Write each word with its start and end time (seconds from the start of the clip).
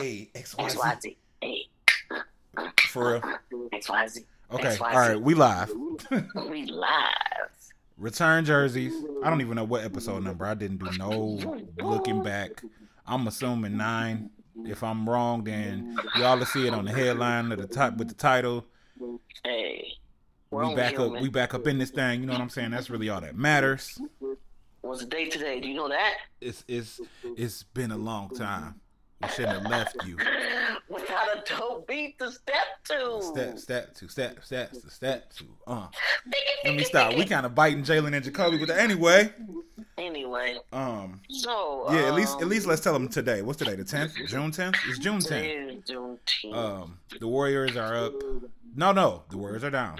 Hey, 0.00 0.30
X 0.34 0.56
Y 0.56 0.68
Z. 0.68 0.78
XYZ. 0.78 1.16
Hey. 1.40 1.66
For 2.88 3.12
real. 3.12 3.20
XYZ. 3.72 4.24
Okay. 4.52 4.76
XYZ. 4.76 4.80
All 4.80 4.90
right. 4.92 5.20
We 5.20 5.34
live. 5.34 5.72
We 6.48 6.66
live. 6.66 6.88
Return 7.98 8.44
jerseys. 8.44 8.92
I 9.22 9.30
don't 9.30 9.40
even 9.40 9.54
know 9.56 9.64
what 9.64 9.84
episode 9.84 10.24
number. 10.24 10.44
I 10.44 10.54
didn't 10.54 10.78
do 10.78 10.90
no 10.98 11.38
looking 11.78 12.22
back. 12.22 12.62
I'm 13.06 13.26
assuming 13.26 13.76
nine. 13.76 14.30
If 14.64 14.82
I'm 14.82 15.08
wrong, 15.08 15.44
then 15.44 15.96
y'all 16.16 16.38
will 16.38 16.46
see 16.46 16.66
it 16.66 16.74
on 16.74 16.84
the 16.84 16.92
headline 16.92 17.52
of 17.52 17.58
the 17.58 17.66
top 17.66 17.96
with 17.96 18.08
the 18.08 18.14
title. 18.14 18.64
Hey. 19.44 19.92
We're 20.50 20.60
We 20.60 20.66
only 20.66 20.76
back 20.76 20.98
up. 20.98 21.12
We 21.12 21.28
back 21.30 21.54
up 21.54 21.66
in 21.66 21.78
this 21.78 21.90
thing. 21.90 22.20
You 22.20 22.26
know 22.26 22.34
what 22.34 22.42
I'm 22.42 22.50
saying? 22.50 22.72
That's 22.72 22.90
really 22.90 23.08
all 23.08 23.20
that 23.22 23.36
matters. 23.36 23.98
What's 24.82 25.00
the 25.00 25.06
date 25.06 25.30
today? 25.30 25.60
Do 25.60 25.68
you 25.68 25.74
know 25.74 25.88
that? 25.88 26.14
It's 26.40 26.64
it's 26.68 27.00
it's 27.36 27.62
been 27.62 27.90
a 27.90 27.96
long 27.96 28.28
time. 28.30 28.80
We 29.22 29.28
shouldn't 29.28 29.62
have 29.62 29.70
left 29.70 29.96
you. 30.06 30.16
Without 30.88 31.36
a 31.36 31.42
dope 31.46 31.86
beat 31.86 32.18
to 32.18 32.30
step 32.30 32.84
to. 32.84 33.22
Step 33.22 33.58
step 33.58 33.94
two 33.94 34.08
step 34.08 34.44
step 34.44 34.74
step 34.88 35.32
two. 35.34 35.46
Uh. 35.66 35.88
Let 36.64 36.74
me 36.74 36.84
stop. 36.84 37.16
We 37.16 37.24
kind 37.24 37.46
of 37.46 37.54
biting 37.54 37.82
Jalen 37.82 38.14
and 38.14 38.24
Jacoby, 38.24 38.58
with 38.58 38.68
but 38.68 38.78
anyway, 38.78 39.32
Anyway, 39.98 40.56
um, 40.72 41.20
so 41.28 41.86
yeah. 41.90 42.08
At 42.08 42.14
least 42.14 42.36
um, 42.36 42.42
at 42.42 42.48
least 42.48 42.66
let's 42.66 42.80
tell 42.80 42.94
them 42.94 43.08
today. 43.08 43.42
What's 43.42 43.58
today? 43.58 43.76
The 43.76 43.84
tenth, 43.84 44.14
June 44.26 44.50
tenth. 44.50 44.76
It's 44.88 44.98
June 44.98 45.20
tenth. 45.20 45.84
June 45.86 46.18
tenth. 46.24 46.54
Um, 46.54 46.98
the 47.20 47.28
Warriors 47.28 47.76
are 47.76 47.94
up. 47.94 48.14
No, 48.74 48.92
no, 48.92 49.22
the 49.28 49.36
Warriors 49.36 49.64
are 49.64 49.70
down. 49.70 49.98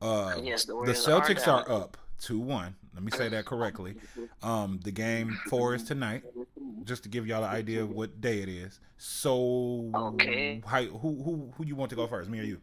Uh, 0.00 0.38
yes, 0.42 0.64
the, 0.64 0.74
the 0.84 0.92
Celtics 0.92 1.44
down. 1.44 1.64
are 1.64 1.72
up 1.72 1.96
two 2.20 2.38
one. 2.38 2.76
Let 2.96 3.04
me 3.04 3.10
say 3.12 3.28
that 3.28 3.44
correctly. 3.44 3.94
Um, 4.42 4.80
the 4.82 4.90
game 4.90 5.38
four 5.50 5.74
is 5.74 5.84
tonight. 5.84 6.22
Just 6.84 7.02
to 7.02 7.10
give 7.10 7.26
y'all 7.26 7.44
an 7.44 7.50
idea 7.50 7.82
of 7.82 7.90
what 7.90 8.20
day 8.22 8.40
it 8.40 8.48
is. 8.48 8.80
So, 8.96 9.90
Okay. 9.94 10.62
how, 10.66 10.82
who 10.84 11.22
who 11.22 11.52
who 11.56 11.66
you 11.66 11.76
want 11.76 11.90
to 11.90 11.96
go 11.96 12.06
first? 12.06 12.30
Me 12.30 12.40
or 12.40 12.44
you? 12.44 12.60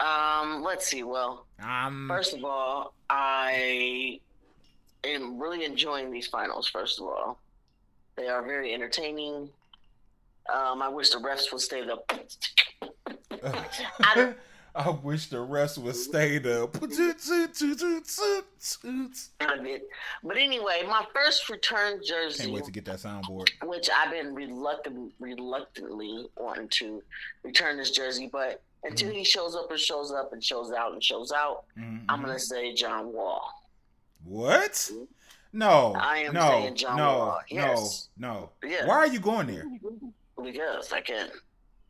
Um, 0.00 0.62
let's 0.62 0.86
see. 0.86 1.02
Well, 1.02 1.46
Um, 1.62 2.06
first 2.08 2.34
of 2.34 2.44
all, 2.44 2.92
I 3.08 4.20
am 5.04 5.38
really 5.38 5.64
enjoying 5.64 6.10
these 6.10 6.26
finals. 6.26 6.68
First 6.68 7.00
of 7.00 7.06
all, 7.06 7.40
they 8.16 8.28
are 8.28 8.42
very 8.42 8.74
entertaining. 8.74 9.48
Um, 10.52 10.82
I 10.82 10.88
wish 10.88 11.08
the 11.10 11.18
refs 11.18 11.50
would 11.52 11.62
stay 11.62 11.86
the. 11.86 11.96
I- 14.02 14.34
I 14.74 14.90
wish 14.90 15.26
the 15.26 15.40
rest 15.40 15.78
would 15.78 15.96
stay 15.96 16.36
up. 16.38 16.76
But 20.22 20.36
anyway, 20.36 20.82
my 20.86 21.04
first 21.14 21.48
return 21.48 22.00
jersey, 22.06 22.42
Can't 22.44 22.52
wait 22.54 22.64
to 22.64 22.70
get 22.70 22.84
that 22.84 22.98
soundboard. 22.98 23.50
which 23.64 23.88
I've 23.90 24.10
been 24.10 24.34
reluctant, 24.34 25.12
reluctantly 25.18 26.26
wanting 26.36 26.68
to 26.68 27.02
return 27.42 27.76
this 27.78 27.90
jersey, 27.90 28.28
but 28.30 28.62
until 28.84 29.08
Mm-hmm. 29.08 29.18
he 29.18 29.24
shows 29.24 29.54
up 29.56 29.70
and 29.70 29.78
shows 29.80 30.10
up 30.12 30.32
and 30.32 30.42
shows 30.42 30.72
out 30.72 30.92
and 30.92 31.02
shows 31.02 31.32
out, 31.32 31.64
Mhm. 31.78 32.04
I'm 32.08 32.20
gonna 32.22 32.38
say 32.38 32.72
John 32.74 33.12
Wall. 33.12 33.50
What? 34.24 34.90
No. 35.52 35.94
I 35.98 36.18
am 36.18 36.34
no, 36.34 36.48
saying 36.48 36.74
John 36.76 36.96
no, 36.96 37.18
Wall. 37.18 37.40
Yes. 37.48 38.08
No. 38.16 38.50
No. 38.62 38.68
Yeah. 38.68 38.86
Why 38.86 38.96
are 38.96 39.06
you 39.06 39.20
going 39.20 39.46
there? 39.48 39.64
Because 40.42 40.92
I 40.92 41.00
can. 41.00 41.30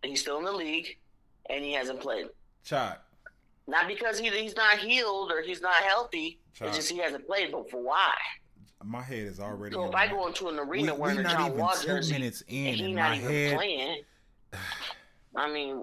He's 0.02 0.20
still 0.22 0.38
in 0.38 0.44
the 0.44 0.52
league, 0.52 0.96
and 1.48 1.64
he 1.64 1.72
hasn't 1.74 2.00
played. 2.00 2.28
Chot. 2.64 3.02
Not 3.66 3.86
because 3.88 4.18
he, 4.18 4.28
he's 4.30 4.56
not 4.56 4.78
healed 4.78 5.30
or 5.30 5.42
he's 5.42 5.60
not 5.60 5.74
healthy. 5.76 6.38
It's 6.60 6.76
just 6.76 6.90
he 6.90 6.98
hasn't 6.98 7.26
played. 7.26 7.52
But 7.52 7.70
for 7.70 7.82
why? 7.82 8.14
My 8.84 9.02
head 9.02 9.26
is 9.26 9.40
already. 9.40 9.74
So 9.74 9.84
if 9.84 9.94
I 9.94 10.06
go 10.08 10.26
into 10.26 10.48
an 10.48 10.58
arena 10.58 10.94
we 10.94 11.00
wearing 11.00 11.18
a 11.18 11.22
not 11.22 11.32
John 11.32 11.56
Wall 11.56 11.74
jersey 11.82 12.12
minutes 12.14 12.42
and 12.48 12.56
in, 12.68 12.74
he's 12.74 12.80
and 12.86 12.94
not 12.94 13.10
my 13.10 13.16
even 13.18 13.30
head. 13.30 13.56
playing, 13.56 14.02
I 15.36 15.52
mean, 15.52 15.82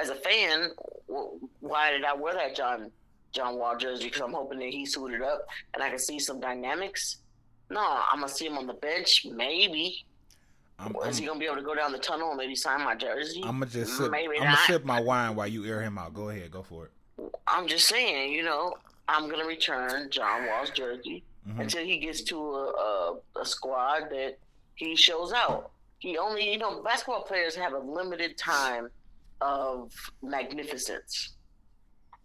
as 0.00 0.08
a 0.10 0.14
fan, 0.16 0.70
wh- 1.08 1.36
why 1.60 1.92
did 1.92 2.04
I 2.04 2.14
wear 2.14 2.34
that 2.34 2.56
John 2.56 2.90
John 3.32 3.58
Wall 3.58 3.76
jersey? 3.76 4.04
Because 4.04 4.22
I'm 4.22 4.32
hoping 4.32 4.58
that 4.58 4.68
he 4.70 4.84
suited 4.86 5.22
up 5.22 5.46
and 5.74 5.82
I 5.82 5.88
can 5.88 5.98
see 5.98 6.18
some 6.18 6.40
dynamics. 6.40 7.18
No, 7.70 7.80
I'm 7.80 8.20
gonna 8.20 8.28
see 8.28 8.46
him 8.46 8.58
on 8.58 8.66
the 8.66 8.74
bench. 8.74 9.24
Maybe 9.30 10.04
I'm, 10.78 10.94
is 11.06 11.16
he 11.18 11.26
gonna 11.26 11.38
be 11.40 11.46
able 11.46 11.56
to 11.56 11.62
go 11.62 11.74
down 11.74 11.90
the 11.92 11.98
tunnel 11.98 12.28
and 12.30 12.36
maybe 12.38 12.54
sign 12.54 12.84
my 12.84 12.94
jersey? 12.94 13.40
I'm 13.44 13.58
gonna 13.60 13.66
just 13.66 13.96
sip. 13.96 14.10
Maybe 14.10 14.36
I'm 14.38 14.44
gonna 14.44 14.56
sip 14.66 14.84
my 14.84 15.00
wine 15.00 15.34
while 15.34 15.46
you 15.46 15.64
air 15.64 15.80
him 15.82 15.96
out. 15.98 16.12
Go 16.12 16.28
ahead, 16.28 16.50
go 16.50 16.62
for 16.62 16.86
it. 16.86 16.90
I'm 17.46 17.66
just 17.66 17.88
saying, 17.88 18.32
you 18.32 18.42
know, 18.42 18.74
I'm 19.08 19.30
gonna 19.30 19.46
return 19.46 20.10
John 20.10 20.46
Wall's 20.46 20.70
jersey 20.70 21.22
Mhm. 21.48 21.60
until 21.60 21.84
he 21.84 21.98
gets 21.98 22.22
to 22.24 22.36
a, 22.38 22.70
a, 22.72 23.16
a 23.40 23.44
squad 23.46 24.10
that 24.10 24.36
he 24.74 24.96
shows 24.96 25.32
out. 25.32 25.70
He 25.98 26.18
only, 26.18 26.50
you 26.52 26.58
know, 26.58 26.82
basketball 26.82 27.22
players 27.22 27.54
have 27.56 27.72
a 27.72 27.78
limited 27.78 28.36
time 28.36 28.90
of 29.40 29.92
magnificence, 30.22 31.34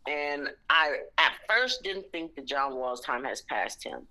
and 0.08 0.50
I 0.70 0.98
at 1.18 1.34
first 1.48 1.84
didn't 1.84 2.12
think 2.12 2.36
that 2.36 2.46
John 2.46 2.76
Wall's 2.76 3.02
time 3.02 3.24
has 3.24 3.42
passed 3.44 3.84
him. 3.84 4.08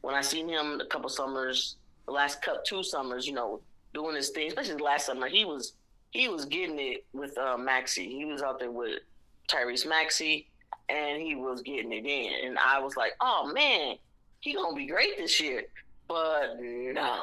When 0.00 0.14
I 0.14 0.20
seen 0.20 0.48
him 0.48 0.80
a 0.80 0.86
couple 0.86 1.08
summers, 1.10 1.76
the 2.06 2.12
last 2.12 2.42
cup 2.42 2.64
two 2.64 2.82
summers, 2.82 3.26
you 3.26 3.34
know, 3.34 3.60
doing 3.94 4.16
his 4.16 4.30
thing, 4.30 4.48
especially 4.48 4.82
last 4.82 5.06
summer, 5.06 5.28
he 5.28 5.44
was 5.44 5.72
he 6.10 6.28
was 6.28 6.44
getting 6.44 6.78
it 6.78 7.06
with 7.12 7.36
uh, 7.38 7.56
Maxey. 7.56 8.08
He 8.08 8.24
was 8.26 8.42
out 8.42 8.58
there 8.58 8.70
with 8.70 9.00
Tyrese 9.48 9.86
Maxey, 9.88 10.48
and 10.88 11.20
he 11.22 11.34
was 11.34 11.62
getting 11.62 11.92
it 11.92 12.04
in. 12.04 12.46
And 12.48 12.58
I 12.58 12.80
was 12.80 12.96
like, 12.96 13.12
oh 13.20 13.50
man, 13.54 13.96
he 14.40 14.52
gonna 14.54 14.76
be 14.76 14.86
great 14.86 15.16
this 15.16 15.40
year. 15.40 15.62
But 16.06 16.56
no, 16.60 17.20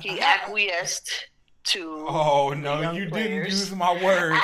he 0.00 0.20
acquiesced 0.20 1.10
to. 1.64 2.06
Oh 2.08 2.52
no, 2.56 2.92
you 2.92 3.08
players. 3.08 3.10
didn't 3.10 3.44
use 3.50 3.74
my 3.74 4.04
word. 4.04 4.38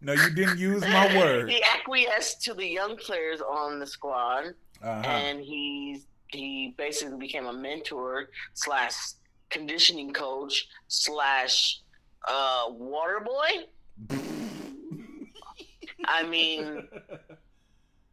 No, 0.00 0.12
you 0.14 0.30
didn't 0.30 0.58
use 0.58 0.82
my 0.82 1.16
word. 1.16 1.48
He 1.50 1.62
acquiesced 1.62 2.42
to 2.42 2.54
the 2.54 2.66
young 2.66 2.96
players 2.96 3.40
on 3.40 3.78
the 3.78 3.86
squad, 3.86 4.46
Uh-huh. 4.82 4.90
and 5.08 5.40
he 5.40 6.02
he 6.28 6.74
basically 6.76 7.18
became 7.18 7.46
a 7.46 7.52
mentor 7.52 8.28
slash 8.54 8.94
conditioning 9.52 10.12
coach 10.12 10.68
slash 10.88 11.80
uh, 12.26 12.64
water 12.70 13.24
boy. 13.24 14.18
I 16.04 16.24
mean, 16.24 16.88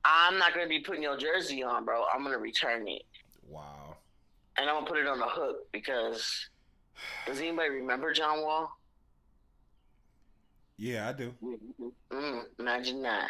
I'm 0.05 0.37
not 0.37 0.53
gonna 0.53 0.67
be 0.67 0.81
putting 0.81 1.01
your 1.03 1.17
jersey 1.17 1.63
on, 1.63 1.85
bro. 1.85 2.03
I'm 2.13 2.23
gonna 2.23 2.37
return 2.37 2.87
it, 2.87 3.03
wow. 3.47 3.95
and 4.57 4.69
I'm 4.69 4.75
gonna 4.75 4.85
put 4.85 4.99
it 4.99 5.07
on 5.07 5.19
the 5.19 5.27
hook 5.27 5.71
because. 5.71 6.49
Does 7.25 7.39
anybody 7.39 7.69
remember 7.69 8.11
John 8.11 8.41
Wall? 8.41 8.77
Yeah, 10.77 11.09
I 11.09 11.13
do. 11.13 11.33
Mm, 12.11 12.43
imagine 12.59 13.01
that. 13.03 13.29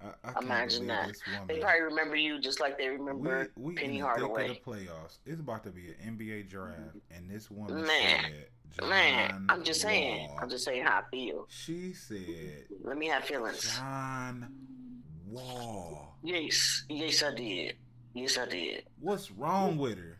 I, 0.00 0.28
I 0.28 0.32
can't 0.32 0.44
Imagine 0.44 0.86
that. 0.86 1.12
They 1.48 1.58
probably 1.58 1.82
remember 1.82 2.16
you 2.16 2.40
just 2.40 2.60
like 2.60 2.78
they 2.78 2.88
remember 2.88 3.50
we, 3.56 3.70
we 3.70 3.74
Penny 3.74 3.98
Hardaway. 3.98 4.48
the 4.48 4.70
playoffs. 4.70 5.18
It's 5.26 5.40
about 5.40 5.64
to 5.64 5.70
be 5.70 5.88
an 5.88 6.16
NBA 6.16 6.48
draft, 6.48 6.78
mm-hmm. 6.78 7.14
and 7.14 7.30
this 7.30 7.50
woman 7.50 7.84
Man. 7.84 8.24
said, 8.70 8.88
Man, 8.88 9.46
I'm 9.48 9.64
just 9.64 9.80
saying. 9.80 10.30
I'm 10.40 10.48
just 10.48 10.64
saying 10.64 10.84
how 10.84 10.98
I 10.98 11.02
feel. 11.10 11.46
She 11.48 11.92
said, 11.94 12.66
Let 12.82 12.96
me 12.96 13.06
have 13.08 13.24
feelings. 13.24 13.76
John 13.76 14.48
Wall. 15.26 16.16
Yes, 16.22 16.84
yes, 16.88 17.22
I 17.22 17.34
did. 17.34 17.76
Yes, 18.14 18.38
I 18.38 18.46
did. 18.46 18.84
What's 19.00 19.30
wrong 19.30 19.78
with 19.78 19.98
her? 19.98 20.18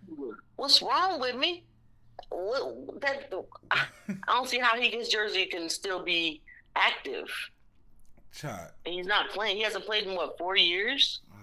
What's 0.57 0.83
wrong 0.83 1.21
with 1.21 1.37
me? 1.37 1.65
What, 2.31 3.01
that 3.01 3.33
I 3.71 3.85
don't 4.27 4.49
see 4.49 4.59
how 4.59 4.79
he 4.79 4.91
gets 4.91 5.09
jersey 5.09 5.47
can 5.47 5.69
still 5.69 6.03
be 6.03 6.43
active. 6.77 7.29
Chot. 8.39 8.73
And 8.87 8.95
he's 8.95 9.07
not 9.07 9.31
playing. 9.31 9.57
He 9.57 9.63
hasn't 9.63 9.85
played 9.85 10.05
in 10.05 10.15
what 10.15 10.39
four 10.39 10.57
years? 10.57 11.21
Ah, 11.33 11.37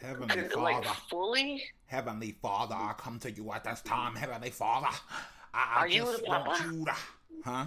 Heavenly 0.04 0.48
Like 0.56 0.82
Father, 0.84 0.96
fully? 1.08 1.62
Heavenly 1.86 2.32
Father, 2.42 2.74
I 2.74 2.94
come 2.98 3.18
to 3.20 3.30
you 3.30 3.52
at 3.52 3.62
this 3.64 3.80
time, 3.82 4.16
Heavenly 4.16 4.50
Father. 4.50 4.88
I, 5.54 5.74
I 5.76 5.80
Are 5.80 5.88
you 5.88 6.04
the 6.04 6.22
want 6.26 6.44
papa? 6.46 6.64
you 6.72 6.84
to, 6.84 6.92
huh? 7.44 7.66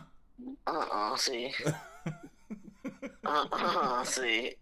Uh 0.67 0.71
uh 0.91 1.15
See. 1.15 1.53
Uh 3.25 3.45
uh 3.51 4.03
See. 4.03 4.55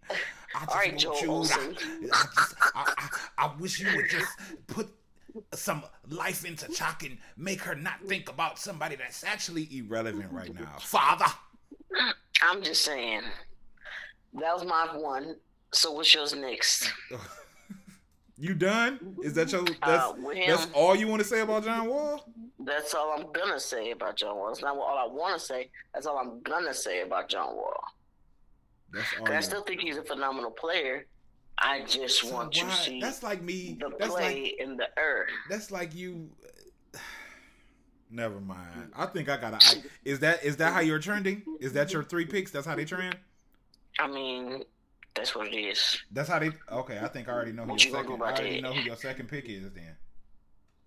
I 0.55 0.65
just 0.65 0.69
All 0.69 0.75
right, 0.75 0.97
Joel 0.97 1.43
Osteen. 1.45 1.75
I, 2.13 2.25
just, 2.35 2.55
I, 2.75 2.93
I, 2.97 3.09
I 3.45 3.51
wish 3.59 3.79
you 3.79 3.87
would 3.95 4.09
just 4.09 4.27
put 4.67 4.89
some 5.53 5.83
life 6.09 6.45
into 6.45 6.67
Chalk 6.71 7.03
and 7.03 7.17
make 7.37 7.61
her 7.61 7.73
not 7.73 8.01
think 8.05 8.29
about 8.29 8.59
somebody 8.59 8.95
that's 8.97 9.23
actually 9.23 9.67
irrelevant 9.75 10.31
right 10.31 10.53
now. 10.53 10.75
Father. 10.79 11.25
I'm 12.43 12.61
just 12.61 12.83
saying. 12.83 13.21
That 14.33 14.53
was 14.53 14.63
my 14.65 14.87
one. 14.95 15.35
So 15.73 15.91
what's 15.91 16.13
yours 16.13 16.33
next? 16.35 16.91
You 18.37 18.55
done? 18.55 19.17
Is 19.21 19.33
that 19.35 19.51
your 19.51 19.61
that's 19.61 19.83
Uh, 19.83 20.13
him, 20.15 20.47
that's 20.47 20.67
all 20.73 20.95
you 20.95 21.07
want 21.07 21.21
to 21.21 21.27
say 21.27 21.41
about 21.41 21.63
John 21.63 21.87
Wall? 21.87 22.27
that's 22.57 22.95
all 22.95 23.13
I'm 23.15 23.31
gonna 23.31 23.59
say 23.59 23.91
about 23.91 24.15
John 24.15 24.35
Wall. 24.35 24.49
It's 24.51 24.63
not 24.63 24.75
all 24.75 24.97
I 24.97 25.05
want 25.05 25.39
to 25.39 25.45
say. 25.45 25.69
That's 25.93 26.07
all 26.07 26.17
I'm 26.17 26.41
gonna 26.41 26.73
say 26.73 27.01
about 27.03 27.29
John 27.29 27.55
Wall. 27.55 27.79
That's 28.91 29.05
all. 29.19 29.31
I 29.31 29.41
still 29.41 29.61
think 29.61 29.81
he's 29.81 29.97
a 29.97 30.01
phenomenal 30.03 30.49
player. 30.49 31.05
I 31.59 31.81
just 31.85 32.21
So 32.21 32.33
want 32.33 32.51
to 32.53 32.71
see 32.71 32.99
That's 32.99 33.21
like 33.21 33.43
me. 33.43 33.77
the 33.79 33.91
That's 33.99 34.11
play 34.11 34.41
like 34.41 34.53
in 34.59 34.75
the 34.75 34.87
earth. 34.97 35.29
that's 35.47 35.69
like 35.69 35.93
you. 35.93 36.27
Never 38.09 38.41
mind. 38.41 38.91
I 38.95 39.05
think 39.05 39.29
I 39.29 39.37
got 39.37 39.61
to. 39.61 39.81
Is 40.03 40.19
that 40.21 40.43
is 40.43 40.57
that 40.57 40.73
how 40.73 40.79
you're 40.79 40.97
trending? 40.97 41.43
Is 41.59 41.73
that 41.73 41.93
your 41.93 42.01
three 42.03 42.25
picks? 42.25 42.49
That's 42.49 42.65
how 42.65 42.75
they 42.75 42.85
trend. 42.85 43.17
I 43.99 44.07
mean, 44.07 44.63
that's 45.13 45.35
what 45.35 45.47
it 45.47 45.55
is. 45.55 46.01
That's 46.11 46.29
how 46.29 46.39
they. 46.39 46.51
Okay, 46.71 46.99
I 47.01 47.07
think 47.07 47.27
I 47.29 47.33
already 47.33 47.51
know 47.51 47.63
who 47.63 47.71
What 47.71 47.83
your 47.83 47.93
you 47.93 48.01
second. 48.01 48.21
I 48.21 48.25
already 48.25 48.55
that? 48.55 48.61
know 48.61 48.73
who 48.73 48.81
your 48.81 48.95
second 48.95 49.27
pick 49.27 49.49
is. 49.49 49.63
Then 49.73 49.95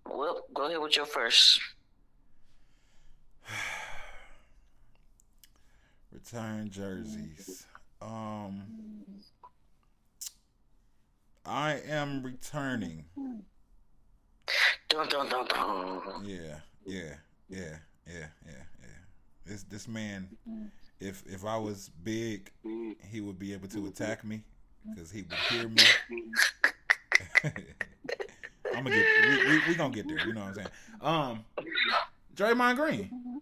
Well, 0.09 0.43
go 0.53 0.65
ahead 0.67 0.79
with 0.81 0.95
your 0.95 1.05
first. 1.05 1.59
return 6.11 6.69
jerseys. 6.69 7.65
Um, 8.01 8.63
I 11.45 11.79
am 11.87 12.23
returning. 12.23 13.05
Dun 14.89 15.07
dun 15.09 15.29
dun 15.29 15.45
dun. 15.47 16.01
Yeah, 16.25 16.59
yeah, 16.85 17.15
yeah, 17.49 17.77
yeah, 18.07 18.07
yeah, 18.07 18.27
yeah. 18.81 18.87
This 19.45 19.63
this 19.63 19.87
man, 19.87 20.29
if 20.99 21.23
if 21.27 21.45
I 21.45 21.57
was 21.57 21.89
big, 22.03 22.51
he 23.09 23.21
would 23.21 23.39
be 23.39 23.53
able 23.53 23.67
to 23.69 23.87
attack 23.87 24.23
me 24.23 24.43
because 24.89 25.11
he 25.11 25.23
would 25.23 25.33
hear 25.49 25.69
me. 25.69 25.83
I'm 28.75 28.83
gonna 28.83 28.95
get 28.95 29.05
we, 29.29 29.47
we, 29.47 29.61
we 29.69 29.75
gonna 29.75 29.93
get 29.93 30.07
there. 30.07 30.27
You 30.27 30.33
know 30.33 30.41
what 30.41 30.49
I'm 30.49 30.55
saying? 30.55 30.67
Um, 31.01 31.45
Draymond 32.35 32.75
Green. 32.75 33.41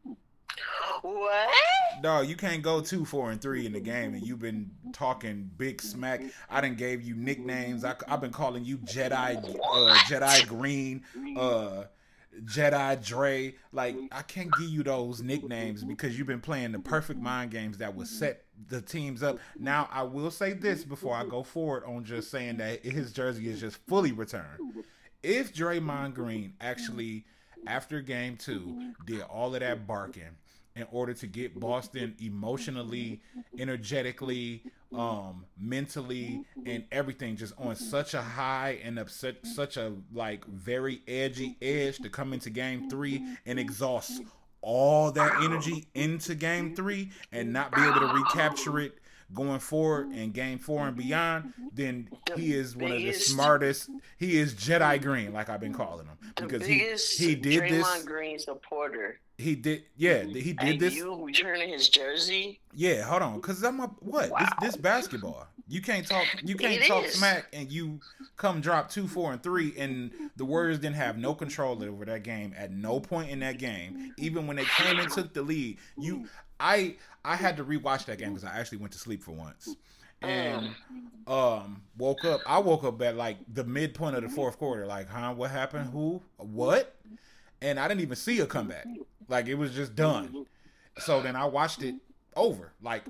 What? 1.02 1.50
Dog, 2.02 2.28
you 2.28 2.36
can't 2.36 2.62
go 2.62 2.82
two, 2.82 3.04
four, 3.04 3.32
and 3.32 3.42
three 3.42 3.66
in 3.66 3.74
the 3.74 3.80
game, 3.80 4.14
and 4.14 4.26
you've 4.26 4.40
been 4.40 4.72
talking 4.94 5.50
big 5.58 5.82
smack. 5.82 6.22
I 6.50 6.62
didn't 6.62 6.78
gave 6.78 7.02
you 7.02 7.16
nicknames. 7.16 7.84
I, 7.84 7.96
have 8.08 8.22
been 8.22 8.32
calling 8.32 8.64
you 8.64 8.78
Jedi, 8.78 9.38
uh, 9.46 9.94
Jedi 10.06 10.48
Green, 10.48 11.04
uh, 11.38 11.86
Jedi 12.46 13.06
Dre. 13.06 13.56
Like 13.72 13.96
I 14.12 14.22
can't 14.22 14.52
give 14.58 14.70
you 14.70 14.84
those 14.84 15.22
nicknames 15.22 15.84
because 15.84 16.18
you've 16.18 16.28
been 16.28 16.42
playing 16.42 16.72
the 16.72 16.80
perfect 16.80 17.20
mind 17.20 17.52
games 17.52 17.78
that 17.78 17.96
would 17.96 18.08
set 18.08 18.44
the 18.68 18.82
teams 18.82 19.24
up. 19.24 19.40
Now 19.58 19.90
I 19.92 20.04
will 20.04 20.32
say 20.32 20.54
this 20.54 20.84
before 20.84 21.16
I 21.16 21.26
go 21.26 21.44
forward 21.44 21.84
on 21.86 22.04
just 22.04 22.32
saying 22.32 22.58
that 22.58 22.84
his 22.84 23.12
jersey 23.12 23.50
is 23.50 23.60
just 23.60 23.78
fully 23.88 24.12
returned. 24.12 24.84
If 25.22 25.54
Draymond 25.54 26.16
Green 26.16 26.54
actually, 26.60 27.26
after 27.66 28.02
game 28.02 28.36
two, 28.38 28.94
did 29.06 29.22
all 29.22 29.54
of 29.54 29.62
that 29.62 29.88
barking 29.88 30.36
in 30.76 30.88
order 30.92 31.14
to 31.14 31.28
get 31.28 31.60
Boston 31.60 32.16
emotionally, 32.20 33.22
energetically, 33.58 34.64
um, 34.96 35.46
mentally, 35.60 36.44
and 36.66 36.84
everything 36.92 37.36
just 37.36 37.54
on 37.58 37.76
such 37.76 38.14
a 38.14 38.22
high 38.22 38.80
and 38.84 38.98
upset, 38.98 39.46
such 39.46 39.78
a 39.78 39.94
like 40.14 40.46
very 40.46 41.02
edgy 41.08 41.58
edge 41.62 41.98
to 42.00 42.10
come 42.10 42.34
into 42.34 42.50
game 42.50 42.90
three 42.90 43.24
and 43.46 43.60
exhaust 43.60 44.22
all 44.62 45.12
that 45.12 45.44
energy 45.44 45.86
into 45.94 46.34
game 46.34 46.74
three 46.76 47.12
and 47.32 47.52
not 47.52 47.76
be 47.76 47.82
able 47.82 48.00
to 48.00 48.14
recapture 48.14 48.80
it 48.80 48.98
going 49.34 49.60
forward 49.60 50.12
in 50.14 50.32
game 50.32 50.60
four 50.60 50.88
and 50.88 50.96
beyond, 50.96 51.54
then 51.74 52.10
he 52.36 52.54
is 52.54 52.76
one 52.76 52.92
of 52.92 52.98
the 52.98 53.14
smartest. 53.14 53.90
He 54.18 54.38
is 54.38 54.54
Jedi 54.54 55.02
Green, 55.02 55.34
like 55.34 55.50
I've 55.50 55.60
been 55.60 55.74
calling 55.74 56.06
him, 56.06 56.18
because 56.36 56.66
he 56.66 56.96
he 57.18 57.36
did 57.36 57.64
Draymond 57.64 57.70
this. 57.70 58.04
Green 58.04 58.40
supporter. 58.40 59.20
He 59.44 59.56
did, 59.56 59.84
yeah, 59.98 60.24
he 60.24 60.54
did 60.54 60.60
and 60.60 60.80
this. 60.80 60.96
you 60.96 61.24
returning 61.24 61.70
his 61.70 61.90
jersey? 61.90 62.60
Yeah, 62.74 63.04
hold 63.04 63.22
on, 63.22 63.42
cause 63.42 63.62
I'm 63.64 63.80
a 63.80 63.88
what? 64.00 64.30
Wow. 64.32 64.40
This 64.40 64.50
this 64.62 64.76
basketball. 64.78 65.48
You 65.68 65.82
can't 65.82 66.06
talk. 66.06 66.26
You 66.44 66.56
can't 66.56 66.82
It 66.82 66.88
talk 66.88 67.06
is. 67.06 67.14
smack, 67.16 67.46
and 67.54 67.72
you 67.72 68.00
come 68.38 68.60
drop 68.62 68.90
two, 68.90 69.08
four, 69.08 69.32
and 69.32 69.42
three, 69.42 69.74
and 69.78 70.12
the 70.36 70.46
Warriors 70.46 70.78
didn't 70.80 70.98
have 70.98 71.18
no 71.18 71.34
control 71.34 71.82
over 71.84 72.06
that 72.06 72.24
game 72.24 72.54
at 72.58 72.72
no 72.72 73.00
point 73.00 73.30
in 73.30 73.40
that 73.40 73.58
game. 73.60 74.14
Even 74.18 74.46
when 74.46 74.58
they 74.58 74.66
came 74.66 75.00
and 75.00 75.10
took 75.10 75.34
the 75.34 75.42
lead, 75.42 75.78
you, 75.98 76.28
I, 76.60 76.96
I 77.24 77.36
had 77.38 77.56
to 77.58 77.64
rewatch 77.64 78.06
that 78.06 78.18
game 78.18 78.30
because 78.34 78.44
I 78.44 78.60
actually 78.60 78.80
went 78.80 78.92
to 78.94 79.00
sleep 79.00 79.24
for 79.24 79.32
once, 79.32 79.76
and 80.22 80.70
um 81.28 81.82
woke 81.98 82.26
up. 82.26 82.42
I 82.46 82.60
woke 82.60 82.84
up 82.84 83.02
at 83.02 83.16
like 83.16 83.38
the 83.52 83.64
midpoint 83.64 84.16
of 84.18 84.24
the 84.24 84.30
fourth 84.30 84.58
quarter. 84.58 84.86
Like, 84.86 85.08
huh? 85.10 85.34
What 85.34 85.50
happened? 85.52 85.90
Who? 85.92 86.22
What? 86.38 86.94
And 87.62 87.80
I 87.80 87.88
didn't 87.88 88.02
even 88.02 88.18
see 88.18 88.42
a 88.42 88.46
comeback. 88.46 88.86
Like 89.28 89.48
it 89.48 89.56
was 89.56 89.74
just 89.74 89.96
done. 89.96 90.46
So 91.00 91.22
then 91.22 91.36
I 91.36 91.46
watched 91.46 91.82
it 91.84 91.96
over. 92.36 92.74
Like 92.82 93.04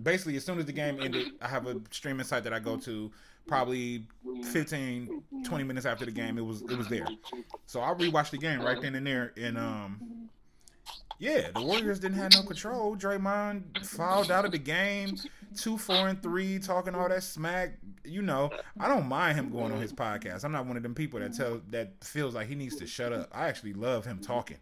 basically 0.00 0.36
as 0.36 0.44
soon 0.44 0.58
as 0.58 0.66
the 0.66 0.72
game 0.72 0.98
ended, 1.00 1.28
I 1.40 1.48
have 1.48 1.66
a 1.66 1.80
streaming 1.90 2.24
site 2.24 2.44
that 2.44 2.52
I 2.52 2.58
go 2.58 2.76
to 2.78 3.10
probably 3.46 4.04
15 4.52 5.22
20 5.44 5.64
minutes 5.64 5.86
after 5.86 6.04
the 6.04 6.10
game 6.10 6.36
it 6.36 6.44
was 6.44 6.62
it 6.62 6.76
was 6.76 6.88
there. 6.88 7.06
So 7.66 7.80
I 7.80 7.94
rewatched 7.94 8.30
the 8.30 8.38
game 8.38 8.60
right 8.60 8.80
then 8.80 8.94
and 8.94 9.06
there 9.06 9.32
and 9.36 9.56
um 9.56 10.28
yeah, 11.18 11.50
the 11.54 11.62
Warriors 11.62 11.98
didn't 11.98 12.18
have 12.18 12.32
no 12.34 12.42
control. 12.42 12.94
Draymond 12.94 13.86
fouled 13.86 14.30
out 14.30 14.44
of 14.44 14.52
the 14.52 14.58
game, 14.58 15.16
two, 15.56 15.78
four, 15.78 16.08
and 16.08 16.22
three, 16.22 16.58
talking 16.58 16.94
all 16.94 17.08
that 17.08 17.22
smack. 17.22 17.78
You 18.04 18.20
know, 18.20 18.50
I 18.78 18.86
don't 18.86 19.06
mind 19.06 19.38
him 19.38 19.50
going 19.50 19.72
on 19.72 19.80
his 19.80 19.94
podcast. 19.94 20.44
I'm 20.44 20.52
not 20.52 20.66
one 20.66 20.76
of 20.76 20.82
them 20.82 20.94
people 20.94 21.18
that 21.20 21.34
tell 21.34 21.62
that 21.70 21.94
feels 22.04 22.34
like 22.34 22.48
he 22.48 22.54
needs 22.54 22.76
to 22.76 22.86
shut 22.86 23.14
up. 23.14 23.30
I 23.32 23.48
actually 23.48 23.72
love 23.72 24.04
him 24.04 24.20
talking 24.20 24.58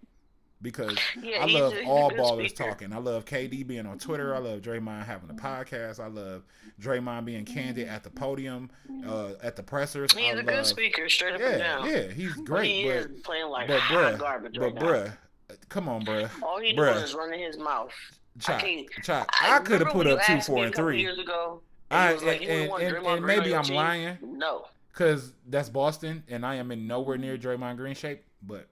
because 0.64 0.98
Yeah, 1.22 1.42
I 1.42 1.46
love 1.46 1.72
a- 1.74 1.84
all 1.84 2.10
ballers 2.10 2.48
speaker. 2.50 2.70
talking. 2.70 2.92
I 2.92 2.98
love 2.98 3.24
KD 3.24 3.64
being 3.64 3.86
on 3.86 3.98
Twitter. 3.98 4.34
I 4.34 4.38
love 4.38 4.60
Draymond 4.62 5.04
having 5.04 5.30
a 5.30 5.34
podcast. 5.34 6.00
I 6.00 6.08
love 6.08 6.42
Draymond 6.80 7.24
being 7.26 7.44
candid 7.44 7.86
at 7.86 8.02
the 8.02 8.10
podium, 8.10 8.70
uh, 9.06 9.34
at 9.42 9.54
the 9.54 9.62
pressers. 9.62 10.12
He's 10.12 10.34
I 10.34 10.38
a 10.40 10.42
good 10.42 10.66
speaker, 10.66 11.08
straight 11.08 11.34
up 11.34 11.40
Yeah, 11.40 11.48
and 11.50 11.58
down. 11.60 11.86
yeah, 11.88 12.02
he's 12.08 12.32
great. 12.34 12.70
he 12.72 12.84
But 12.88 12.96
is 12.96 13.20
playing 13.20 13.48
like 13.48 13.68
but 13.68 13.80
bruh, 13.82 14.18
garbage 14.18 14.56
but 14.58 14.74
right 14.80 15.06
now. 15.06 15.56
come 15.68 15.88
on, 15.88 16.04
bruh. 16.04 16.28
All 16.42 16.58
he 16.58 16.72
bruh. 16.74 16.92
doing 16.94 17.04
is 17.04 17.14
running 17.14 17.40
his 17.40 17.56
mouth. 17.58 17.92
Chop, 18.40 18.60
can't- 18.60 18.88
chop. 19.04 19.28
I, 19.40 19.60
could 19.60 19.80
have 19.80 19.90
put 19.92 20.08
up 20.08 20.20
two, 20.24 20.40
four, 20.40 20.64
and 20.64 20.74
three. 20.74 21.00
Years 21.00 21.18
ago, 21.20 21.60
I- 21.90 22.12
and, 22.14 22.22
like, 22.22 22.40
you 22.42 22.48
and- 22.48 22.82
and- 22.82 23.06
and 23.06 23.24
maybe 23.24 23.54
I'm 23.54 23.62
team? 23.62 23.76
lying. 23.76 24.18
No. 24.22 24.64
Cause 24.94 25.32
that's 25.48 25.68
Boston, 25.68 26.22
and 26.28 26.44
I 26.46 26.54
am 26.56 26.70
in 26.72 26.86
nowhere 26.86 27.18
near 27.18 27.36
Draymond 27.36 27.76
Green 27.76 27.94
shape. 27.94 28.22
But 28.42 28.68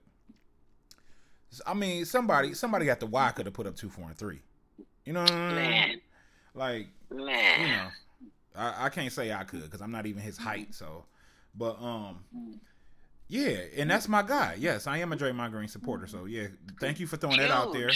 I 1.65 1.73
mean, 1.73 2.05
somebody, 2.05 2.53
somebody 2.53 2.85
got 2.85 2.99
the 2.99 3.05
Y 3.05 3.31
could 3.31 3.45
have 3.45 3.53
put 3.53 3.67
up 3.67 3.75
two, 3.75 3.89
four, 3.89 4.07
and 4.07 4.17
three. 4.17 4.41
You 5.05 5.13
know, 5.13 5.21
what 5.21 5.31
I 5.31 5.47
mean? 5.47 5.55
Man, 5.55 6.01
like 6.55 6.87
man. 7.11 7.61
you 7.61 7.67
know, 7.67 7.87
I, 8.55 8.85
I 8.85 8.89
can't 8.89 9.11
say 9.11 9.33
I 9.33 9.43
could 9.43 9.63
because 9.63 9.81
I'm 9.81 9.91
not 9.91 10.05
even 10.05 10.21
his 10.21 10.37
height. 10.37 10.73
So, 10.73 11.05
but 11.55 11.81
um, 11.81 12.19
yeah, 13.27 13.57
and 13.77 13.89
that's 13.89 14.07
my 14.07 14.21
guy. 14.21 14.55
Yes, 14.57 14.87
I 14.87 14.99
am 14.99 15.11
a 15.11 15.17
Draymond 15.17 15.51
Green 15.51 15.67
supporter. 15.67 16.07
So 16.07 16.25
yeah, 16.25 16.47
thank 16.79 16.99
you 16.99 17.07
for 17.07 17.17
throwing 17.17 17.37
that 17.37 17.51
out 17.51 17.73
there. 17.73 17.91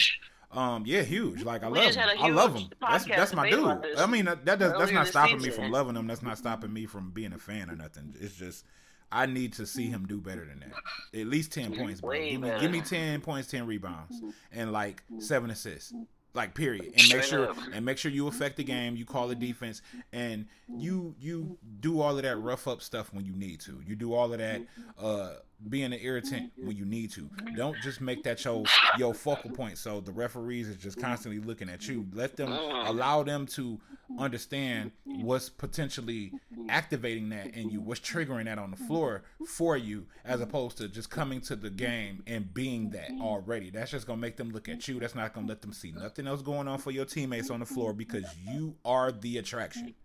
Um, 0.51 0.83
yeah, 0.85 1.01
huge. 1.01 1.43
Like 1.43 1.63
I 1.63 1.69
We 1.69 1.79
love 1.79 1.93
him. 1.93 2.09
I 2.19 2.29
love 2.29 2.55
him. 2.55 2.69
That's 2.81 3.05
that's 3.05 3.33
my 3.33 3.49
dude. 3.49 3.85
I 3.97 4.05
mean, 4.05 4.25
that, 4.25 4.45
that 4.45 4.59
does 4.59 4.73
that's 4.77 4.91
not 4.91 5.07
stopping 5.07 5.41
me 5.41 5.49
from 5.49 5.71
loving 5.71 5.95
him. 5.95 6.07
That's 6.07 6.23
not 6.23 6.37
stopping 6.37 6.73
me 6.73 6.85
from 6.85 7.11
being 7.11 7.33
a 7.33 7.37
fan 7.37 7.69
or 7.69 7.75
nothing. 7.75 8.15
It's 8.19 8.35
just 8.35 8.65
I 9.11 9.25
need 9.25 9.53
to 9.53 9.65
see 9.65 9.87
him 9.87 10.05
do 10.05 10.19
better 10.19 10.45
than 10.45 10.59
that. 10.59 11.19
At 11.19 11.27
least 11.27 11.51
ten 11.53 11.75
points, 11.75 12.01
bro. 12.01 12.11
Give 12.31 12.41
me 12.41 12.51
give 12.59 12.71
me 12.71 12.81
ten 12.81 13.21
points, 13.21 13.49
ten 13.49 13.65
rebounds, 13.65 14.21
and 14.51 14.71
like 14.71 15.03
seven 15.19 15.49
assists. 15.49 15.93
Like 16.33 16.53
period, 16.53 16.85
and 16.95 17.09
make 17.09 17.23
sure 17.23 17.51
and 17.73 17.83
make 17.83 17.97
sure 17.97 18.11
you 18.11 18.27
affect 18.27 18.57
the 18.57 18.63
game. 18.63 18.95
You 18.95 19.05
call 19.05 19.27
the 19.27 19.33
defense, 19.33 19.81
and 20.13 20.45
you 20.67 21.15
you 21.19 21.57
do 21.79 21.99
all 21.99 22.15
of 22.15 22.21
that 22.23 22.37
rough 22.37 22.67
up 22.67 22.83
stuff 22.83 23.11
when 23.11 23.25
you 23.25 23.31
need 23.33 23.59
to. 23.61 23.81
You 23.87 23.95
do 23.95 24.13
all 24.13 24.31
of 24.31 24.37
that 24.37 24.61
uh, 24.99 25.33
being 25.69 25.91
an 25.93 25.99
irritant 26.01 26.51
mm-hmm. 26.53 26.67
when 26.67 26.77
you 26.77 26.85
need 26.85 27.11
to. 27.11 27.21
Mm-hmm. 27.21 27.55
Don't 27.55 27.77
just 27.81 27.99
make 27.99 28.23
that 28.23 28.43
your 28.45 28.63
your 28.97 29.13
focal 29.13 29.49
point. 29.49 29.77
So 29.77 29.99
the 29.99 30.11
referees 30.11 30.67
is 30.67 30.77
just 30.77 30.99
constantly 30.99 31.39
looking 31.39 31.69
at 31.69 31.87
you. 31.87 32.07
Let 32.13 32.37
them 32.37 32.51
uh-huh. 32.51 32.91
allow 32.91 33.23
them 33.23 33.45
to 33.47 33.79
understand 34.19 34.91
what's 35.03 35.49
potentially 35.49 36.31
activating 36.69 37.29
that 37.29 37.47
in 37.47 37.69
you, 37.69 37.81
what's 37.81 37.99
triggering 37.99 38.45
that 38.45 38.57
on 38.57 38.71
the 38.71 38.77
floor 38.77 39.23
for 39.47 39.75
you, 39.75 40.05
as 40.23 40.41
opposed 40.41 40.77
to 40.77 40.87
just 40.87 41.09
coming 41.09 41.41
to 41.41 41.55
the 41.55 41.69
game 41.69 42.23
and 42.27 42.53
being 42.53 42.91
that 42.91 43.09
already. 43.19 43.69
That's 43.69 43.91
just 43.91 44.07
gonna 44.07 44.21
make 44.21 44.37
them 44.37 44.51
look 44.51 44.69
at 44.69 44.87
you. 44.87 44.99
That's 44.99 45.15
not 45.15 45.33
gonna 45.33 45.47
let 45.47 45.61
them 45.61 45.73
see 45.73 45.91
nothing 45.91 46.27
else 46.27 46.41
going 46.41 46.67
on 46.67 46.77
for 46.79 46.91
your 46.91 47.05
teammates 47.05 47.49
on 47.49 47.59
the 47.59 47.65
floor 47.65 47.93
because 47.93 48.25
you 48.47 48.75
are 48.85 49.11
the 49.11 49.37
attraction. 49.37 49.95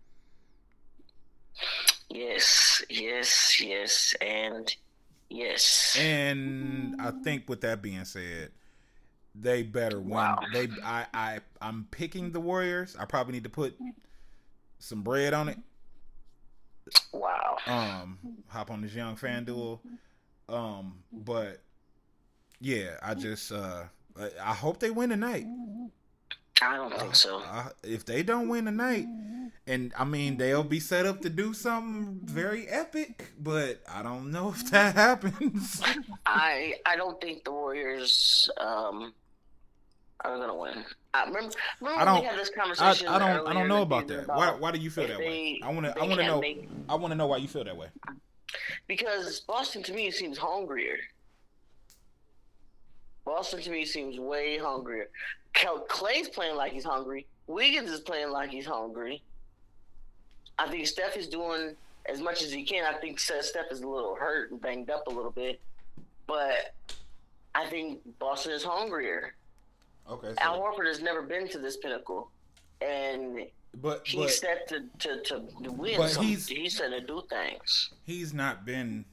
Yes, 2.09 2.83
yes, 2.89 3.59
yes, 3.59 4.15
and 4.21 4.75
yes. 5.29 5.95
And 5.99 6.95
I 6.99 7.11
think 7.11 7.49
with 7.49 7.61
that 7.61 7.81
being 7.81 8.05
said, 8.05 8.51
they 9.35 9.63
better 9.63 9.99
win. 9.99 10.09
Wow. 10.09 10.39
They 10.53 10.67
I 10.83 11.05
I 11.13 11.39
I'm 11.61 11.87
picking 11.91 12.31
the 12.31 12.39
Warriors. 12.39 12.95
I 12.99 13.05
probably 13.05 13.33
need 13.33 13.43
to 13.45 13.49
put 13.49 13.75
some 14.79 15.01
bread 15.01 15.33
on 15.33 15.49
it. 15.49 15.57
wow. 17.11 17.57
Um 17.65 18.19
hop 18.47 18.69
on 18.71 18.81
this 18.81 18.93
young 18.93 19.15
FanDuel. 19.15 19.79
Um 20.49 20.99
but 21.11 21.61
yeah, 22.59 22.97
I 23.01 23.13
just 23.15 23.51
uh 23.51 23.83
I- 24.39 24.53
hope 24.53 24.79
they 24.79 24.91
win 24.91 25.09
tonight. 25.09 25.45
I 26.61 26.75
don't 26.77 26.97
think 26.97 27.15
so. 27.15 27.39
I, 27.39 27.69
if 27.83 28.05
they 28.05 28.21
don't 28.23 28.47
win 28.47 28.65
tonight 28.65 29.07
and 29.67 29.93
I 29.97 30.03
mean 30.03 30.37
they'll 30.37 30.63
be 30.63 30.79
set 30.79 31.05
up 31.05 31.21
to 31.21 31.29
do 31.29 31.53
something 31.53 32.19
very 32.23 32.67
epic, 32.67 33.31
but 33.39 33.81
I 33.89 34.03
don't 34.03 34.31
know 34.31 34.49
if 34.49 34.69
that 34.71 34.95
happens. 35.07 35.81
I 36.25 36.75
I 36.85 36.95
don't 36.95 37.19
think 37.21 37.43
the 37.45 37.51
Warriors 37.51 38.49
um, 38.59 39.13
are 40.21 40.37
gonna 40.37 40.55
win. 40.55 40.83
I 41.13 41.25
remember, 41.25 41.53
remember 41.79 42.01
I 42.01 42.05
don't. 42.05 42.21
we 42.21 42.25
had 42.25 42.39
this 42.39 42.51
I, 42.55 42.59
conversation. 42.59 43.07
I 43.07 43.19
don't. 43.19 43.47
I 43.47 43.53
don't 43.53 43.67
know 43.67 43.83
in 43.83 43.89
the 43.89 43.95
about 43.95 44.07
that. 44.07 44.27
Why? 44.27 44.51
Why 44.51 44.71
do 44.71 44.79
you 44.79 44.89
feel 44.89 45.05
if 45.05 45.11
that 45.11 45.19
way? 45.19 45.59
I 45.63 45.71
want 45.71 45.85
to. 45.85 45.97
I 45.99 46.03
want 46.05 46.19
to 46.19 46.25
know. 46.25 46.41
make- 46.41 46.67
I 46.89 46.95
want 46.95 47.11
to 47.11 47.15
know 47.15 47.27
why 47.27 47.37
you 47.37 47.47
feel 47.47 47.63
that 47.63 47.77
way. 47.77 47.87
because 48.87 49.39
Boston 49.41 49.83
to 49.83 49.93
me 49.93 50.11
seems 50.11 50.37
hungrier. 50.37 50.97
Boston 53.25 53.61
to 53.61 53.69
me 53.69 53.85
seems 53.85 54.19
way 54.19 54.57
hungrier. 54.57 55.09
Clay's 55.87 56.27
playing 56.29 56.55
like 56.55 56.73
he's 56.73 56.83
hungry. 56.83 57.27
Wiggins 57.47 57.89
is 57.89 58.01
playing 58.01 58.31
like 58.31 58.49
he's 58.49 58.65
hungry. 58.65 59.23
I 60.59 60.67
think 60.69 60.87
Steph 60.87 61.17
is 61.17 61.27
doing 61.27 61.75
as 62.07 62.21
much 62.21 62.43
as 62.43 62.51
he 62.51 62.63
can. 62.63 62.85
I 62.85 62.97
think 62.97 63.19
Steph 63.19 63.43
is 63.71 63.81
a 63.81 63.87
little 63.87 64.15
hurt 64.15 64.51
and 64.51 64.61
banged 64.61 64.89
up 64.89 65.07
a 65.07 65.09
little 65.09 65.31
bit, 65.31 65.59
but 66.27 66.73
I 67.55 67.65
think 67.67 67.99
Boston 68.19 68.51
is 68.51 68.63
hungrier. 68.63 69.35
Okay. 70.09 70.33
Al 70.39 70.59
Horford 70.59 70.87
has 70.87 71.01
never 71.01 71.21
been 71.21 71.47
to 71.49 71.59
this 71.59 71.77
pinnacle, 71.77 72.29
and 72.81 73.47
but 73.81 74.01
he's 74.05 74.19
but 74.19 74.29
set 74.31 74.67
to, 74.69 74.83
to, 74.99 75.21
to 75.63 75.71
win. 75.71 75.97
but 75.97 76.09
some- 76.09 76.25
he's- 76.25 76.47
to 76.47 77.01
do 77.01 77.23
things. 77.29 77.91
he's 78.05 78.33
not 78.33 78.65
been. 78.65 79.05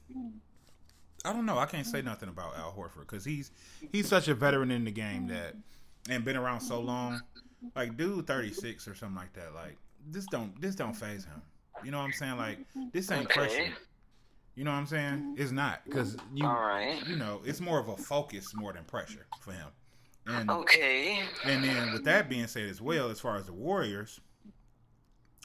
I 1.23 1.33
don't 1.33 1.45
know. 1.45 1.57
I 1.59 1.65
can't 1.67 1.85
say 1.85 2.01
nothing 2.01 2.29
about 2.29 2.57
Al 2.57 2.73
Horford 2.73 3.01
because 3.01 3.23
he's 3.23 3.51
he's 3.91 4.07
such 4.07 4.27
a 4.27 4.33
veteran 4.33 4.71
in 4.71 4.83
the 4.83 4.91
game 4.91 5.27
that 5.27 5.55
and 6.09 6.25
been 6.25 6.35
around 6.35 6.61
so 6.61 6.79
long. 6.79 7.21
Like 7.75 7.95
dude, 7.95 8.25
thirty 8.27 8.51
six 8.51 8.87
or 8.87 8.95
something 8.95 9.15
like 9.15 9.33
that. 9.33 9.53
Like 9.53 9.77
this 10.09 10.27
don't 10.27 10.59
this 10.61 10.75
don't 10.75 10.95
phase 10.95 11.25
him. 11.25 11.41
You 11.83 11.91
know 11.91 11.97
what 11.97 12.05
I'm 12.05 12.13
saying? 12.13 12.37
Like 12.37 12.59
this 12.93 13.11
ain't 13.11 13.25
Okay. 13.25 13.33
pressure. 13.33 13.73
You 14.55 14.63
know 14.65 14.71
what 14.71 14.77
I'm 14.77 14.85
saying? 14.85 15.23
It's 15.35 15.51
not 15.51 15.83
because 15.85 16.17
you 16.33 16.45
All 16.45 16.53
right. 16.53 17.01
you 17.07 17.15
know 17.15 17.41
it's 17.45 17.61
more 17.61 17.79
of 17.79 17.87
a 17.87 17.97
focus 17.97 18.53
more 18.53 18.73
than 18.73 18.83
pressure 18.83 19.25
for 19.39 19.51
him. 19.53 19.67
And 20.27 20.49
Okay. 20.51 21.29
and 21.45 21.63
then 21.63 21.91
with 21.91 22.03
that 22.03 22.29
being 22.29 22.47
said 22.47 22.69
as 22.69 22.81
well, 22.81 23.09
as 23.09 23.19
far 23.19 23.37
as 23.37 23.45
the 23.45 23.53
Warriors, 23.53 24.19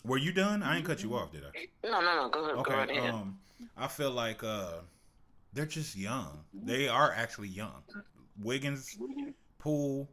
were 0.05 0.19
you 0.19 0.33
done? 0.33 0.63
I 0.63 0.77
ain't 0.77 0.85
cut 0.87 1.03
you 1.03 1.15
off, 1.15 1.33
did 1.33 1.45
I? 1.45 1.89
No, 1.89 2.01
no, 2.01 2.15
no. 2.17 2.29
Go, 2.29 2.45
ahead. 2.45 2.65
go 2.65 2.73
right 2.73 2.91
Okay. 2.91 2.99
ahead. 2.99 3.15
Um, 3.15 3.39
I 3.77 3.89
feel 3.89 4.11
like 4.11 4.43
uh, 4.45 4.81
they're 5.53 5.67
just 5.67 5.97
young. 5.97 6.45
They 6.65 6.89
are 6.89 7.13
actually 7.13 7.49
young. 7.49 7.83
Wiggins, 8.43 8.99
Poole, 9.59 10.09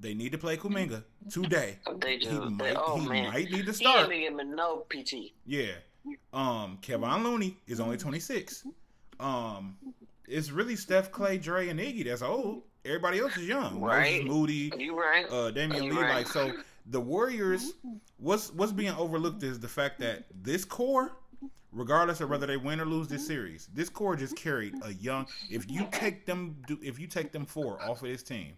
they 0.00 0.14
need 0.14 0.32
to 0.32 0.38
play 0.38 0.56
Kuminga 0.56 1.04
today. 1.30 1.78
they 1.98 2.18
He 2.18 2.24
do. 2.24 2.40
They, 2.40 2.48
might, 2.48 2.76
oh 2.76 2.98
he 2.98 3.08
man, 3.08 3.32
might 3.32 3.50
need 3.50 3.50
to 3.50 3.56
he 3.56 3.68
ain't 3.68 3.76
start. 3.76 4.10
giving 4.10 4.54
no 4.56 4.84
PT. 4.90 5.32
Yeah. 5.46 5.72
Um, 6.32 6.78
Kevon 6.82 7.22
Looney 7.22 7.56
is 7.66 7.78
only 7.80 7.96
26. 7.98 8.66
Um, 9.18 9.76
it's 10.26 10.50
really 10.50 10.76
Steph, 10.76 11.10
Clay, 11.12 11.36
Dre, 11.38 11.68
and 11.68 11.78
Iggy 11.78 12.04
that's 12.06 12.22
old. 12.22 12.62
Everybody 12.84 13.18
else 13.18 13.36
is 13.36 13.46
young. 13.46 13.78
Right. 13.80 14.24
Moses 14.24 14.28
Moody, 14.30 14.72
You 14.78 14.98
right? 14.98 15.26
uh, 15.26 15.50
Damion 15.52 15.82
Lee. 15.90 15.90
right. 16.00 16.14
Like 16.16 16.26
so, 16.28 16.52
the 16.86 17.00
Warriors. 17.00 17.74
What's 18.16 18.52
what's 18.54 18.72
being 18.72 18.92
overlooked 18.94 19.42
is 19.42 19.60
the 19.60 19.68
fact 19.68 19.98
that 20.00 20.24
this 20.42 20.64
core, 20.64 21.12
regardless 21.72 22.20
of 22.22 22.30
whether 22.30 22.46
they 22.46 22.56
win 22.56 22.80
or 22.80 22.86
lose 22.86 23.08
this 23.08 23.26
series, 23.26 23.68
this 23.74 23.90
core 23.90 24.16
just 24.16 24.36
carried 24.36 24.74
a 24.82 24.94
young. 24.94 25.26
If 25.50 25.70
you 25.70 25.86
take 25.92 26.24
them, 26.24 26.56
if 26.82 26.98
you 26.98 27.06
take 27.06 27.32
them 27.32 27.44
four 27.44 27.78
off 27.82 28.02
of 28.02 28.08
this 28.08 28.22
team, 28.22 28.54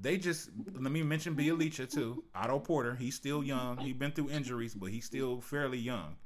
they 0.00 0.16
just 0.16 0.50
let 0.74 0.92
me 0.92 1.02
mention 1.02 1.34
Bjelica 1.34 1.90
too. 1.90 2.24
Otto 2.34 2.58
Porter, 2.58 2.94
he's 2.94 3.14
still 3.14 3.42
young. 3.44 3.78
He's 3.78 3.94
been 3.94 4.12
through 4.12 4.30
injuries, 4.30 4.74
but 4.74 4.90
he's 4.90 5.04
still 5.04 5.40
fairly 5.40 5.78
young. 5.78 6.16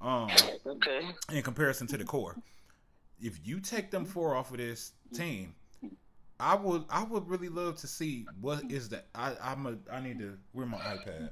Um, 0.00 0.30
Okay. 0.66 1.08
in 1.32 1.42
comparison 1.42 1.86
to 1.88 1.96
the 1.96 2.04
core. 2.04 2.36
If 3.20 3.40
you 3.44 3.58
take 3.60 3.90
them 3.90 4.04
four 4.04 4.36
off 4.36 4.50
of 4.52 4.58
this 4.58 4.92
team, 5.12 5.54
I 6.38 6.54
would 6.54 6.84
I 6.88 7.02
would 7.02 7.28
really 7.28 7.48
love 7.48 7.76
to 7.78 7.86
see 7.88 8.26
what 8.40 8.70
is 8.70 8.88
the 8.88 9.02
I 9.14 9.34
I'm 9.42 9.66
a 9.66 9.76
I 9.92 10.00
need 10.00 10.18
to 10.20 10.38
where 10.52 10.66
my 10.66 10.78
iPad. 10.78 11.30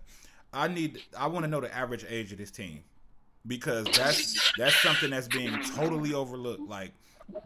I 0.52 0.66
need 0.68 1.00
I 1.16 1.28
want 1.28 1.44
to 1.44 1.48
know 1.48 1.60
the 1.60 1.72
average 1.72 2.04
age 2.08 2.32
of 2.32 2.38
this 2.38 2.50
team 2.50 2.82
because 3.46 3.84
that's 3.96 4.52
that's 4.58 4.74
something 4.82 5.10
that's 5.10 5.28
being 5.28 5.56
totally 5.76 6.12
overlooked. 6.14 6.68
Like 6.68 6.92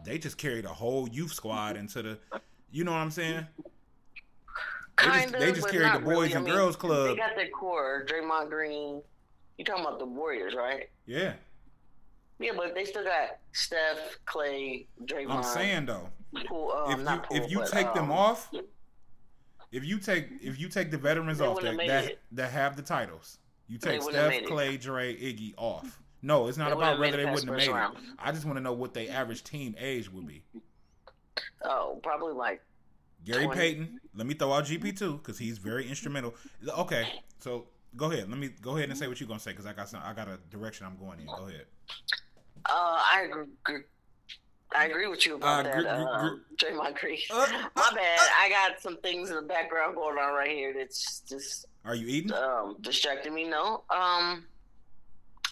they 0.03 0.17
just 0.17 0.37
carried 0.39 0.65
a 0.65 0.69
whole 0.69 1.07
youth 1.09 1.33
squad 1.33 1.77
into 1.77 2.01
the 2.01 2.19
you 2.71 2.83
know 2.83 2.91
what 2.93 2.97
I'm 2.99 3.11
saying? 3.11 3.45
They 5.03 5.21
just, 5.21 5.33
they 5.33 5.51
just 5.51 5.69
carried 5.69 5.93
the 5.93 5.99
boys 5.99 6.07
really. 6.07 6.33
I 6.33 6.37
and 6.37 6.45
mean, 6.45 6.53
girls 6.53 6.75
Club. 6.75 7.07
They 7.09 7.15
got 7.15 7.35
their 7.35 7.49
core. 7.49 8.05
Draymond 8.07 8.49
Green. 8.49 9.01
You 9.57 9.65
talking 9.65 9.85
about 9.85 9.99
the 9.99 10.05
Warriors, 10.05 10.55
right? 10.55 10.89
Yeah, 11.05 11.33
Yeah, 12.39 12.51
but 12.55 12.73
they 12.73 12.85
still 12.85 13.03
got 13.03 13.37
Steph, 13.51 14.17
Clay, 14.25 14.87
Draymond. 15.05 15.29
I'm 15.29 15.43
saying 15.43 15.85
though. 15.85 16.09
Poole, 16.47 16.71
um, 16.71 16.91
if 16.91 16.99
you 16.99 17.05
Poole, 17.05 17.37
if 17.37 17.51
you 17.51 17.59
but, 17.59 17.71
take 17.71 17.93
them 17.93 18.05
um, 18.05 18.11
off, 18.11 18.49
if 19.71 19.85
you 19.85 19.99
take 19.99 20.27
if 20.41 20.59
you 20.59 20.69
take 20.69 20.91
the 20.91 20.97
veterans 20.97 21.41
off 21.41 21.61
that 21.61 21.77
that, 21.77 22.05
it. 22.05 22.19
that 22.31 22.51
have 22.51 22.75
the 22.75 22.81
titles, 22.81 23.37
you 23.67 23.77
take 23.77 24.01
Steph. 24.01 24.45
Clay, 24.45 24.77
Dre, 24.77 25.15
Iggy 25.15 25.53
off. 25.57 25.99
No, 26.21 26.47
it's 26.47 26.57
not 26.57 26.67
They 26.67 26.73
about 26.73 26.99
whether 26.99 27.17
they 27.17 27.25
wouldn't 27.25 27.47
have 27.47 27.57
made 27.57 27.69
it. 27.69 28.03
I 28.19 28.31
just 28.31 28.45
want 28.45 28.57
to 28.57 28.61
know 28.61 28.73
what 28.73 28.93
the 28.93 29.09
average 29.09 29.43
team 29.43 29.75
age 29.79 30.11
would 30.11 30.27
be. 30.27 30.43
Oh, 31.63 31.99
probably 32.03 32.33
like 32.33 32.61
Gary 33.23 33.45
20. 33.45 33.59
Payton. 33.59 33.99
Let 34.15 34.27
me 34.27 34.33
throw 34.33 34.51
out 34.53 34.65
GP 34.65 34.97
two 34.97 35.17
because 35.17 35.37
he's 35.37 35.57
very 35.57 35.87
instrumental. 35.87 36.33
Okay, 36.67 37.07
so 37.39 37.67
go 37.95 38.11
ahead. 38.11 38.29
Let 38.29 38.39
me 38.39 38.49
go 38.61 38.77
ahead 38.77 38.89
and 38.89 38.97
say 38.97 39.07
what 39.07 39.19
you're 39.19 39.27
gonna 39.27 39.39
say 39.39 39.51
because 39.51 39.65
I 39.65 39.73
got 39.73 39.89
some. 39.89 40.01
I 40.03 40.13
got 40.13 40.27
a 40.27 40.37
direction 40.49 40.85
I'm 40.85 40.97
going 40.97 41.19
in. 41.19 41.25
Go 41.27 41.47
ahead. 41.47 41.65
Uh, 42.65 42.71
I 42.73 43.21
agree. 43.29 43.45
agree- 43.65 43.83
I 44.73 44.85
agree 44.85 45.07
with 45.07 45.25
you 45.25 45.35
about 45.35 45.65
Uh, 45.65 45.69
that. 45.69 45.75
gr- 45.75 45.81
gr- 45.81 45.89
uh, 45.89 46.29
gr- 46.29 46.35
Draymond 46.55 46.97
Green. 46.99 47.19
Uh, 47.29 47.67
My 47.75 47.91
bad. 47.93 48.19
I 48.39 48.47
got 48.49 48.81
some 48.81 48.95
things 49.01 49.29
in 49.29 49.35
the 49.35 49.41
background 49.41 49.95
going 49.95 50.17
on 50.17 50.33
right 50.33 50.49
here 50.49 50.73
that's 50.73 51.19
just 51.21 51.65
Are 51.83 51.93
you 51.95 52.07
eating? 52.07 52.31
um 52.33 52.77
distracting 52.81 53.33
me. 53.33 53.43
No. 53.49 53.83
Um. 53.89 54.47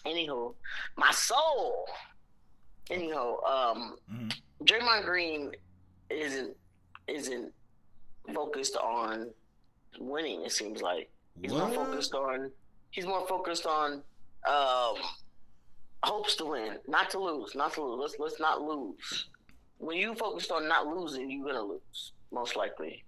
Anywho, 0.06 0.56
my 0.96 1.12
soul. 1.12 1.86
Anyhow, 2.90 3.44
um, 3.44 3.98
Mhm. 4.12 4.34
Draymond 4.64 5.04
Green 5.06 5.54
isn't 6.10 6.56
isn't 7.08 7.54
focused 8.34 8.76
on 8.78 9.30
winning. 10.00 10.44
It 10.46 10.52
seems 10.52 10.82
like 10.82 11.10
he's 11.42 11.52
What? 11.52 11.74
more 11.74 11.86
focused 11.86 12.14
on 12.14 12.52
he's 12.92 13.06
more 13.06 13.26
focused 13.28 13.66
on 13.66 14.02
um 14.48 14.96
hopes 16.04 16.36
to 16.38 16.46
win, 16.46 16.78
not 16.88 17.10
to 17.12 17.20
lose, 17.20 17.56
not 17.56 17.74
to 17.74 17.84
lose. 17.84 18.00
Let's 18.00 18.16
let's 18.20 18.40
not 18.40 18.62
lose. 18.62 19.28
When 19.78 19.98
you 19.98 20.14
focused 20.16 20.52
on 20.52 20.68
not 20.68 20.88
losing, 20.88 21.30
you're 21.32 21.46
gonna 21.46 21.62
lose 21.64 22.12
most 22.32 22.56
likely. 22.56 23.04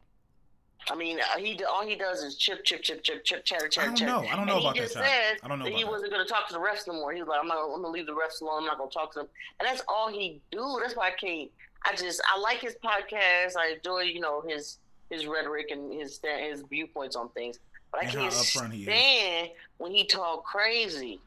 I 0.90 0.96
mean, 0.96 1.20
uh, 1.20 1.38
he 1.38 1.62
all 1.64 1.86
he 1.86 1.96
does 1.96 2.24
is 2.24 2.38
chip, 2.38 2.64
chip, 2.64 2.82
chip, 2.82 3.04
chip, 3.04 3.24
chip, 3.24 3.46
chatter, 3.46 3.66
I 3.66 3.70
chatter, 3.70 3.82
I 3.82 3.86
don't 3.90 3.96
chatter. 3.98 4.12
know. 4.12 4.28
I 4.28 4.36
don't 4.36 4.48
know 4.48 4.54
and 4.56 4.62
about 4.62 4.74
he 4.76 4.80
that. 4.80 4.86
just 4.86 4.96
Shot. 4.96 5.04
said 5.06 5.38
I 5.44 5.48
don't 5.48 5.60
know 5.60 5.66
that 5.66 5.74
he 5.76 5.84
wasn't 5.84 6.12
going 6.12 6.26
to 6.26 6.30
talk 6.32 6.48
to 6.48 6.54
the 6.54 6.60
refs 6.60 6.88
no 6.88 6.94
more. 6.94 7.14
He 7.14 7.20
was 7.22 7.28
like, 7.30 7.40
I'm 7.40 7.48
not. 7.48 7.62
I'm 7.64 7.70
going 7.70 7.84
to 7.84 7.90
leave 7.90 8.08
the 8.08 8.14
refs 8.14 8.42
alone. 8.42 8.62
I'm 8.62 8.66
not 8.66 8.80
going 8.80 8.90
to 8.90 8.94
talk 8.94 9.14
to 9.14 9.20
them. 9.20 9.28
And 9.60 9.68
that's 9.70 9.84
all 9.88 10.10
he 10.12 10.42
do. 10.52 10.80
That's 10.82 10.96
why 10.96 11.10
I 11.10 11.12
can't. 11.12 11.52
I 11.86 11.96
just 11.96 12.20
I 12.34 12.40
like 12.40 12.62
his 12.62 12.76
podcast. 12.84 13.58
I 13.60 13.74
enjoy 13.76 14.00
you 14.02 14.22
know 14.22 14.42
his 14.48 14.78
his 15.12 15.28
rhetoric 15.28 15.68
and 15.72 15.94
his 15.94 16.20
his 16.24 16.64
viewpoints 16.64 17.16
on 17.16 17.30
things. 17.30 17.60
But 17.92 18.04
I 18.04 18.06
And 18.06 18.14
can't 18.14 18.34
upfront 18.34 18.72
he 18.72 18.84
stand 18.84 19.50
when 19.78 19.92
he 19.92 20.06
talk 20.06 20.46
crazy. 20.46 21.20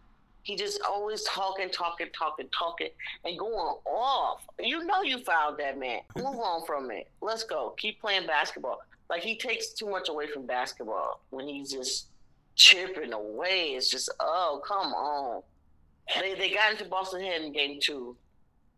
He 0.43 0.57
just 0.57 0.81
always 0.87 1.23
talking, 1.25 1.71
talking, 1.71 2.09
talking, 2.17 2.49
talking, 2.57 2.91
and 3.25 3.39
going 3.39 3.77
off. 3.87 4.43
You 4.59 4.85
know 4.85 5.03
you 5.03 5.19
fouled 5.21 5.59
that 5.59 5.79
man. 5.79 6.01
Move 6.17 6.39
on 6.39 6.67
from 6.67 6.91
it. 6.91 7.09
Let's 7.21 7.45
go. 7.45 7.75
Keep 7.79 8.01
playing 8.01 8.27
basketball. 8.27 8.81
Like 9.09 9.23
he 9.23 9.37
takes 9.37 9.69
too 9.69 9.89
much 9.89 10.09
away 10.09 10.27
from 10.27 10.47
basketball 10.47 11.21
when 11.31 11.47
he's 11.47 11.71
just 11.71 12.07
chipping 12.57 13.13
away. 13.13 13.75
It's 13.77 13.91
just 13.91 14.11
oh 14.21 14.63
come 14.67 14.93
on. 14.95 15.43
They 16.21 16.35
they 16.35 16.51
got 16.51 16.73
into 16.73 16.85
Boston 16.87 17.23
Head 17.23 17.43
in 17.43 17.53
game 17.53 17.79
two, 17.81 18.17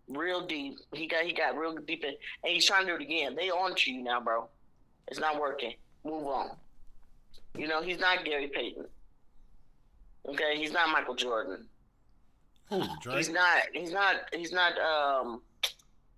real 0.09 0.45
deep. 0.47 0.79
He 0.93 1.07
got 1.07 1.25
he 1.25 1.33
got 1.33 1.57
real 1.57 1.77
deep 1.77 2.05
in, 2.05 2.15
and 2.43 2.53
he's 2.53 2.65
trying 2.65 2.87
to 2.87 2.93
do 2.93 2.97
it 2.97 3.03
again. 3.03 3.37
They 3.37 3.51
on 3.51 3.75
to 3.77 3.93
you 3.93 4.03
now, 4.03 4.21
bro. 4.21 4.49
It's 5.09 5.21
not 5.21 5.41
working. 5.41 5.75
Move 6.05 6.27
on. 6.27 6.51
You 7.57 7.69
know 7.69 7.83
he's 7.83 7.99
not 7.99 8.25
Gary 8.25 8.49
Payton. 8.49 8.87
Okay, 10.29 10.57
he's 10.57 10.73
not 10.73 10.91
Michael 10.91 11.15
Jordan. 11.15 11.67
He's 12.69 13.29
not. 13.31 13.63
He's 13.73 13.93
not. 13.93 14.17
He's 14.33 14.53
not. 14.53 14.79
Um, 14.79 15.43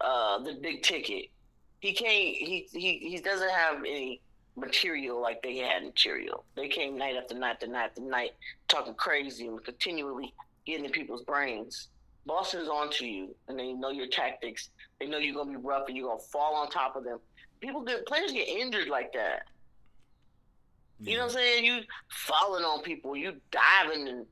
uh, 0.00 0.38
the 0.38 0.54
big 0.54 0.82
ticket. 0.82 1.26
He 1.80 1.92
can't. 1.92 2.12
He 2.12 2.66
he 2.72 2.98
he 2.98 3.20
doesn't 3.20 3.50
have 3.50 3.78
any 3.78 4.20
material 4.56 5.20
like 5.20 5.42
they 5.42 5.58
had 5.58 5.84
material. 5.84 6.44
They 6.56 6.68
came 6.68 6.96
night 6.96 7.16
after 7.16 7.34
night 7.34 7.52
after 7.52 7.66
night 7.66 7.84
after 7.84 8.00
night 8.00 8.30
talking 8.66 8.94
crazy 8.94 9.46
and 9.46 9.62
continually 9.62 10.34
getting 10.66 10.84
in 10.84 10.90
people's 10.90 11.22
brains. 11.22 11.88
Boston's 12.26 12.68
onto 12.68 13.04
you, 13.04 13.34
and 13.48 13.58
they 13.58 13.72
know 13.72 13.90
your 13.90 14.08
tactics. 14.08 14.70
They 15.00 15.06
know 15.06 15.18
you're 15.18 15.34
gonna 15.34 15.50
be 15.50 15.56
rough 15.56 15.88
and 15.88 15.96
you're 15.96 16.08
gonna 16.08 16.20
fall 16.20 16.56
on 16.56 16.70
top 16.70 16.96
of 16.96 17.04
them. 17.04 17.20
People 17.60 17.82
get 17.82 18.06
players 18.06 18.32
get 18.32 18.48
injured 18.48 18.88
like 18.88 19.12
that. 19.12 19.44
You 21.00 21.16
know 21.16 21.24
what 21.24 21.32
I'm 21.32 21.36
saying? 21.36 21.64
You 21.64 21.80
falling 22.08 22.64
on 22.64 22.82
people, 22.82 23.16
you 23.16 23.34
diving 23.50 24.08
and 24.08 24.26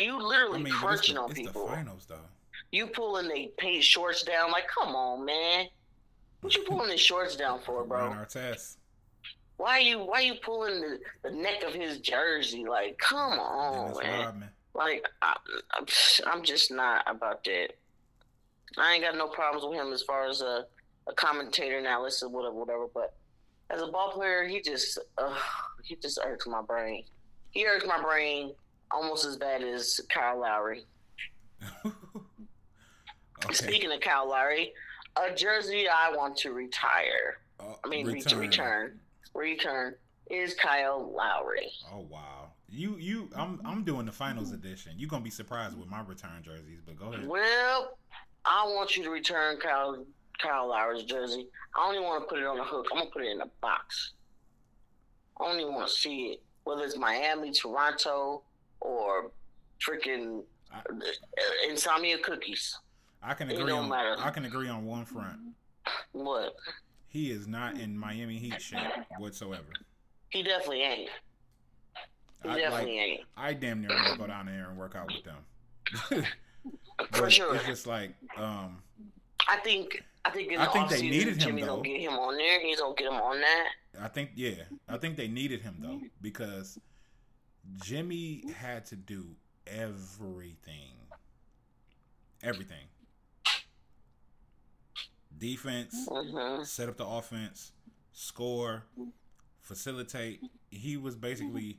you 0.00 0.22
literally 0.22 0.60
I 0.60 0.62
mean, 0.62 0.72
crunching 0.72 1.16
the, 1.16 1.22
on 1.22 1.32
people. 1.32 1.66
the 1.66 1.72
finals 1.72 2.06
though. 2.08 2.16
You 2.70 2.86
pulling 2.86 3.28
they 3.28 3.50
pay 3.58 3.80
shorts 3.80 4.22
down 4.22 4.52
like, 4.52 4.68
come 4.68 4.94
on, 4.94 5.24
man. 5.24 5.66
What 6.40 6.54
you 6.54 6.62
pulling 6.68 6.90
his 6.90 7.00
shorts 7.00 7.34
down 7.34 7.60
for, 7.66 7.84
bro? 7.84 8.10
Artest. 8.10 8.76
Why 9.56 9.78
are 9.78 9.80
you 9.80 9.98
why 9.98 10.18
are 10.20 10.22
you 10.22 10.34
pulling 10.34 10.80
the, 10.80 10.98
the 11.24 11.30
neck 11.32 11.64
of 11.64 11.74
his 11.74 11.98
jersey? 11.98 12.64
Like, 12.68 12.96
come 12.98 13.40
on, 13.40 13.98
man. 14.00 14.50
Like, 14.74 15.08
I, 15.20 15.36
I'm 16.26 16.44
just 16.44 16.70
not 16.70 17.02
about 17.08 17.42
that. 17.44 17.70
I 18.76 18.94
ain't 18.94 19.02
got 19.02 19.16
no 19.16 19.26
problems 19.26 19.66
with 19.66 19.76
him 19.76 19.92
as 19.92 20.02
far 20.02 20.28
as 20.28 20.40
a, 20.40 20.66
a 21.08 21.14
commentator, 21.14 21.78
analyst, 21.78 22.22
or 22.22 22.28
whatever, 22.28 22.54
whatever. 22.54 22.86
But 22.92 23.14
as 23.70 23.80
a 23.80 23.86
ball 23.88 24.12
player, 24.12 24.46
he 24.46 24.60
just 24.60 24.98
uh, 25.16 25.34
he 25.82 25.96
just 25.96 26.18
irks 26.24 26.46
my 26.46 26.62
brain. 26.62 27.04
He 27.50 27.66
irks 27.66 27.86
my 27.86 28.00
brain 28.00 28.52
almost 28.90 29.24
as 29.24 29.36
bad 29.36 29.62
as 29.62 30.00
Kyle 30.08 30.40
Lowry. 30.40 30.84
okay. 31.84 33.52
Speaking 33.52 33.92
of 33.92 34.00
Kyle 34.00 34.28
Lowry, 34.28 34.72
a 35.16 35.34
jersey 35.34 35.86
I 35.88 36.14
want 36.14 36.36
to 36.38 36.52
retire. 36.52 37.38
Uh, 37.58 37.74
I 37.84 37.88
mean, 37.88 38.06
return. 38.06 38.38
return, 38.38 39.00
return 39.34 39.94
is 40.30 40.54
Kyle 40.54 41.12
Lowry. 41.14 41.70
Oh 41.92 42.06
wow, 42.08 42.50
you 42.68 42.96
you 42.98 43.30
I'm 43.34 43.60
I'm 43.64 43.84
doing 43.84 44.06
the 44.06 44.12
finals 44.12 44.52
edition. 44.52 44.92
You're 44.96 45.08
gonna 45.08 45.24
be 45.24 45.30
surprised 45.30 45.78
with 45.78 45.88
my 45.88 46.02
return 46.02 46.42
jerseys, 46.42 46.80
but 46.84 46.98
go 46.98 47.12
ahead. 47.12 47.26
Well, 47.26 47.98
I 48.44 48.64
want 48.66 48.96
you 48.96 49.02
to 49.04 49.10
return 49.10 49.56
Kyle 49.58 50.04
Kyle 50.40 50.68
Lowry's 50.68 51.04
jersey. 51.04 51.46
I 51.76 51.92
even 51.92 52.04
want 52.04 52.22
to 52.22 52.28
put 52.28 52.38
it 52.38 52.46
on 52.46 52.58
a 52.58 52.64
hook. 52.64 52.86
I'm 52.92 52.98
gonna 52.98 53.10
put 53.10 53.22
it 53.22 53.32
in 53.32 53.40
a 53.40 53.46
box. 53.60 54.12
I 55.40 55.56
even 55.56 55.74
want 55.74 55.88
to 55.88 55.94
see 55.94 56.26
it, 56.26 56.42
whether 56.64 56.84
it's 56.84 56.96
Miami, 56.96 57.52
Toronto, 57.52 58.42
or 58.80 59.30
freaking 59.86 60.42
I, 60.72 60.80
insomnia 61.68 62.18
cookies. 62.18 62.76
I 63.22 63.34
can 63.34 63.50
agree 63.50 63.72
on. 63.72 63.88
Matter. 63.88 64.16
I 64.18 64.30
can 64.30 64.44
agree 64.44 64.68
on 64.68 64.84
one 64.84 65.04
front. 65.04 65.38
What? 66.12 66.54
He 67.08 67.30
is 67.30 67.46
not 67.46 67.78
in 67.78 67.96
Miami 67.96 68.38
Heat 68.38 68.60
shape 68.60 68.80
whatsoever. 69.18 69.72
He 70.30 70.42
definitely 70.42 70.82
ain't. 70.82 71.10
He 72.42 72.48
I, 72.48 72.56
definitely 72.56 72.98
like, 72.98 73.08
ain't. 73.08 73.20
I 73.36 73.52
damn 73.54 73.80
near 73.80 73.90
want 73.90 74.12
to 74.12 74.18
go 74.18 74.26
down 74.26 74.46
there 74.46 74.68
and 74.68 74.78
work 74.78 74.94
out 74.94 75.10
with 75.12 75.24
them. 75.24 76.24
For 77.12 77.30
sure. 77.30 77.54
It's 77.54 77.64
just 77.64 77.86
like 77.86 78.14
um, 78.36 78.82
I 79.48 79.56
think 79.56 80.02
I 80.24 80.30
think 80.30 80.52
in 80.52 80.58
the 80.58 80.68
I 80.68 80.72
think 80.72 80.90
they 80.90 81.02
needed 81.02 81.34
him 81.34 81.38
Jimmy's 81.38 81.66
though. 81.66 81.76
gonna 81.76 81.88
get 81.88 82.00
him 82.00 82.12
on 82.12 82.36
there. 82.36 82.60
He's 82.60 82.80
gonna 82.80 82.94
get 82.94 83.06
him 83.06 83.14
on 83.14 83.40
that. 83.40 83.66
I 84.00 84.08
think 84.08 84.30
yeah. 84.34 84.64
I 84.88 84.98
think 84.98 85.16
they 85.16 85.28
needed 85.28 85.62
him 85.62 85.76
though 85.80 86.00
because 86.20 86.78
Jimmy 87.82 88.44
had 88.56 88.84
to 88.86 88.96
do 88.96 89.36
everything. 89.66 90.92
Everything. 92.42 92.86
Defense, 95.36 95.94
mm-hmm. 96.08 96.64
set 96.64 96.88
up 96.88 96.96
the 96.96 97.06
offense, 97.06 97.72
score, 98.12 98.84
facilitate. 99.60 100.40
He 100.70 100.96
was 100.96 101.14
basically 101.14 101.78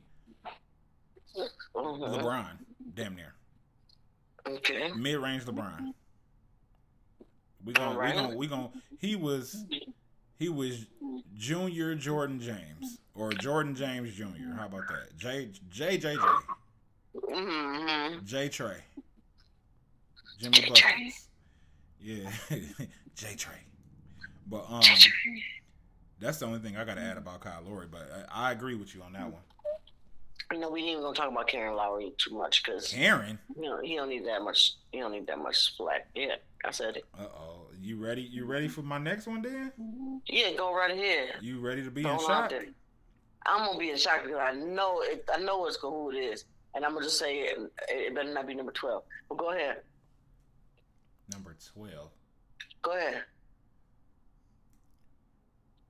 mm-hmm. 1.36 1.76
LeBron, 1.76 2.58
damn 2.94 3.14
near. 3.14 3.34
Okay. 4.46 4.90
Mid 4.92 5.18
range 5.18 5.44
LeBron. 5.44 5.92
We 7.64 7.72
gonna 7.72 7.98
right. 7.98 8.14
we 8.14 8.20
gonna 8.20 8.36
we 8.36 8.46
gonna 8.46 8.70
he 8.98 9.16
was 9.16 9.64
he 10.38 10.48
was 10.48 10.86
Junior 11.34 11.94
Jordan 11.94 12.40
James 12.40 12.98
or 13.14 13.32
Jordan 13.32 13.74
James 13.74 14.14
Junior. 14.14 14.54
How 14.56 14.66
about 14.66 14.88
that? 14.88 15.16
J 15.16 15.50
J 15.70 15.98
J 15.98 16.14
J. 16.14 16.20
Mm-hmm. 17.16 18.24
J 18.24 18.48
Trey. 18.48 18.76
Jimmy 20.38 20.60
Buckets. 20.68 21.28
Yeah, 22.00 22.30
J 23.14 23.34
Trey. 23.36 23.52
But 24.46 24.64
um, 24.70 24.82
that's 26.18 26.38
the 26.38 26.46
only 26.46 26.60
thing 26.60 26.76
I 26.76 26.84
got 26.84 26.94
to 26.94 27.02
add 27.02 27.18
about 27.18 27.40
Kyle 27.40 27.62
Lowry. 27.66 27.86
But 27.90 28.10
I, 28.32 28.48
I 28.48 28.52
agree 28.52 28.74
with 28.74 28.94
you 28.94 29.02
on 29.02 29.12
that 29.12 29.24
one. 29.24 29.42
You 30.52 30.58
know, 30.58 30.70
we 30.70 30.80
ain't 30.80 30.90
even 30.90 31.02
gonna 31.02 31.14
talk 31.14 31.30
about 31.30 31.46
Karen 31.46 31.76
Lowry 31.76 32.12
too 32.18 32.36
much 32.36 32.64
because 32.64 32.88
Karen. 32.88 33.38
You 33.54 33.62
know, 33.62 33.80
he 33.80 33.94
don't 33.94 34.08
need 34.08 34.26
that 34.26 34.42
much. 34.42 34.72
He 34.90 34.98
don't 34.98 35.12
need 35.12 35.26
that 35.28 35.38
much 35.38 35.76
slack. 35.76 36.08
Yeah, 36.14 36.36
I 36.64 36.72
said 36.72 36.96
it. 36.96 37.04
Uh 37.16 37.26
oh, 37.26 37.68
you 37.78 37.96
ready? 37.96 38.22
You 38.22 38.46
ready 38.46 38.66
for 38.66 38.82
my 38.82 38.98
next 38.98 39.28
one, 39.28 39.42
Dan? 39.42 39.72
Yeah, 40.26 40.52
go 40.56 40.74
right 40.74 40.90
ahead. 40.90 41.36
You 41.40 41.60
ready 41.60 41.84
to 41.84 41.90
be 41.90 42.02
Throw 42.02 42.14
in 42.14 42.18
shock? 42.20 42.52
I'm 43.46 43.66
gonna 43.66 43.78
be 43.78 43.90
in 43.90 43.96
shock 43.96 44.24
because 44.24 44.40
I 44.40 44.52
know 44.52 45.02
it. 45.02 45.24
I 45.32 45.38
know 45.38 45.66
it's 45.66 45.76
who 45.76 46.10
it 46.10 46.16
is, 46.16 46.44
and 46.74 46.84
I'm 46.84 46.94
gonna 46.94 47.04
just 47.04 47.18
say 47.18 47.38
it, 47.38 47.58
it 47.88 48.14
better 48.14 48.32
not 48.32 48.48
be 48.48 48.54
number 48.54 48.72
twelve. 48.72 49.04
But 49.28 49.38
go 49.38 49.52
ahead. 49.52 49.82
Number 51.32 51.56
twelve. 51.72 52.10
Go 52.82 52.96
ahead. 52.96 53.22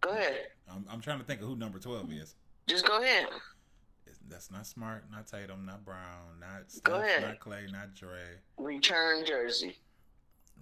Go 0.03 0.11
ahead. 0.11 0.49
I'm, 0.71 0.85
I'm 0.91 1.01
trying 1.01 1.19
to 1.19 1.25
think 1.25 1.41
of 1.41 1.49
who 1.49 1.57
number 1.57 1.79
twelve 1.79 2.13
is. 2.13 2.35
Just 2.67 2.87
go 2.87 3.01
ahead. 3.01 3.27
That's 4.31 4.51
not 4.51 4.67
smart, 4.67 5.05
not 5.11 5.27
Tatum, 5.27 5.67
not 5.67 5.85
Brown, 5.85 6.39
not 6.41 6.71
Steph, 6.71 6.83
Go 6.85 6.95
ahead. 7.01 7.23
not 7.23 7.41
Clay, 7.41 7.67
not 7.73 7.95
Dre. 7.95 8.21
Return 8.59 9.25
jersey. 9.27 9.77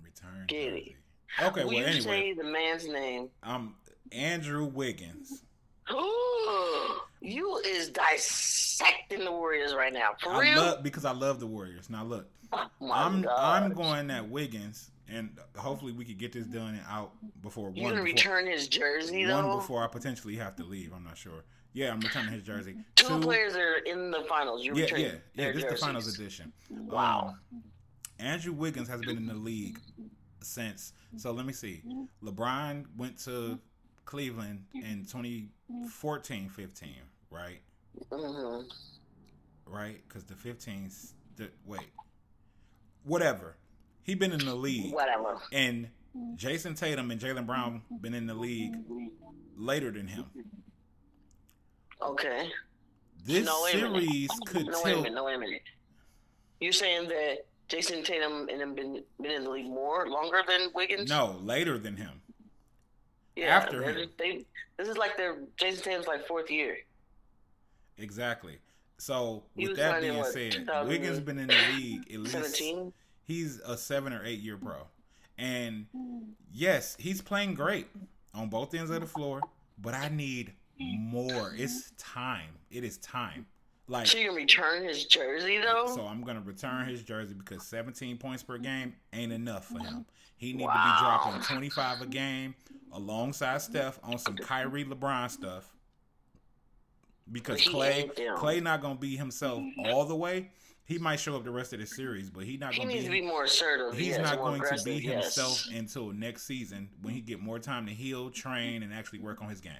Return 0.02 0.44
Get 0.46 0.70
jersey. 0.70 0.96
It. 1.38 1.44
Okay, 1.44 1.64
Will 1.64 1.74
well 1.74 1.84
anyway. 1.86 2.00
say 2.00 2.32
the 2.32 2.44
man's 2.44 2.88
name? 2.88 3.28
Um 3.42 3.74
Andrew 4.12 4.64
Wiggins. 4.64 5.42
Ooh, 5.92 6.94
you 7.20 7.58
is 7.58 7.90
dissecting 7.90 9.24
the 9.24 9.32
Warriors 9.32 9.74
right 9.74 9.92
now. 9.92 10.10
For 10.20 10.30
I 10.32 10.40
real? 10.40 10.56
Love, 10.56 10.82
because 10.82 11.04
I 11.04 11.12
love 11.12 11.40
the 11.40 11.46
Warriors. 11.46 11.90
Now 11.90 12.04
look, 12.04 12.26
oh 12.52 12.66
I'm 12.90 13.22
gosh. 13.22 13.62
I'm 13.62 13.72
going 13.74 14.10
at 14.10 14.28
Wiggins, 14.28 14.90
and 15.08 15.36
hopefully 15.56 15.92
we 15.92 16.04
could 16.06 16.18
get 16.18 16.32
this 16.32 16.46
done 16.46 16.68
and 16.74 16.82
out 16.88 17.12
before 17.42 17.70
you 17.74 17.82
one. 17.82 17.92
gonna 17.92 18.02
return 18.02 18.46
his 18.46 18.68
jersey 18.68 19.26
one 19.26 19.28
though? 19.42 19.48
One 19.48 19.56
before 19.58 19.84
I 19.84 19.86
potentially 19.88 20.36
have 20.36 20.56
to 20.56 20.64
leave. 20.64 20.92
I'm 20.94 21.04
not 21.04 21.18
sure. 21.18 21.44
Yeah, 21.72 21.92
I'm 21.92 22.00
returning 22.00 22.32
his 22.32 22.42
jersey. 22.42 22.76
Two, 22.96 23.08
Two 23.08 23.20
players 23.20 23.54
are 23.54 23.76
in 23.76 24.10
the 24.10 24.22
finals. 24.22 24.64
You 24.64 24.74
yeah, 24.74 24.86
yeah, 24.96 25.10
yeah. 25.34 25.52
This 25.52 25.64
is 25.64 25.70
the 25.70 25.76
finals 25.76 26.12
edition. 26.12 26.52
Wow. 26.70 27.34
Um, 27.52 27.62
Andrew 28.18 28.52
Wiggins 28.52 28.88
has 28.88 29.00
been 29.00 29.16
in 29.16 29.26
the 29.26 29.34
league 29.34 29.78
since. 30.40 30.92
So 31.16 31.32
let 31.32 31.46
me 31.46 31.52
see. 31.52 31.82
LeBron 32.22 32.84
went 32.96 33.18
to 33.24 33.58
Cleveland 34.04 34.64
in 34.74 35.04
2014, 35.04 36.48
15, 36.48 36.88
right? 37.30 37.60
Mm-hmm. 38.10 38.66
Right, 39.66 40.00
because 40.08 40.24
the 40.24 40.34
15s. 40.34 41.12
The, 41.36 41.50
wait, 41.66 41.90
whatever. 43.04 43.56
He 44.02 44.14
been 44.14 44.32
in 44.32 44.44
the 44.44 44.54
league. 44.54 44.94
Whatever. 44.94 45.38
And 45.52 45.88
Jayson 46.36 46.74
Tatum 46.74 47.10
and 47.10 47.20
Jaylen 47.20 47.46
Brown 47.46 47.82
been 48.00 48.14
in 48.14 48.26
the 48.26 48.34
league 48.34 48.74
later 49.56 49.90
than 49.90 50.08
him. 50.08 50.24
Okay. 52.02 52.50
This 53.24 53.44
no, 53.44 53.66
series 53.66 54.28
oh, 54.32 54.38
could 54.46 54.66
no. 54.66 54.82
Wait 54.82 54.92
a 54.92 54.96
minute, 54.96 55.14
no, 55.14 55.24
wait 55.24 55.34
a 55.34 55.38
minute. 55.38 55.62
You're 56.60 56.72
saying 56.72 57.08
that 57.08 57.46
Jayson 57.68 58.02
Tatum 58.04 58.48
and 58.48 58.60
him 58.60 58.74
been 58.74 59.02
been 59.20 59.30
in 59.32 59.44
the 59.44 59.50
league 59.50 59.66
more 59.66 60.08
longer 60.08 60.42
than 60.46 60.70
Wiggins? 60.74 61.10
No, 61.10 61.36
later 61.42 61.78
than 61.78 61.96
him. 61.96 62.22
Yeah, 63.36 63.56
after 63.56 63.82
him. 63.82 64.08
They, 64.18 64.44
this 64.76 64.88
is 64.88 64.96
like 64.96 65.16
their 65.16 65.38
Jayson 65.56 65.82
Tatum's 65.82 66.06
like 66.06 66.26
fourth 66.26 66.50
year. 66.50 66.78
Exactly. 67.98 68.58
So 68.98 69.44
with 69.54 69.76
that 69.76 70.00
being 70.00 70.16
what, 70.16 70.32
said, 70.32 70.68
Wiggins 70.86 71.20
been 71.20 71.38
in 71.38 71.48
the 71.48 71.56
league 71.76 72.12
at 72.12 72.20
least 72.20 72.32
17? 72.32 72.92
he's 73.28 73.60
a 73.60 73.76
seven 73.76 74.12
or 74.12 74.24
eight 74.24 74.40
year 74.40 74.56
pro. 74.56 74.86
And 75.36 75.86
yes, 76.52 76.96
he's 76.98 77.22
playing 77.22 77.54
great 77.54 77.86
on 78.34 78.48
both 78.48 78.74
ends 78.74 78.90
of 78.90 79.00
the 79.00 79.06
floor, 79.06 79.40
but 79.80 79.94
I 79.94 80.08
need 80.08 80.52
more. 80.78 81.54
It's 81.56 81.92
time. 81.98 82.50
It 82.70 82.84
is 82.84 82.98
time. 82.98 83.46
Like 83.88 84.06
she 84.06 84.20
you 84.20 84.28
can 84.28 84.36
return 84.36 84.84
his 84.84 85.04
jersey 85.04 85.58
though. 85.58 85.86
So 85.94 86.02
I'm 86.02 86.22
gonna 86.22 86.42
return 86.42 86.86
his 86.86 87.02
jersey 87.02 87.34
because 87.34 87.62
17 87.66 88.18
points 88.18 88.42
per 88.42 88.58
game 88.58 88.94
ain't 89.12 89.32
enough 89.32 89.66
for 89.66 89.78
him. 89.78 90.04
He 90.36 90.52
need 90.52 90.66
wow. 90.66 90.74
to 90.74 91.32
be 91.32 91.32
dropping 91.34 91.42
25 91.42 92.02
a 92.02 92.06
game 92.06 92.54
alongside 92.92 93.62
Steph 93.62 93.98
on 94.02 94.18
some 94.18 94.36
Kyrie 94.36 94.84
LeBron 94.84 95.30
stuff. 95.30 95.74
Because 97.30 97.66
Clay, 97.66 98.10
Clay 98.36 98.60
not 98.60 98.80
gonna 98.82 98.94
be 98.94 99.16
himself 99.16 99.62
all 99.86 100.04
the 100.04 100.16
way. 100.16 100.50
He 100.84 100.96
might 100.96 101.20
show 101.20 101.36
up 101.36 101.44
the 101.44 101.50
rest 101.50 101.74
of 101.74 101.80
the 101.80 101.86
series, 101.86 102.30
but 102.30 102.44
he 102.44 102.56
not 102.56 102.72
he 102.72 102.80
gonna 102.80 102.92
needs 102.92 103.06
be, 103.06 103.08
to 103.08 103.22
be 103.22 103.26
more 103.26 103.44
assertive. 103.44 103.98
He's 103.98 104.08
yes, 104.08 104.20
not 104.20 104.38
going 104.38 104.62
to 104.62 104.82
be 104.84 104.94
yes. 104.94 105.36
himself 105.36 105.66
until 105.74 106.12
next 106.12 106.46
season 106.46 106.88
when 107.02 107.12
he 107.12 107.20
get 107.20 107.40
more 107.40 107.58
time 107.58 107.84
to 107.86 107.92
heal, 107.92 108.30
train, 108.30 108.82
and 108.82 108.94
actually 108.94 109.18
work 109.18 109.42
on 109.42 109.50
his 109.50 109.60
game. 109.60 109.74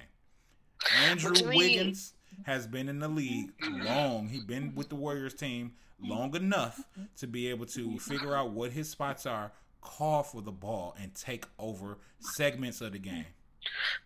Andrew 1.05 1.33
Wiggins 1.47 2.13
has 2.43 2.67
been 2.67 2.89
in 2.89 2.99
the 2.99 3.07
league 3.07 3.51
long. 3.83 4.27
He's 4.27 4.43
been 4.43 4.73
with 4.75 4.89
the 4.89 4.95
Warriors 4.95 5.33
team 5.33 5.73
long 6.01 6.35
enough 6.35 6.81
to 7.17 7.27
be 7.27 7.49
able 7.49 7.65
to 7.67 7.99
figure 7.99 8.35
out 8.35 8.51
what 8.51 8.71
his 8.71 8.89
spots 8.89 9.25
are, 9.25 9.51
call 9.81 10.23
for 10.23 10.41
the 10.41 10.51
ball, 10.51 10.95
and 11.01 11.13
take 11.13 11.45
over 11.57 11.97
segments 12.19 12.81
of 12.81 12.93
the 12.93 12.99
game. 12.99 13.25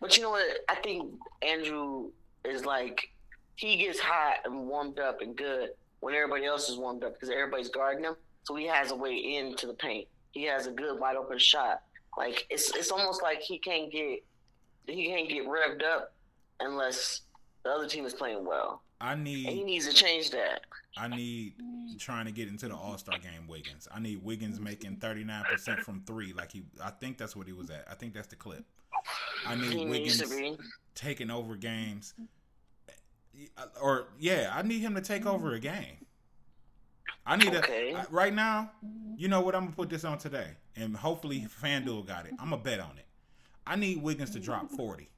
But 0.02 0.18
you 0.18 0.24
know 0.24 0.32
what? 0.32 0.46
I 0.70 0.76
think 0.76 1.14
Andrew 1.42 2.10
is 2.44 2.66
like 2.66 3.10
he 3.56 3.78
gets 3.78 4.00
hot 4.00 4.38
and 4.46 4.68
warmed 4.68 5.00
up 5.00 5.22
and 5.22 5.36
good 5.36 5.70
when 6.00 6.16
everybody 6.16 6.46
else 6.46 6.70
is 6.70 6.78
warmed 6.78 7.04
up 7.04 7.14
because 7.14 7.30
everybody's 7.30 7.70
guarding 7.70 8.04
him. 8.04 8.16
So 8.44 8.56
he 8.56 8.68
has 8.68 8.92
a 8.92 8.96
way 8.96 9.16
into 9.16 9.68
the 9.68 9.74
paint. 9.74 10.08
He 10.32 10.44
has 10.44 10.68
a 10.68 10.72
good 10.72 11.00
wide 11.00 11.16
open 11.16 11.38
shot. 11.38 11.82
Like 12.18 12.46
it's 12.50 12.76
it's 12.76 12.92
almost 12.92 13.22
like 13.24 13.42
he 13.42 13.60
can't 13.60 13.92
get 13.92 14.24
he 14.88 15.08
can't 15.08 15.30
get 15.30 15.46
revved 15.46 15.84
up 15.84 16.14
unless 16.60 17.22
the 17.63 17.70
other 17.70 17.88
team 17.88 18.06
is 18.06 18.13
playing 18.13 18.46
well. 18.46 18.82
I 19.02 19.16
need. 19.16 19.48
And 19.48 19.56
he 19.56 19.63
needs 19.63 19.88
to 19.88 19.94
change 19.94 20.32
that. 20.32 20.62
I 20.96 21.08
need 21.08 21.54
trying 22.00 22.26
to 22.26 22.32
get 22.32 22.48
into 22.48 22.68
the 22.68 22.76
All 22.76 22.98
Star 22.98 23.18
game. 23.18 23.48
Wiggins. 23.48 23.88
I 23.94 24.00
need 24.00 24.24
Wiggins 24.24 24.60
making 24.60 24.98
thirty 24.98 25.24
nine 25.24 25.44
percent 25.44 25.80
from 25.82 26.04
three. 26.06 26.34
Like 26.34 26.52
he, 26.52 26.63
I 26.82 26.92
think 26.92 27.18
that's 27.18 27.36
what 27.36 27.48
he 27.48 27.54
was 27.54 27.70
at. 27.70 27.86
I 27.89 27.96
think 27.96 28.13
that's 28.13 28.28
the 28.28 28.36
clip. 28.36 28.63
I 29.46 29.56
need 29.56 29.74
He 29.74 29.86
Wiggins 29.86 30.22
taking 30.96 31.30
over 31.30 31.56
games, 31.58 32.13
or 33.82 34.08
yeah, 34.20 34.52
I 34.54 34.62
need 34.62 34.80
him 34.80 34.96
to 34.96 35.02
take 35.02 35.26
over 35.26 35.54
a 35.54 35.60
game. 35.60 36.06
I 37.26 37.36
need 37.36 37.54
Okay. 37.56 37.92
a 37.94 38.06
right 38.10 38.34
now. 38.34 38.72
You 39.18 39.28
know 39.28 39.42
what? 39.42 39.56
I'm 39.56 39.63
gonna 39.66 39.76
put 39.76 39.89
this 39.89 40.04
on 40.06 40.18
today, 40.18 40.52
and 40.76 40.96
hopefully 40.96 41.48
FanDuel 41.62 42.06
got 42.06 42.26
it. 42.26 42.34
I'm 42.39 42.52
gonna 42.52 42.62
bet 42.62 42.80
on 42.80 42.98
it. 42.98 43.06
I 43.66 43.76
need 43.76 44.02
Wiggins 44.02 44.32
to 44.32 44.39
drop 44.39 44.70
forty. 44.72 45.10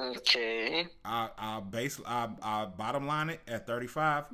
Okay. 0.00 0.86
I 1.04 1.28
I 1.36 1.60
base 1.60 2.00
I 2.06 2.28
I 2.42 2.64
bottom 2.66 3.06
line 3.06 3.30
it 3.30 3.40
at 3.46 3.66
35, 3.66 4.24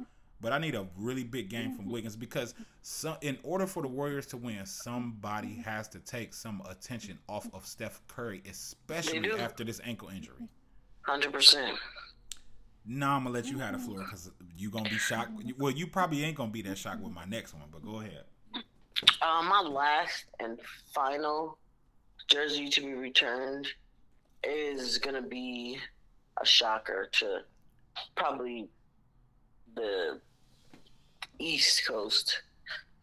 but 0.41 0.53
I 0.53 0.59
need 0.59 0.75
a 0.75 0.87
really 0.97 1.25
big 1.25 1.49
game 1.49 1.75
from 1.75 1.87
mm-hmm. 1.87 1.95
Wiggins 1.95 2.17
because 2.17 2.55
some 2.83 3.17
in 3.21 3.39
order 3.43 3.67
for 3.67 3.83
the 3.83 3.89
Warriors 3.89 4.27
to 4.27 4.37
win, 4.37 4.65
somebody 4.65 5.49
mm-hmm. 5.49 5.63
has 5.63 5.89
to 5.89 5.99
take 5.99 6.35
some 6.35 6.63
attention 6.69 7.19
off 7.29 7.49
of 7.53 7.67
Steph 7.67 8.01
Curry, 8.07 8.43
especially 8.49 9.31
after 9.33 9.65
this 9.65 9.81
ankle 9.85 10.09
injury. 10.09 10.37
Hundred 11.03 11.33
percent. 11.33 11.77
Now 12.85 13.17
I'm 13.17 13.25
gonna 13.25 13.35
let 13.35 13.47
you 13.47 13.59
have 13.59 13.73
the 13.73 13.79
floor 13.79 13.99
mm-hmm. 13.99 14.05
because 14.05 14.31
you 14.57 14.71
gonna 14.71 14.89
be 14.89 14.99
shocked. 14.99 15.33
Well, 15.59 15.73
you 15.73 15.89
probably 15.89 16.23
ain't 16.23 16.37
gonna 16.37 16.53
be 16.53 16.63
that 16.63 16.79
shocked 16.79 17.01
with 17.01 17.13
my 17.13 17.25
next 17.25 17.55
one, 17.55 17.65
but 17.73 17.85
go 17.85 18.01
ahead. 18.01 18.25
Uh, 19.21 19.43
my 19.43 19.61
last 19.61 20.27
and 20.39 20.59
final 20.95 21.59
jersey 22.29 22.69
to 22.69 22.81
be 22.81 22.95
returned 22.95 23.69
is 24.47 24.99
gonna 24.99 25.23
be 25.23 25.79
a 26.41 26.47
shocker 26.47 27.09
to 27.13 27.41
probably 28.15 28.69
the 29.75 30.21
East 31.39 31.87
Coast. 31.87 32.43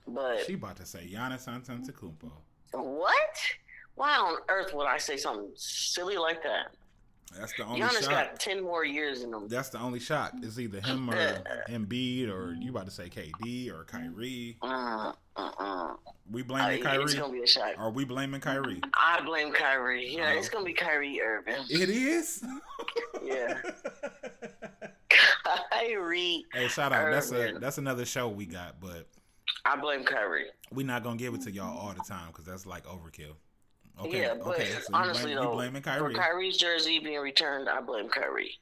But 0.07 0.45
She 0.45 0.53
about 0.55 0.77
to 0.77 0.85
say 0.85 1.09
Giannis 1.11 1.47
Antetokounmpo. 1.47 2.31
what? 2.73 3.37
Why 3.95 4.17
on 4.17 4.37
earth 4.49 4.73
would 4.73 4.87
I 4.87 4.97
say 4.97 5.17
something 5.17 5.49
silly 5.55 6.17
like 6.17 6.41
that? 6.43 6.75
That's 7.37 7.53
the 7.57 7.63
only 7.65 7.81
Giannis 7.81 8.01
shot. 8.03 8.09
got 8.09 8.39
ten 8.39 8.61
more 8.63 8.85
years 8.85 9.21
in 9.23 9.33
him. 9.33 9.47
That's 9.47 9.69
the 9.69 9.79
only 9.79 9.99
shot. 9.99 10.33
It's 10.41 10.59
either 10.59 10.81
him 10.81 11.09
or 11.09 11.43
Embiid 11.69 12.29
or 12.29 12.53
you 12.59 12.69
about 12.71 12.85
to 12.85 12.91
say 12.91 13.09
KD 13.09 13.71
or 13.71 13.85
Kyrie. 13.85 14.57
Uh, 14.61 15.13
uh, 15.35 15.51
uh. 15.57 15.93
We 16.31 16.41
Uh, 16.41 16.45
blaming 16.45 16.77
it's 16.77 16.83
Kyrie. 16.85 17.13
gonna 17.15 17.33
be 17.33 17.43
a 17.43 17.47
shot. 17.47 17.75
Are 17.77 17.91
we 17.91 18.05
blaming 18.05 18.39
Kyrie? 18.41 18.81
I 18.95 19.21
blame 19.25 19.51
Kyrie. 19.51 20.15
Yeah, 20.15 20.31
Oh. 20.33 20.37
it's 20.37 20.49
gonna 20.49 20.65
be 20.65 20.73
Kyrie 20.73 21.21
Irving. 21.21 21.65
It 21.69 21.89
is. 21.89 22.43
Yeah. 23.23 23.57
Kyrie. 25.71 26.45
hey, 26.53 26.67
shout 26.67 26.91
out. 26.93 27.11
That's 27.11 27.31
a 27.31 27.53
that's 27.59 27.77
another 27.77 28.05
show 28.05 28.27
we 28.29 28.45
got, 28.45 28.79
but 28.79 29.07
I 29.65 29.75
blame 29.75 30.03
Kyrie. 30.03 30.47
we 30.71 30.83
not 30.83 31.03
gonna 31.03 31.17
give 31.17 31.33
it 31.33 31.41
to 31.43 31.51
y'all 31.51 31.77
all 31.77 31.93
the 31.93 32.03
time 32.03 32.27
because 32.27 32.45
that's 32.45 32.65
like 32.65 32.85
overkill. 32.85 33.35
Okay. 34.01 34.21
yeah, 34.21 34.33
but 34.35 34.55
okay. 34.55 34.65
So 34.71 34.77
you 34.79 34.83
honestly 34.93 35.23
blame, 35.33 35.37
you 35.37 35.43
though, 35.43 35.53
blaming 35.53 35.81
for 35.83 36.11
Kyrie's 36.13 36.57
jersey 36.57 36.99
being 36.99 37.19
returned, 37.19 37.69
I 37.69 37.79
blame 37.81 38.09
Kyrie. 38.09 38.57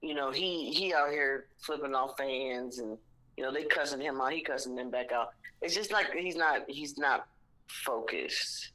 You 0.00 0.14
know, 0.14 0.30
he 0.30 0.72
he 0.72 0.94
out 0.94 1.10
here 1.10 1.46
flipping 1.58 1.94
off 1.94 2.16
fans, 2.16 2.78
and 2.78 2.96
you 3.40 3.46
know 3.46 3.52
they 3.54 3.64
cussing 3.64 4.02
him 4.02 4.20
out. 4.20 4.34
He 4.34 4.42
cussing 4.42 4.74
them 4.74 4.90
back 4.90 5.12
out. 5.12 5.30
It's 5.62 5.74
just 5.74 5.90
like 5.90 6.12
he's 6.12 6.36
not 6.36 6.68
he's 6.68 6.98
not 6.98 7.26
focused. 7.68 8.72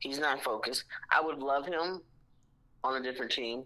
He's 0.00 0.18
not 0.18 0.44
focused. 0.44 0.84
I 1.10 1.22
would 1.22 1.38
love 1.38 1.64
him 1.64 2.02
on 2.84 3.00
a 3.00 3.02
different 3.02 3.32
team. 3.32 3.64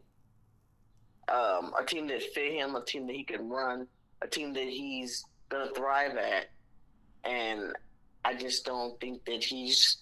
Um, 1.29 1.73
a 1.77 1.85
team 1.85 2.07
that 2.07 2.23
fit 2.23 2.53
him, 2.53 2.77
a 2.77 2.85
team 2.85 3.09
that 3.09 3.17
he 3.17 3.25
can 3.25 3.49
run, 3.49 3.89
a 4.23 4.29
team 4.29 4.53
that 4.53 4.69
he's 4.69 5.25
gonna 5.49 5.73
thrive 5.75 6.17
at. 6.17 6.51
And 7.25 7.73
I 8.25 8.35
just 8.35 8.65
don't 8.65 9.01
think 9.01 9.25
that 9.25 9.43
he's 9.43 9.97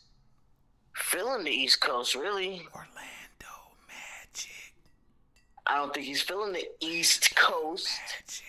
feeling 0.95 1.45
the 1.45 1.53
East 1.53 1.81
Coast 1.81 2.15
really. 2.15 2.67
Orlando 2.75 3.55
Magic. 3.89 4.75
I 5.67 5.77
don't 5.77 5.95
think 5.95 6.05
he's 6.05 6.21
feeling 6.21 6.53
the 6.53 6.69
East 6.81 7.35
Coast. 7.35 7.89
Magic. 8.21 8.45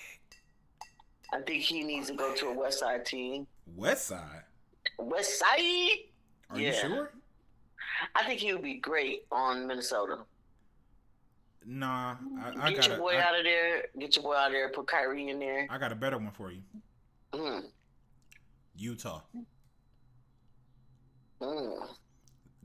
I 1.35 1.41
think 1.41 1.61
he 1.63 1.83
needs 1.83 2.07
to 2.07 2.13
go 2.13 2.33
to 2.33 2.47
a 2.47 2.53
West 2.53 2.79
Side 2.79 3.05
team. 3.05 3.45
West 3.75 4.05
Side. 4.05 4.43
West 4.97 5.37
Side. 5.39 5.97
Are 6.49 6.57
you 6.59 6.67
Yeah. 6.67 6.71
sure? 6.71 7.11
I 8.13 8.23
think 8.25 8.39
he 8.39 8.53
would 8.53 8.61
be 8.61 8.75
great 8.75 9.25
on 9.31 9.67
Minnesota. 9.67 10.19
Nah, 11.65 12.15
I, 12.41 12.53
I 12.67 12.69
Get 12.69 12.81
got 12.81 12.87
your 12.89 12.97
boy 12.97 13.15
I, 13.15 13.21
out 13.21 13.37
of 13.37 13.43
there. 13.43 13.85
Get 13.99 14.15
your 14.15 14.23
boy 14.23 14.35
out 14.35 14.47
of 14.47 14.53
there. 14.53 14.69
Put 14.69 14.87
Kyrie 14.87 15.29
in 15.29 15.39
there. 15.39 15.67
I 15.69 15.77
got 15.77 15.91
a 15.91 15.95
better 15.95 16.17
one 16.17 16.31
for 16.31 16.51
you. 16.51 16.61
Mm. 17.33 17.63
Utah. 18.77 19.21
Mm. 21.41 21.87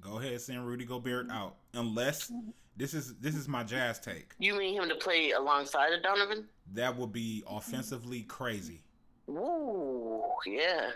Go 0.01 0.19
ahead, 0.19 0.41
send 0.41 0.67
Rudy 0.67 0.85
Gobert 0.85 1.31
out. 1.31 1.57
Unless 1.75 2.31
this 2.77 2.95
is 2.95 3.15
this 3.17 3.35
is 3.35 3.49
my 3.49 3.65
jazz 3.65 3.99
take. 3.99 4.33
You 4.39 4.57
mean 4.57 4.81
him 4.81 4.89
to 4.89 4.95
play 4.97 5.33
alongside 5.33 5.93
of 5.93 6.03
Donovan? 6.03 6.47
That 6.75 6.97
would 6.97 7.13
be 7.13 7.43
offensively 7.49 8.23
crazy. 8.23 8.83
Ooh, 9.29 10.23
yeah. 10.47 10.91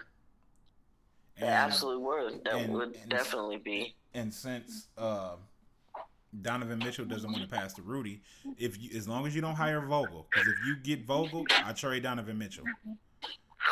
And, 1.36 1.48
That 1.48 1.66
absolutely 1.66 2.04
would. 2.04 2.44
That 2.44 2.54
and- 2.54 2.72
would 2.74 2.96
and- 2.96 3.10
definitely 3.10 3.56
be. 3.58 3.94
and 4.14 4.32
since 4.32 4.88
uh, 4.96 5.34
Donovan 6.42 6.78
Mitchell 6.78 7.04
doesn't 7.04 7.30
want 7.30 7.42
to 7.42 7.48
pass 7.48 7.72
to 7.74 7.82
Rudy, 7.82 8.22
if 8.58 8.80
you 8.80 8.96
as 8.96 9.08
long 9.08 9.26
as 9.26 9.34
you 9.34 9.40
don't 9.40 9.54
hire 9.56 9.80
Vogel, 9.80 10.26
because 10.30 10.46
if 10.48 10.54
you 10.66 10.76
get 10.76 11.04
Vogel, 11.04 11.44
I 11.64 11.72
trade 11.72 12.04
Donovan 12.04 12.38
Mitchell. 12.38 12.64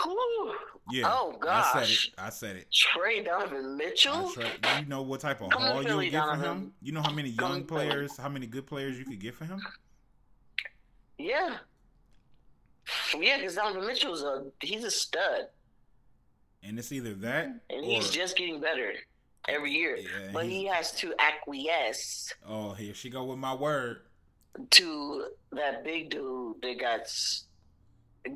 Whew. 0.05 0.55
Yeah. 0.91 1.05
Oh, 1.07 1.37
gosh. 1.41 1.75
I 1.75 1.83
said 1.85 1.91
it. 1.91 2.15
I 2.19 2.31
said 2.31 2.57
it. 2.57 2.71
Trey 2.73 3.23
Donovan 3.23 3.77
Mitchell? 3.77 4.29
I 4.29 4.33
trade, 4.33 4.81
you 4.81 4.87
know 4.87 5.03
what 5.03 5.21
type 5.21 5.41
of 5.41 5.51
Come 5.51 5.63
haul 5.63 5.75
you'll 5.77 5.85
Philly, 5.85 6.11
get 6.11 6.25
for 6.25 6.37
him? 6.37 6.73
You 6.83 6.91
know 6.93 7.03
how 7.03 7.13
many 7.13 7.29
young 7.31 7.63
players, 7.65 8.17
how 8.17 8.29
many 8.29 8.47
good 8.47 8.67
players 8.67 8.99
you 8.99 9.05
could 9.05 9.21
get 9.21 9.35
for 9.35 9.45
him? 9.45 9.61
Yeah. 11.19 11.59
Yeah, 13.19 13.39
because 13.39 13.55
Donovan 13.57 13.87
Mitchell's 13.87 14.23
a 14.23 14.45
he's 14.61 14.85
a 14.85 14.91
stud, 14.91 15.49
And 16.63 16.79
it's 16.79 16.93
either 16.93 17.15
that 17.15 17.47
and 17.47 17.63
or 17.71 17.83
he's 17.83 18.11
just 18.11 18.37
getting 18.37 18.61
better 18.61 18.93
every 19.49 19.73
year. 19.73 19.97
Yeah, 19.97 20.31
but 20.33 20.47
he 20.47 20.67
has 20.67 20.93
to 20.97 21.13
acquiesce 21.19 22.33
oh 22.49 22.73
here 22.73 22.95
she 22.95 23.11
go 23.11 23.25
with 23.25 23.39
my 23.39 23.55
word. 23.55 24.03
to 24.71 25.27
that 25.53 25.85
big 25.85 26.11
dude 26.11 26.57
that 26.63 26.79
got 26.79 27.01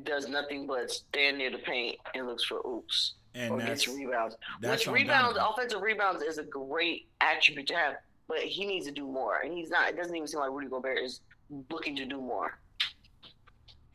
does 0.03 0.27
nothing 0.27 0.67
but 0.67 0.91
stand 0.91 1.37
near 1.37 1.49
the 1.51 1.59
paint 1.59 1.97
and 2.13 2.27
looks 2.27 2.43
for 2.43 2.59
oops 2.67 3.13
And 3.33 3.53
or 3.53 3.59
that's 3.59 3.85
gets 3.85 3.97
rebounds. 3.97 4.35
Which 4.61 4.87
rebounds, 4.87 5.37
Donovan. 5.37 5.53
offensive 5.53 5.81
rebounds, 5.81 6.23
is 6.23 6.37
a 6.39 6.43
great 6.43 7.07
attribute 7.21 7.67
to 7.67 7.75
have, 7.75 7.95
but 8.27 8.39
he 8.39 8.65
needs 8.65 8.85
to 8.87 8.91
do 8.91 9.05
more, 9.07 9.37
and 9.43 9.53
he's 9.53 9.69
not. 9.69 9.89
It 9.89 9.95
doesn't 9.95 10.15
even 10.15 10.27
seem 10.27 10.39
like 10.41 10.51
Rudy 10.51 10.67
Gobert 10.67 10.97
is 10.99 11.21
looking 11.71 11.95
to 11.95 12.05
do 12.05 12.19
more. 12.19 12.59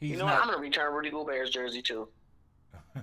He's 0.03 0.11
you 0.13 0.17
know 0.19 0.27
not, 0.27 0.35
what? 0.35 0.43
I'm 0.43 0.49
gonna 0.51 0.61
return 0.61 0.93
Rudy 0.93 1.11
Gobert's 1.11 1.51
jersey 1.51 1.81
too. 1.83 2.09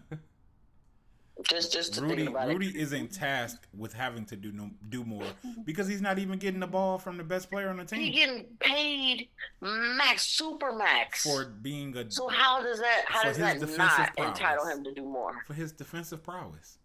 Just, 1.47 1.71
just 1.71 1.93
to 1.93 2.01
Rudy 2.01 2.15
think 2.17 2.29
about 2.31 2.49
Rudy 2.49 2.67
it. 2.67 2.75
isn't 2.75 3.13
tasked 3.13 3.65
with 3.73 3.93
having 3.93 4.25
to 4.25 4.35
do 4.35 4.51
no, 4.51 4.69
do 4.89 5.05
more 5.05 5.23
because 5.63 5.87
he's 5.87 6.01
not 6.01 6.19
even 6.19 6.37
getting 6.37 6.59
the 6.59 6.67
ball 6.67 6.97
from 6.99 7.15
the 7.15 7.23
best 7.23 7.49
player 7.49 7.69
on 7.69 7.77
the 7.77 7.83
He 7.95 8.11
team 8.11 8.13
getting 8.13 8.45
paid 8.59 9.29
max, 9.61 10.23
super 10.23 10.73
max. 10.73 11.23
for 11.23 11.45
being 11.45 11.95
a 11.95 12.11
so 12.11 12.27
how 12.27 12.61
does 12.61 12.79
that? 12.79 13.05
How 13.07 13.23
does 13.23 13.37
that 13.37 13.57
not 13.77 14.13
prowess. 14.17 14.17
entitle 14.17 14.65
him 14.65 14.83
to 14.83 14.93
do 14.93 15.03
more? 15.03 15.31
for 15.47 15.53
his 15.53 15.71
defensive 15.71 16.21
prowess. 16.21 16.77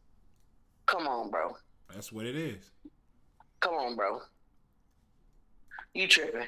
Come 0.87 1.09
on, 1.09 1.31
bro. 1.31 1.57
That's 1.93 2.13
what 2.13 2.25
it 2.25 2.37
is. 2.37 2.71
Come 3.59 3.75
on, 3.75 3.97
bro. 3.97 4.21
You 5.95 6.07
tripping? 6.07 6.47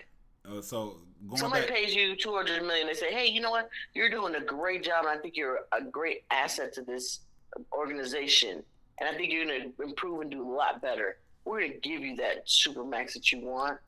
Uh, 0.49 0.61
so 0.61 0.99
going 0.99 1.06
Somebody 1.35 1.67
back, 1.67 1.75
pays 1.75 1.95
you 1.95 2.15
two 2.17 2.35
hundred 2.35 2.63
million. 2.63 2.87
They 2.87 2.95
say, 2.95 3.13
"Hey, 3.13 3.27
you 3.27 3.41
know 3.41 3.51
what? 3.51 3.69
You're 3.95 4.11
doing 4.11 4.35
a 4.35 4.41
great 4.41 4.85
job, 4.85 5.07
and 5.07 5.19
I 5.19 5.21
think 5.21 5.37
you're 5.37 5.61
a 5.73 5.83
great 5.83 6.25
asset 6.31 6.73
to 6.75 6.83
this 6.83 7.21
organization, 7.73 8.63
and 9.01 9.09
I 9.09 9.15
think 9.15 9.33
you're 9.33 9.47
going 9.47 9.73
to 9.77 9.83
improve 9.83 10.21
and 10.21 10.31
do 10.31 10.43
a 10.43 10.53
lot 10.53 10.81
better. 10.81 11.19
We're 11.45 11.61
going 11.61 11.73
to 11.73 11.79
give 11.79 12.03
you 12.03 12.17
that 12.17 12.49
super 12.49 12.85
max 12.85 13.15
that 13.15 13.33
you 13.33 13.41
want, 13.41 13.79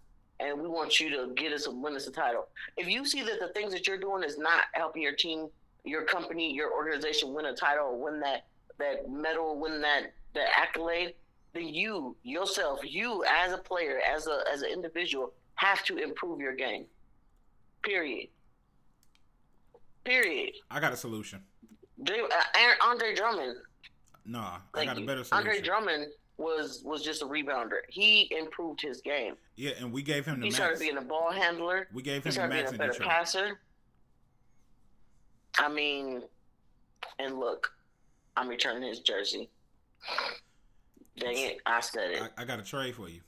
and 0.41 0.61
we 0.61 0.69
want 0.69 1.01
you 1.01 1.11
to 1.11 1.33
get 1.35 1.53
us 1.53 1.67
a 1.67 1.71
win 1.71 1.95
us 1.95 2.07
a 2.07 2.12
title. 2.12 2.49
If 2.77 2.88
you 2.88 3.05
see 3.05 3.23
that 3.23 3.41
the 3.41 3.49
things 3.49 3.73
that 3.73 3.87
you're 3.87 3.99
doing 3.99 4.23
is 4.23 4.38
not 4.38 4.64
helping 4.73 5.03
your 5.03 5.14
team, 5.14 5.49
your 5.85 6.03
company, 6.03 6.53
your 6.53 6.73
organization 6.73 7.35
win 7.35 7.47
a 7.47 7.55
title 7.55 7.87
or 7.87 7.99
win 8.03 8.21
that 8.21 8.47
that 8.79 9.11
medal, 9.11 9.59
win 9.59 9.81
that 9.83 10.12
that 10.35 10.49
accolade, 10.57 11.14
then 11.53 11.69
you 11.69 12.17
yourself, 12.23 12.81
you 12.85 13.25
as 13.25 13.53
a 13.53 13.59
player, 13.59 14.01
as 14.09 14.27
a 14.27 14.45
as 14.53 14.62
an 14.62 14.71
individual, 14.73 15.35
have 15.55 15.85
to 15.85 15.99
improve 15.99 16.41
your 16.41 16.55
game." 16.55 16.87
Period. 17.83 18.29
Period. 20.05 20.55
I 20.71 20.81
got 20.81 20.93
a 20.93 20.97
solution. 20.97 21.43
They, 21.99 22.21
uh, 22.21 22.27
Andre 22.85 23.14
Drummond. 23.14 23.57
Nah, 24.25 24.59
I 24.75 24.85
got 24.85 24.99
a 24.99 25.01
better 25.03 25.25
solution. 25.25 25.49
Andre 25.49 25.61
Drummond 25.62 26.07
was 26.37 26.83
was 26.85 27.03
just 27.03 27.23
a 27.23 27.27
rebounder. 27.27 27.81
He 27.88 28.33
improved 28.37 28.81
his 28.81 29.01
game. 29.01 29.35
yeah, 29.57 29.73
and 29.81 29.91
we 29.93 30.03
gave 30.03 30.25
him 30.25 30.37
the 30.41 30.47
He 30.47 30.51
max. 30.51 30.55
started 30.57 30.79
being 30.81 30.97
a 30.99 31.03
ball 31.03 31.33
handler. 31.33 31.88
we 31.93 32.03
gave 32.03 32.23
He 32.23 32.29
him 32.29 32.31
the 32.31 32.33
started 32.33 32.53
being 32.55 32.67
a 32.75 32.79
better 32.79 32.93
Detroit. 32.93 33.09
passer. 33.09 33.61
I 35.59 35.69
mean, 35.69 36.23
and 37.19 37.38
look, 37.41 37.73
I'm 38.37 38.49
returning 38.49 38.88
his 38.88 39.01
jersey. 39.01 39.49
Dang 41.19 41.37
it, 41.37 41.59
I 41.67 41.81
said 41.81 42.11
it. 42.12 42.23
I, 42.38 42.43
I 42.43 42.45
got 42.45 42.61
a 42.61 42.62
trade 42.62 42.95
for 42.95 43.09
you. 43.09 43.21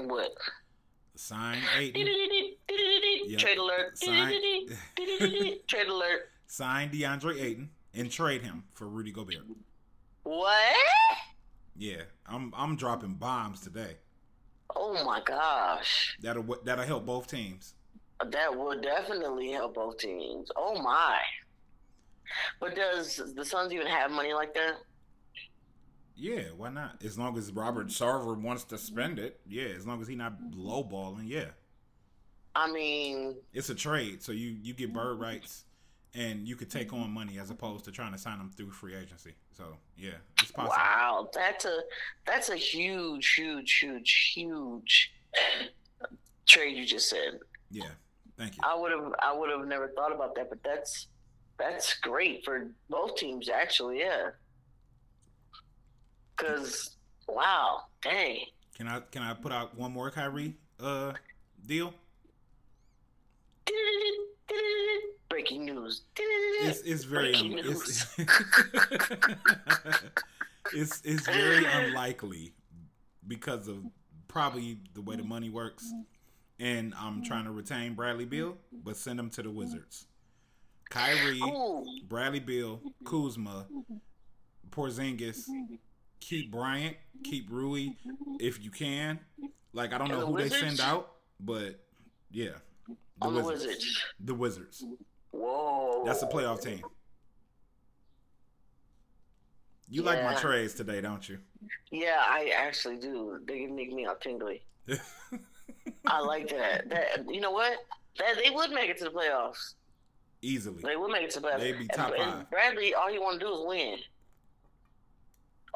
what? 0.00 0.32
Sign 1.16 1.58
Ayton. 1.78 2.06
Yep. 3.26 3.38
Trade 3.38 3.58
alert. 3.58 3.96
Sign, 3.98 4.32
Trade 5.66 5.86
alert. 5.88 6.28
sign 6.46 6.90
DeAndre 6.90 7.40
Ayton 7.40 7.70
and 7.94 8.10
trade 8.10 8.42
him 8.42 8.64
for 8.74 8.88
Rudy 8.88 9.12
Gobert. 9.12 9.44
What? 10.24 10.74
Yeah, 11.76 12.02
I'm 12.26 12.52
I'm 12.56 12.76
dropping 12.76 13.14
bombs 13.14 13.60
today. 13.60 13.96
Oh 14.74 15.04
my 15.04 15.20
gosh. 15.24 16.16
That'll 16.20 16.44
that'll 16.64 16.84
help 16.84 17.06
both 17.06 17.26
teams. 17.28 17.74
That 18.30 18.56
will 18.56 18.80
definitely 18.80 19.52
help 19.52 19.74
both 19.74 19.98
teams. 19.98 20.50
Oh 20.56 20.80
my. 20.82 21.18
But 22.60 22.74
does 22.74 23.20
the 23.36 23.44
Suns 23.44 23.72
even 23.72 23.86
have 23.86 24.10
money 24.10 24.32
like 24.32 24.54
that? 24.54 24.74
Yeah, 26.16 26.42
why 26.56 26.70
not? 26.70 27.02
As 27.04 27.18
long 27.18 27.36
as 27.36 27.50
Robert 27.50 27.88
Sarver 27.88 28.36
wants 28.40 28.64
to 28.64 28.78
spend 28.78 29.18
it, 29.18 29.40
yeah. 29.46 29.64
As 29.76 29.86
long 29.86 30.00
as 30.00 30.08
he 30.08 30.14
not 30.14 30.34
lowballing, 30.52 31.24
yeah. 31.28 31.46
I 32.54 32.70
mean, 32.70 33.34
It's 33.52 33.68
a 33.68 33.74
trade, 33.74 34.22
so 34.22 34.30
you 34.30 34.56
you 34.62 34.74
get 34.74 34.92
bird 34.92 35.18
rights, 35.18 35.64
and 36.14 36.46
you 36.46 36.54
could 36.54 36.70
take 36.70 36.92
on 36.92 37.10
money 37.10 37.38
as 37.40 37.50
opposed 37.50 37.84
to 37.86 37.90
trying 37.90 38.12
to 38.12 38.18
sign 38.18 38.38
them 38.38 38.52
through 38.56 38.70
free 38.70 38.94
agency. 38.94 39.34
So 39.56 39.76
yeah, 39.98 40.12
it's 40.40 40.52
possible. 40.52 40.76
wow, 40.76 41.28
that's 41.34 41.64
a 41.64 41.80
that's 42.24 42.48
a 42.50 42.56
huge, 42.56 43.34
huge, 43.34 43.72
huge, 43.80 44.32
huge 44.34 45.12
trade 46.46 46.76
you 46.76 46.86
just 46.86 47.10
said. 47.10 47.40
Yeah, 47.72 47.88
thank 48.38 48.56
you. 48.56 48.62
I 48.64 48.76
would 48.76 48.92
have 48.92 49.12
I 49.20 49.32
would 49.36 49.50
have 49.50 49.66
never 49.66 49.88
thought 49.88 50.12
about 50.12 50.36
that, 50.36 50.48
but 50.48 50.62
that's 50.62 51.08
that's 51.58 51.94
great 51.94 52.44
for 52.44 52.68
both 52.88 53.16
teams 53.16 53.48
actually, 53.48 53.98
yeah. 53.98 54.30
Cause 56.36 56.96
wow, 57.28 57.82
dang. 58.02 58.40
Can 58.76 58.88
I 58.88 59.00
can 59.10 59.22
I 59.22 59.34
put 59.34 59.52
out 59.52 59.76
one 59.76 59.92
more 59.92 60.10
Kyrie 60.10 60.54
uh 60.80 61.12
deal? 61.66 61.92
Breaking 65.28 65.64
news. 65.64 66.02
It's 66.16 66.80
it's 66.82 67.04
very 67.04 67.32
Breaking 67.32 67.58
un- 67.58 67.64
news. 67.64 68.06
it's, 68.18 68.24
it's 70.74 71.02
it's 71.04 71.26
very 71.26 71.64
unlikely 71.64 72.52
because 73.26 73.68
of 73.68 73.78
probably 74.28 74.78
the 74.94 75.00
way 75.00 75.16
the 75.16 75.22
money 75.24 75.50
works, 75.50 75.90
and 76.60 76.94
I'm 76.98 77.22
trying 77.24 77.44
to 77.44 77.50
retain 77.50 77.94
Bradley 77.94 78.24
Beal, 78.26 78.56
but 78.84 78.96
send 78.96 79.18
him 79.18 79.30
to 79.30 79.42
the 79.42 79.50
Wizards. 79.50 80.06
Kyrie, 80.90 81.40
Bradley 82.08 82.40
Beal, 82.40 82.80
Kuzma, 83.04 83.66
Porzingis, 84.70 85.44
keep 86.28 86.50
Bryant, 86.50 86.96
keep 87.22 87.48
Rui 87.50 87.90
if 88.40 88.62
you 88.62 88.70
can. 88.70 89.18
Like 89.72 89.92
I 89.92 89.98
don't 89.98 90.10
And 90.10 90.20
know 90.20 90.26
the 90.26 90.26
who 90.26 90.38
they 90.38 90.48
send 90.48 90.80
out, 90.80 91.12
but 91.40 91.80
yeah, 92.30 92.50
the 92.88 92.96
on 93.26 93.34
the 93.34 93.42
Wizards. 93.42 93.66
Wizards. 93.66 94.04
The 94.20 94.34
Wizards. 94.34 94.84
Whoa. 95.32 96.04
That's 96.04 96.22
a 96.22 96.26
playoff 96.26 96.62
team. 96.62 96.82
You 99.88 100.02
like 100.02 100.22
my 100.24 100.34
trades 100.34 100.74
today, 100.74 101.00
don't 101.00 101.28
you? 101.28 101.38
Yeah, 101.90 102.22
I 102.26 102.52
actually 102.56 102.96
do. 102.96 103.38
They 103.46 103.66
make 103.66 103.92
me 103.92 104.06
all 104.06 104.16
tingly. 104.16 104.64
I 106.06 106.20
like 106.20 106.48
that. 106.48 106.88
That 106.88 107.24
you 107.28 107.40
know 107.40 107.50
what? 107.50 107.76
That 108.18 108.36
they 108.42 108.50
would 108.50 108.70
make 108.70 108.90
it 108.90 108.98
to 108.98 109.04
the 109.04 109.10
playoffs. 109.10 109.74
Easily. 110.40 110.82
They 110.82 110.96
would 110.96 111.10
make 111.10 111.22
it 111.22 111.30
to 111.32 111.40
the 111.40 111.48
playoffs. 111.48 111.60
They'd 111.60 111.78
be 111.78 111.88
top 111.88 112.12
and, 112.12 112.22
and 112.22 112.32
five. 112.32 112.50
Bradley, 112.50 112.94
all 112.94 113.10
he 113.10 113.18
want 113.18 113.40
to 113.40 113.46
do 113.46 113.52
is 113.52 113.60
win. 113.66 113.98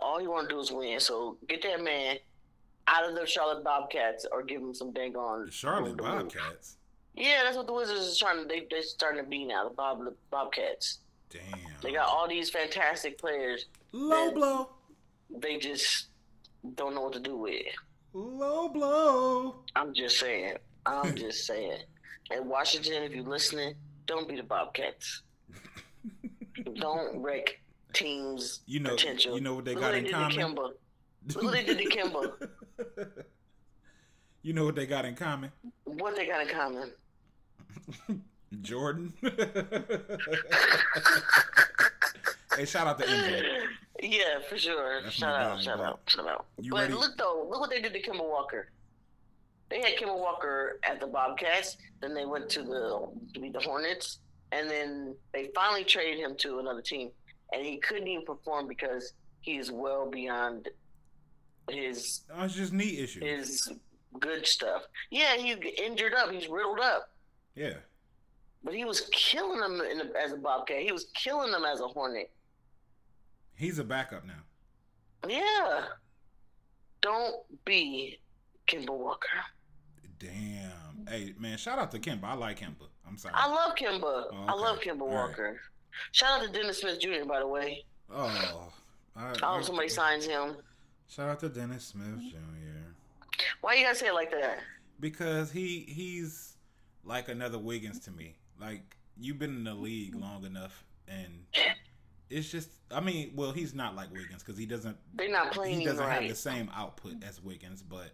All 0.01 0.21
you 0.21 0.31
want 0.31 0.49
to 0.49 0.55
do 0.55 0.61
is 0.61 0.71
win. 0.71 1.01
So 1.01 1.37
get 1.49 1.63
that 1.63 1.83
man 1.83 2.17
out 2.87 3.09
of 3.09 3.15
the 3.15 3.27
Charlotte 3.27 3.65
Bobcats 3.65 4.27
or 4.31 4.43
give 4.43 4.61
him 4.61 4.75
some 4.75 4.93
dang 4.93 5.17
on 5.17 5.51
Charlotte 5.51 5.89
over 5.89 5.97
the 5.97 6.03
roof. 6.25 6.35
Bobcats. 6.35 6.77
Yeah, 7.15 7.41
that's 7.43 7.57
what 7.57 7.67
the 7.67 7.73
Wizards 7.73 8.01
is 8.01 8.19
trying 8.19 8.41
to. 8.43 8.49
They 8.49 8.67
they're 8.71 8.83
starting 8.83 9.23
to 9.23 9.29
be 9.29 9.45
now. 9.45 9.69
The 9.69 9.75
Bob 9.75 10.05
the 10.05 10.15
Bobcats. 10.31 10.99
Damn. 11.31 11.43
They 11.83 11.93
got 11.93 12.09
all 12.09 12.29
these 12.29 12.49
fantastic 12.49 13.19
players. 13.19 13.67
low 13.93 14.31
blow. 14.33 14.71
They 15.31 15.59
just 15.59 16.07
don't 16.75 16.95
know 16.95 17.03
what 17.03 17.13
to 17.15 17.21
do 17.21 17.37
with. 17.37 17.63
Low 18.13 18.69
blow. 18.69 19.57
I'm 19.77 19.93
just 19.93 20.19
saying. 20.19 20.55
I'm 20.87 21.15
just 21.15 21.47
saying. 21.47 21.79
And 22.31 22.49
Washington, 22.49 23.03
if 23.03 23.13
you're 23.13 23.25
listening, 23.25 23.75
don't 24.07 24.29
be 24.29 24.37
the 24.37 24.43
Bobcats. 24.43 25.23
don't 26.75 27.19
wreck 27.21 27.61
teams' 27.99 28.61
You 28.67 28.81
know 28.81 28.91
potential. 28.91 29.35
you 29.35 29.41
know 29.41 29.55
what 29.55 29.65
they 29.65 29.75
Look 29.75 29.83
got 29.83 29.95
in 29.95 30.05
they 30.05 30.11
common? 30.11 30.31
did 30.31 30.37
to 30.39 30.45
Kemba. 30.47 30.73
Look 31.35 31.43
what 31.43 31.53
they 31.53 31.65
did 31.65 31.79
to 31.79 31.85
Kemba. 31.85 32.49
you 34.43 34.53
know 34.53 34.65
what 34.65 34.75
they 34.77 34.87
got 34.87 35.05
in 35.05 35.15
common? 35.15 35.51
What 35.85 36.17
they 36.17 36.27
got 36.27 36.43
in 36.43 36.49
common? 36.49 36.93
Jordan. 38.63 39.13
hey, 42.57 42.65
shout 42.65 42.87
out 42.87 42.99
to 42.99 43.05
MJ. 43.05 43.43
Yeah, 44.01 44.41
for 44.49 44.57
sure. 44.57 45.03
That's 45.03 45.15
shout 45.15 45.35
out, 45.41 45.57
guy, 45.59 45.63
shout 45.63 45.81
out, 45.81 46.01
shout 46.07 46.27
out. 46.29 46.47
you 46.61 46.71
but 46.71 46.83
ready? 46.83 46.95
look 46.95 47.17
though, 47.19 47.47
look 47.51 47.61
what 47.61 47.71
they 47.71 47.81
did 47.83 47.93
to 47.93 48.01
Kemba 48.03 48.27
Walker. 48.29 48.71
They 49.71 49.81
had 49.81 49.97
Kemba 49.99 50.17
Walker 50.19 50.79
at 50.83 50.99
the 51.01 51.07
Bobcats, 51.07 51.77
then 52.01 52.15
they 52.15 52.25
went 52.25 52.49
to 52.51 52.63
the 52.63 53.09
to 53.35 53.41
be 53.41 53.51
the 53.51 53.61
Hornets, 53.61 54.21
and 54.53 54.71
then 54.71 55.15
they 55.33 55.51
finally 55.55 55.85
traded 55.85 56.19
him 56.21 56.35
to 56.39 56.59
another 56.59 56.81
team, 56.81 57.11
and 57.53 57.65
he 57.65 57.79
couldn't 57.79 58.09
even 58.09 58.25
perform 58.25 58.67
because 58.69 59.13
he's 59.41 59.71
well 59.71 60.11
beyond 60.11 60.69
his 61.71 62.23
Oh, 62.35 62.45
it's 62.45 62.55
just 62.55 62.73
knee 62.73 62.99
issues. 62.99 63.23
his 63.23 63.73
good 64.21 64.47
stuff. 64.47 64.83
Yeah, 65.11 65.37
he's 65.37 65.57
injured 65.79 66.15
up, 66.15 66.31
he's 66.31 66.49
riddled 66.49 66.81
up, 66.81 67.11
Yeah. 67.55 67.75
but 68.65 68.75
he 68.75 68.85
was 68.85 69.09
killing 69.13 69.61
them 69.61 69.81
in 69.81 69.99
the, 69.99 70.13
as 70.23 70.33
a 70.33 70.37
Bobcat. 70.37 70.81
He 70.81 70.93
was 70.93 71.07
killing 71.15 71.53
them 71.53 71.65
as 71.65 71.81
a 71.81 71.87
Hornet. 71.89 72.31
He's 73.55 73.79
a 73.79 73.85
backup 73.85 74.25
now. 74.27 74.43
Yeah. 75.29 75.85
Don't 77.01 77.37
be 77.65 78.19
Kemba 78.67 78.91
Walker. 78.97 79.29
Damn. 80.19 81.07
Hey, 81.09 81.35
man, 81.39 81.59
shout 81.59 81.79
out 81.79 81.91
to 81.93 81.99
Kemba. 81.99 82.25
I 82.25 82.35
like 82.35 82.61
Kemba. 82.61 82.87
I'm 83.07 83.17
sorry. 83.17 83.35
I 83.37 83.47
love 83.49 83.75
Kemba. 83.77 84.25
Oh, 84.33 84.45
I 84.49 84.53
love 84.55 84.79
Kemba. 84.81 85.07
Walker. 85.07 85.61
Shout 86.13 86.41
out 86.41 86.47
to 86.47 86.53
Dennis 86.53 86.81
Smith 86.81 87.01
Jr. 87.01 87.25
By 87.27 87.41
the 87.41 87.47
way. 87.47 87.85
Oh. 88.13 88.73
I, 89.17 89.35
I 89.43 89.55
hope 89.55 89.65
somebody 89.65 89.89
signs 89.89 90.25
him. 90.25 90.57
Shout 91.09 91.29
out 91.29 91.41
to 91.41 91.49
Dennis 91.49 91.85
Smith 91.85 92.21
Jr. 92.31 93.43
Why 93.61 93.75
you 93.75 93.85
gotta 93.85 93.97
say 93.97 94.09
it 94.09 94.15
like 94.15 94.31
that? 94.31 94.61
Because 95.01 95.51
he 95.51 95.81
he's 95.89 96.55
like 97.05 97.29
another 97.29 97.59
Wiggins 97.59 97.99
to 98.01 98.11
me. 98.11 98.37
Like 98.61 98.97
you've 99.19 99.39
been 99.39 99.57
in 99.57 99.65
the 99.65 99.75
league 99.75 100.15
long 100.15 100.45
enough, 100.45 100.85
and 101.09 101.45
it's 102.31 102.51
just. 102.51 102.71
I 102.91 103.01
mean, 103.01 103.33
well, 103.35 103.53
he's 103.53 103.75
not 103.75 103.97
like 103.97 104.13
Wiggins 104.13 104.43
because 104.43 104.59
he 104.59 104.67
doesn't 104.67 104.97
They're 105.15 105.31
not 105.31 105.53
playing 105.53 105.81
he 105.81 105.85
doesn't 105.85 106.09
have 106.09 106.27
the 106.27 106.35
same 106.35 106.71
output 106.75 107.23
as 107.23 107.43
Wiggins, 107.43 107.83
but 107.83 108.13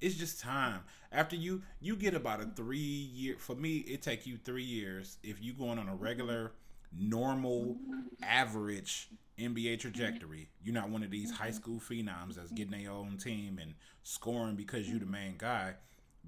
it's 0.00 0.14
just 0.14 0.40
time. 0.40 0.80
After 1.12 1.36
you 1.36 1.62
you 1.80 1.96
get 1.96 2.14
about 2.14 2.40
a 2.40 2.46
three 2.46 2.78
year 2.78 3.36
for 3.38 3.54
me, 3.54 3.78
it 3.78 4.02
take 4.02 4.26
you 4.26 4.36
three 4.36 4.64
years 4.64 5.18
if 5.22 5.42
you 5.42 5.52
going 5.52 5.78
on 5.78 5.88
a 5.88 5.94
regular, 5.94 6.52
normal, 6.92 7.76
average 8.22 9.08
NBA 9.38 9.78
trajectory. 9.78 10.48
You're 10.62 10.74
not 10.74 10.88
one 10.90 11.02
of 11.02 11.10
these 11.10 11.30
high 11.30 11.50
school 11.50 11.78
phenoms 11.80 12.34
that's 12.36 12.50
getting 12.52 12.82
their 12.82 12.90
own 12.92 13.18
team 13.18 13.58
and 13.60 13.74
scoring 14.02 14.56
because 14.56 14.88
you're 14.88 14.98
the 15.00 15.06
main 15.06 15.34
guy. 15.36 15.74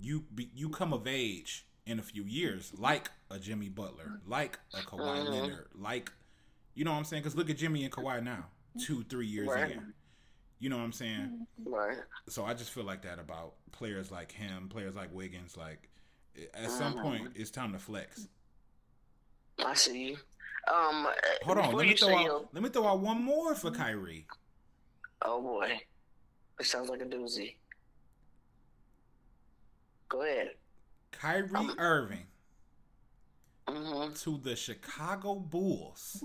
You 0.00 0.24
be, 0.34 0.50
you 0.54 0.68
come 0.68 0.92
of 0.92 1.06
age 1.06 1.66
in 1.86 1.98
a 1.98 2.02
few 2.02 2.22
years, 2.24 2.72
like 2.76 3.10
a 3.30 3.38
Jimmy 3.38 3.68
Butler, 3.68 4.20
like 4.26 4.58
a 4.74 4.78
Kawhi 4.82 5.24
Mhm. 5.24 5.30
Leonard, 5.30 5.68
like 5.74 6.12
you 6.74 6.84
know 6.84 6.92
what 6.92 6.98
I'm 6.98 7.04
saying? 7.04 7.22
Because 7.24 7.34
look 7.34 7.50
at 7.50 7.56
Jimmy 7.56 7.82
and 7.82 7.92
Kawhi 7.92 8.22
now, 8.22 8.46
two 8.78 9.02
three 9.04 9.26
years 9.26 9.48
Right. 9.48 9.72
in. 9.72 9.92
You 10.60 10.68
know 10.68 10.76
what 10.76 10.84
I'm 10.84 10.92
saying? 10.92 11.46
Right. 11.64 11.98
So 12.28 12.44
I 12.44 12.54
just 12.54 12.70
feel 12.70 12.84
like 12.84 13.02
that 13.02 13.18
about 13.18 13.54
players 13.72 14.10
like 14.10 14.30
him, 14.32 14.68
players 14.68 14.94
like 14.94 15.12
Wiggins. 15.12 15.56
Like 15.56 15.88
at 16.54 16.70
some 16.70 16.94
Mhm. 16.94 17.02
point, 17.02 17.32
it's 17.34 17.50
time 17.50 17.72
to 17.72 17.78
flex. 17.78 18.28
I 19.58 19.74
see. 19.74 20.16
Um. 20.72 21.06
Hold 21.44 21.58
on, 21.58 21.74
let 21.74 21.86
me 21.86 21.94
throw 21.94 22.16
out. 22.16 22.48
Let 22.52 22.62
me 22.62 22.68
throw 22.68 22.86
out 22.86 23.00
one 23.00 23.22
more 23.22 23.54
for 23.54 23.70
Kyrie. 23.70 24.26
Oh 25.22 25.40
boy, 25.40 25.80
it 26.60 26.66
sounds 26.66 26.88
like 26.90 27.00
a 27.00 27.04
doozy. 27.06 27.56
Go 30.08 30.22
ahead. 30.22 30.50
Kyrie 31.12 31.50
Um, 31.54 31.74
Irving 31.78 32.26
hmm 33.68 34.12
to 34.14 34.38
the 34.38 34.56
Chicago 34.56 35.34
Bulls 35.34 36.24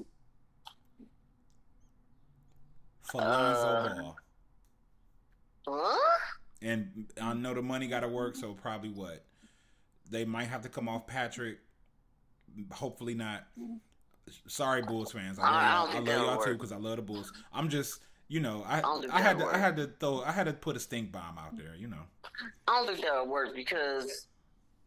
for 3.01 3.21
Lonzo 3.21 3.67
Uh, 3.67 4.01
Ball. 4.01 4.17
Huh? 5.67 6.19
And 6.61 7.11
I 7.21 7.33
know 7.33 7.53
the 7.53 7.61
money 7.61 7.87
got 7.87 8.01
to 8.01 8.07
work, 8.07 8.35
so 8.35 8.53
probably 8.53 8.89
what 8.89 9.25
they 10.09 10.23
might 10.25 10.45
have 10.45 10.61
to 10.61 10.69
come 10.69 10.87
off 10.87 11.07
Patrick. 11.07 11.59
Hopefully 12.71 13.13
not. 13.15 13.47
Sorry, 14.47 14.81
Bulls 14.81 15.11
fans. 15.11 15.39
I 15.39 15.43
love, 15.43 15.53
I- 15.53 15.57
I 15.57 15.93
don't 15.93 16.05
y'all, 16.05 16.13
I 16.13 16.17
love 16.17 16.35
y'all 16.37 16.45
too 16.45 16.53
because 16.53 16.71
I 16.71 16.77
love 16.77 16.97
the 16.97 17.01
Bulls. 17.01 17.31
I'm 17.53 17.69
just, 17.69 18.01
you 18.27 18.39
know, 18.39 18.63
I 18.67 18.81
don't 18.81 19.09
I 19.11 19.21
had 19.21 19.37
to 19.39 19.45
I 19.45 19.57
had 19.57 19.75
to 19.77 19.87
throw 19.99 20.21
I 20.21 20.31
had 20.31 20.45
to 20.45 20.53
put 20.53 20.75
a 20.75 20.79
stink 20.79 21.11
bomb 21.11 21.37
out 21.37 21.57
there. 21.57 21.75
You 21.77 21.87
know, 21.87 22.03
I 22.67 22.77
don't 22.77 22.87
think 22.87 23.05
that'll 23.05 23.27
work 23.27 23.55
because 23.55 24.27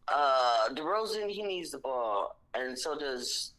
uh 0.07 0.69
DeRozan 0.71 1.29
he 1.29 1.43
needs 1.43 1.71
the 1.71 1.79
ball, 1.79 2.39
and 2.53 2.77
so 2.77 2.97
does 2.97 3.53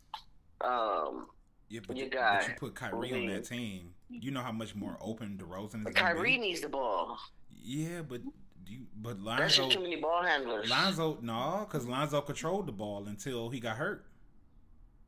um 0.60 1.26
yeah, 1.68 1.80
but, 1.86 1.96
Your 1.96 2.06
you, 2.06 2.10
guy, 2.10 2.38
but 2.40 2.48
you 2.48 2.54
put 2.54 2.74
Kyrie 2.74 3.12
on 3.12 3.26
that 3.26 3.44
team. 3.44 3.90
You 4.08 4.30
know 4.30 4.40
how 4.40 4.52
much 4.52 4.74
more 4.74 4.96
open 5.02 5.38
DeRozan 5.38 5.86
is. 5.86 5.94
Kyrie 5.94 6.36
be. 6.36 6.38
needs 6.38 6.60
the 6.62 6.68
ball. 6.68 7.18
Yeah, 7.62 8.00
but 8.00 8.22
do 8.64 8.72
you, 8.72 8.80
but 8.96 9.22
That's 9.22 9.56
just 9.56 9.72
too 9.72 9.80
many 9.80 9.96
ball 9.96 10.22
handlers. 10.22 10.70
Lonzo 10.70 11.18
no, 11.20 11.66
because 11.68 11.86
Lonzo 11.86 12.22
controlled 12.22 12.66
the 12.66 12.72
ball 12.72 13.06
until 13.06 13.50
he 13.50 13.60
got 13.60 13.76
hurt. 13.76 14.06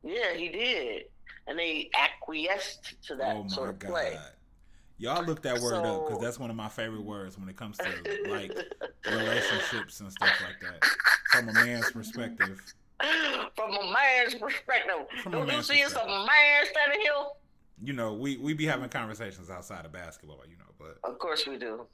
Yeah, 0.03 0.33
he 0.35 0.49
did, 0.49 1.03
and 1.47 1.57
they 1.57 1.89
acquiesced 1.97 2.95
to 3.07 3.15
that 3.15 3.35
oh 3.35 3.47
sort 3.47 3.69
of 3.69 3.79
god. 3.79 3.91
play. 3.91 4.17
Y'all 4.97 5.23
look 5.25 5.41
that 5.41 5.59
word 5.59 5.83
up 5.83 6.07
because 6.07 6.21
that's 6.21 6.37
one 6.39 6.51
of 6.51 6.55
my 6.55 6.69
favorite 6.69 7.03
words 7.03 7.37
when 7.37 7.49
it 7.49 7.55
comes 7.57 7.77
to 7.77 7.89
like 8.29 8.55
relationships 9.07 9.99
and 9.99 10.11
stuff 10.11 10.41
like 10.43 10.59
that. 10.61 10.85
From 11.31 11.49
a 11.49 11.53
man's 11.53 11.91
perspective. 11.91 12.61
From 13.55 13.71
a 13.71 13.91
man's 13.91 14.35
perspective, 14.35 15.07
From 15.23 15.31
don't 15.31 15.51
you 15.51 15.63
see 15.63 15.81
a 15.81 15.89
man 15.89 16.65
standing 16.69 17.01
here? 17.01 17.11
You 17.83 17.93
know, 17.93 18.13
we, 18.13 18.37
we 18.37 18.53
be 18.53 18.65
having 18.65 18.89
conversations 18.89 19.49
outside 19.49 19.85
of 19.85 19.91
basketball, 19.91 20.43
you 20.47 20.55
know, 20.57 20.71
but 20.77 20.99
Of 21.09 21.17
course 21.17 21.47
we 21.47 21.57
do. 21.57 21.87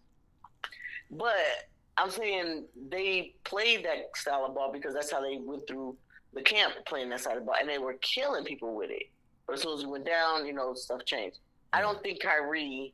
But 1.09 1.69
I'm 1.95 2.11
saying 2.11 2.65
they 2.89 3.35
played 3.45 3.85
that 3.85 4.09
style 4.15 4.45
of 4.45 4.53
ball 4.53 4.71
because 4.73 4.93
that's 4.93 5.11
how 5.11 5.21
they 5.21 5.37
went 5.37 5.65
through 5.65 5.95
the 6.33 6.41
camp 6.41 6.73
playing 6.85 7.09
that 7.09 7.21
side 7.21 7.37
of 7.37 7.43
the 7.43 7.45
ball, 7.45 7.55
and 7.59 7.69
they 7.69 7.77
were 7.77 7.93
killing 8.01 8.43
people 8.43 8.75
with 8.75 8.89
it. 8.91 9.03
But 9.45 9.53
as 9.53 9.61
soon 9.61 9.77
as 9.77 9.85
we 9.85 9.91
went 9.91 10.05
down, 10.05 10.45
you 10.45 10.53
know, 10.53 10.73
stuff 10.73 11.05
changed. 11.05 11.39
I 11.73 11.81
don't 11.81 11.99
mm. 11.99 12.03
think 12.03 12.21
Kyrie 12.21 12.93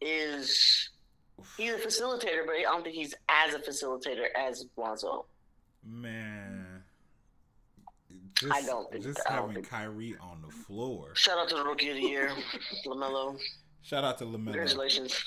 is. 0.00 0.90
He's 1.56 1.72
a 1.72 1.78
facilitator, 1.78 2.46
but 2.46 2.54
I 2.56 2.62
don't 2.62 2.84
think 2.84 2.94
he's 2.94 3.14
as 3.28 3.54
a 3.54 3.58
facilitator 3.58 4.26
as 4.36 4.66
Lonzo. 4.76 5.26
man. 5.84 6.82
Just, 8.40 8.52
I 8.52 8.62
don't 8.62 8.90
think- 8.90 9.04
just 9.04 9.20
don't 9.28 9.32
having 9.32 9.54
think- 9.54 9.68
Kyrie 9.68 10.16
on 10.20 10.42
the 10.42 10.52
floor. 10.52 11.14
Shout 11.14 11.38
out 11.38 11.48
to 11.50 11.54
the 11.54 11.64
rookie 11.64 11.90
of 11.90 11.96
the 11.96 12.02
year, 12.02 12.30
LaMelo. 12.86 13.38
Shout 13.82 14.02
out 14.02 14.18
to 14.18 14.24
LaMelo. 14.24 14.44
Congratulations. 14.46 15.24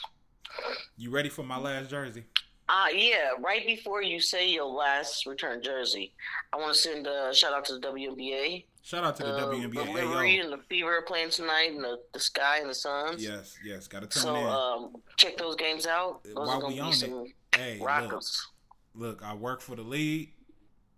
You 0.97 1.09
ready 1.09 1.29
for 1.29 1.43
my 1.43 1.57
last 1.57 1.89
jersey? 1.89 2.25
Uh, 2.69 2.87
yeah, 2.93 3.29
right 3.39 3.65
before 3.65 4.01
you 4.01 4.19
say 4.19 4.49
your 4.49 4.65
last 4.65 5.25
return 5.25 5.61
jersey, 5.63 6.13
I 6.51 6.57
want 6.57 6.73
to 6.73 6.79
send 6.79 7.07
a 7.07 7.33
shout 7.33 7.53
out 7.53 7.63
to 7.65 7.73
the 7.79 7.79
WNBA. 7.87 8.65
Shout 8.81 9.03
out 9.05 9.15
to 9.17 9.23
the 9.23 9.29
Uh, 9.35 9.45
WNBA. 9.53 9.85
The 9.85 9.91
Liberty 9.93 10.39
and 10.39 10.51
the 10.51 10.57
Fever 10.69 11.01
playing 11.07 11.29
tonight, 11.29 11.71
and 11.73 11.83
the, 11.83 11.99
the 12.13 12.19
Sky 12.19 12.59
and 12.59 12.69
the 12.69 12.73
Suns. 12.75 13.23
Yes, 13.23 13.57
yes, 13.63 13.87
gotta 13.87 14.07
tune 14.07 14.21
So 14.23 14.35
in. 14.35 14.45
um, 14.45 14.95
check 15.17 15.37
those 15.37 15.55
games 15.55 15.85
out. 15.87 16.23
Those 16.25 16.35
While 16.35 16.67
we 16.67 16.73
be 16.75 16.79
on 16.81 16.91
it, 16.93 17.33
hey, 17.55 17.77
look, 17.79 17.87
rockers. 17.87 18.47
look, 18.93 19.21
I 19.23 19.33
work 19.33 19.61
for 19.61 19.75
the 19.77 19.81
lead. 19.83 20.31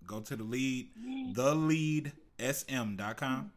Go 0.07 0.21
to 0.21 0.35
the 0.35 0.43
lead, 0.43 0.89
the 1.33 1.53
leadsm.com. 2.39 3.51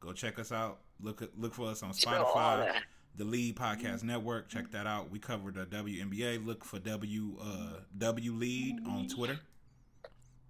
Go 0.00 0.12
check 0.12 0.38
us 0.38 0.52
out. 0.52 0.80
Look 1.02 1.22
at 1.22 1.38
look 1.38 1.54
for 1.54 1.68
us 1.70 1.82
on 1.82 1.92
Spotify. 1.92 2.72
The 3.16 3.24
Lead 3.24 3.56
Podcast 3.56 4.02
Network. 4.02 4.48
Check 4.48 4.70
that 4.72 4.86
out. 4.86 5.10
We 5.10 5.18
cover 5.18 5.50
the 5.50 5.66
WNBA. 5.66 6.44
Look 6.44 6.64
for 6.64 6.78
W 6.78 7.36
uh 7.40 7.80
W 7.98 8.32
Lead 8.32 8.78
on 8.86 9.08
Twitter. 9.08 9.38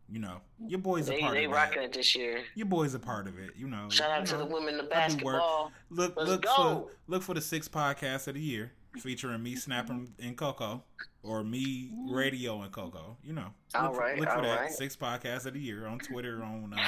You 0.09 0.18
know, 0.18 0.40
your 0.66 0.81
boys 0.81 1.09
a 1.09 1.12
They 1.12 1.20
part 1.20 1.35
they 1.35 1.44
of 1.44 1.53
rocking 1.53 1.83
it 1.83 1.92
this 1.92 2.16
year. 2.16 2.40
Your 2.57 2.66
boys 2.66 2.94
a 2.94 2.99
part 2.99 3.29
of 3.29 3.38
it. 3.38 3.51
You 3.57 3.68
know. 3.68 3.88
Shout 3.90 4.11
out 4.11 4.20
you 4.23 4.27
to 4.27 4.37
the 4.38 4.44
women 4.44 4.79
in 4.81 4.88
basketball. 4.88 5.70
Look, 5.88 6.14
Let's 6.16 6.31
look 6.31 6.42
go. 6.42 6.55
for 6.57 6.90
look 7.07 7.23
for 7.23 7.35
the 7.35 7.40
six 7.40 7.68
podcasts 7.68 8.27
of 8.27 8.35
the 8.35 8.40
year 8.40 8.73
featuring 8.99 9.40
me 9.40 9.55
snapping 9.55 10.12
and 10.20 10.37
Coco 10.37 10.83
or 11.23 11.44
me 11.44 11.90
radio 12.11 12.61
and 12.62 12.73
Coco. 12.73 13.18
You 13.23 13.35
know, 13.35 13.55
look, 13.75 13.83
All 13.83 13.94
for, 13.94 14.01
right, 14.01 14.18
look 14.18 14.29
for 14.29 14.42
that 14.42 14.61
right. 14.62 14.73
six 14.73 14.96
podcasts 14.96 15.46
of 15.46 15.55
the 15.55 15.61
year 15.61 15.87
on 15.87 16.01
Twitter 16.01 16.42
on, 16.42 16.75
uh, 16.77 16.83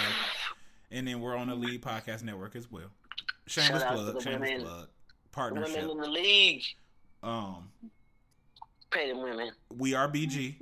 and 0.91 1.07
then 1.07 1.21
we're 1.21 1.37
on 1.37 1.47
the 1.49 1.55
Lead 1.55 1.81
Podcast 1.81 2.25
Network 2.25 2.57
as 2.57 2.71
well. 2.73 2.91
Shameless 3.47 3.83
Shout 3.83 3.93
out 3.93 4.07
to 4.07 4.13
plug, 4.13 4.23
shameless 4.23 4.51
women. 4.51 4.65
plug, 4.65 4.89
Women 5.37 5.63
partnership. 5.63 5.91
in 5.91 5.99
the 5.99 6.09
league. 6.09 6.63
Um, 7.23 7.69
Pay 8.91 9.09
them 9.11 9.23
women. 9.23 9.51
we 9.77 9.95
are 9.95 10.09
BG. 10.09 10.57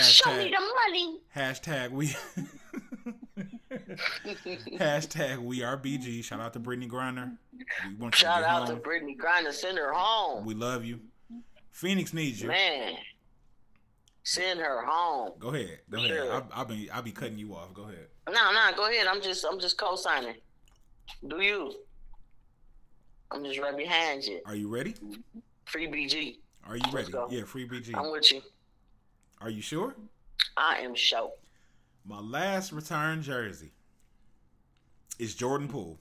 Show 0.00 0.34
me 0.36 0.50
Hashtag 0.50 0.50
the 0.50 0.72
money. 0.90 1.18
hashtag 1.36 1.90
we. 1.92 2.14
Hashtag 4.78 5.38
we 5.38 5.62
are 5.62 5.76
BG. 5.76 6.24
Shout 6.24 6.40
out 6.40 6.52
to 6.54 6.60
Brittney 6.60 6.88
Griner. 6.88 7.36
We 7.88 7.94
want 7.96 8.14
Shout 8.14 8.40
to 8.42 8.48
out 8.48 8.68
home. 8.68 8.76
to 8.80 8.82
Brittney 8.82 9.16
Griner. 9.16 9.52
Send 9.52 9.78
her 9.78 9.92
home. 9.92 10.44
We 10.44 10.54
love 10.54 10.84
you. 10.84 11.00
Phoenix 11.70 12.12
needs 12.12 12.40
you. 12.42 12.48
Man. 12.48 12.94
Send 14.24 14.58
her 14.60 14.82
home. 14.84 15.32
Go 15.38 15.48
ahead. 15.54 15.78
Go 15.90 15.98
ahead. 15.98 16.10
Sure. 16.10 16.32
I'll, 16.32 16.48
I'll 16.52 16.64
be 16.64 16.90
I'll 16.90 17.02
be 17.02 17.12
cutting 17.12 17.38
you 17.38 17.54
off. 17.54 17.72
Go 17.74 17.82
ahead. 17.84 18.06
No, 18.28 18.32
no, 18.52 18.70
go 18.76 18.88
ahead. 18.90 19.06
I'm 19.06 19.20
just 19.22 19.44
I'm 19.48 19.60
just 19.60 19.76
co-signing. 19.78 20.34
Do 21.28 21.40
you? 21.40 21.72
I'm 23.30 23.44
just 23.44 23.58
right 23.58 23.76
behind 23.76 24.24
you. 24.24 24.40
Are 24.46 24.54
you 24.54 24.68
ready? 24.68 24.94
Free 25.64 25.86
BG. 25.86 26.38
Are 26.66 26.76
you 26.76 26.82
ready? 26.92 27.12
Yeah, 27.30 27.44
free 27.44 27.68
BG. 27.68 27.94
I'm 27.94 28.10
with 28.12 28.30
you. 28.32 28.42
Are 29.40 29.50
you 29.50 29.60
sure? 29.60 29.94
I 30.56 30.78
am 30.78 30.94
show. 30.94 31.32
My 32.06 32.20
last 32.20 32.72
return 32.72 33.22
jersey 33.22 33.72
is 35.18 35.34
Jordan 35.34 35.68
Poole. 35.68 35.98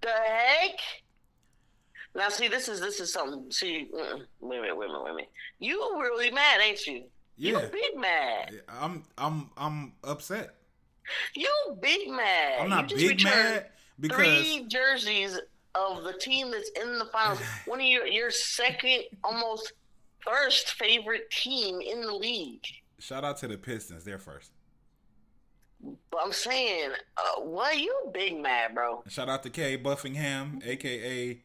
The 0.00 0.08
heck? 0.08 0.78
Now 2.14 2.28
see, 2.28 2.48
this 2.48 2.68
is 2.68 2.80
this 2.80 3.00
is 3.00 3.12
something. 3.12 3.50
See, 3.50 3.88
mm, 3.94 4.22
wait 4.40 4.58
a 4.58 4.62
minute, 4.62 4.76
wait 4.76 4.86
a 4.86 4.88
minute, 4.88 5.04
wait 5.04 5.10
a 5.10 5.14
minute. 5.14 5.30
You 5.58 5.78
really 6.00 6.30
mad, 6.30 6.60
ain't 6.60 6.84
you? 6.86 7.04
Yeah. 7.36 7.60
You 7.60 7.68
big 7.68 7.96
mad. 7.96 8.62
I'm 8.68 9.04
I'm 9.16 9.50
I'm 9.56 9.92
upset. 10.02 10.54
You 11.36 11.50
big 11.80 12.08
mad. 12.08 12.60
I'm 12.60 12.70
not 12.70 12.88
big 12.88 13.10
returned 13.10 13.24
mad 13.24 13.66
because 14.00 14.16
Three 14.16 14.66
jerseys 14.68 15.38
of 15.74 16.02
the 16.04 16.12
team 16.14 16.50
that's 16.50 16.70
in 16.80 16.98
the 16.98 17.04
finals. 17.06 17.40
One 17.66 17.80
of 17.80 17.86
your 17.86 18.06
your 18.06 18.30
second, 18.30 19.04
almost 19.22 19.72
first 20.20 20.72
favorite 20.72 21.30
team 21.30 21.80
in 21.80 22.02
the 22.02 22.12
league. 22.14 22.64
shout 22.98 23.24
out 23.24 23.36
to 23.38 23.48
the 23.48 23.56
Pistons. 23.58 24.04
They're 24.04 24.18
first. 24.18 24.52
But 26.10 26.20
I'm 26.22 26.32
saying, 26.32 26.90
uh, 27.16 27.40
what 27.40 27.78
you 27.78 28.10
big 28.12 28.38
mad, 28.38 28.74
bro? 28.74 29.02
Shout 29.08 29.30
out 29.30 29.42
to 29.44 29.50
Kay 29.50 29.76
Buffingham, 29.76 30.60
aka 30.64 31.40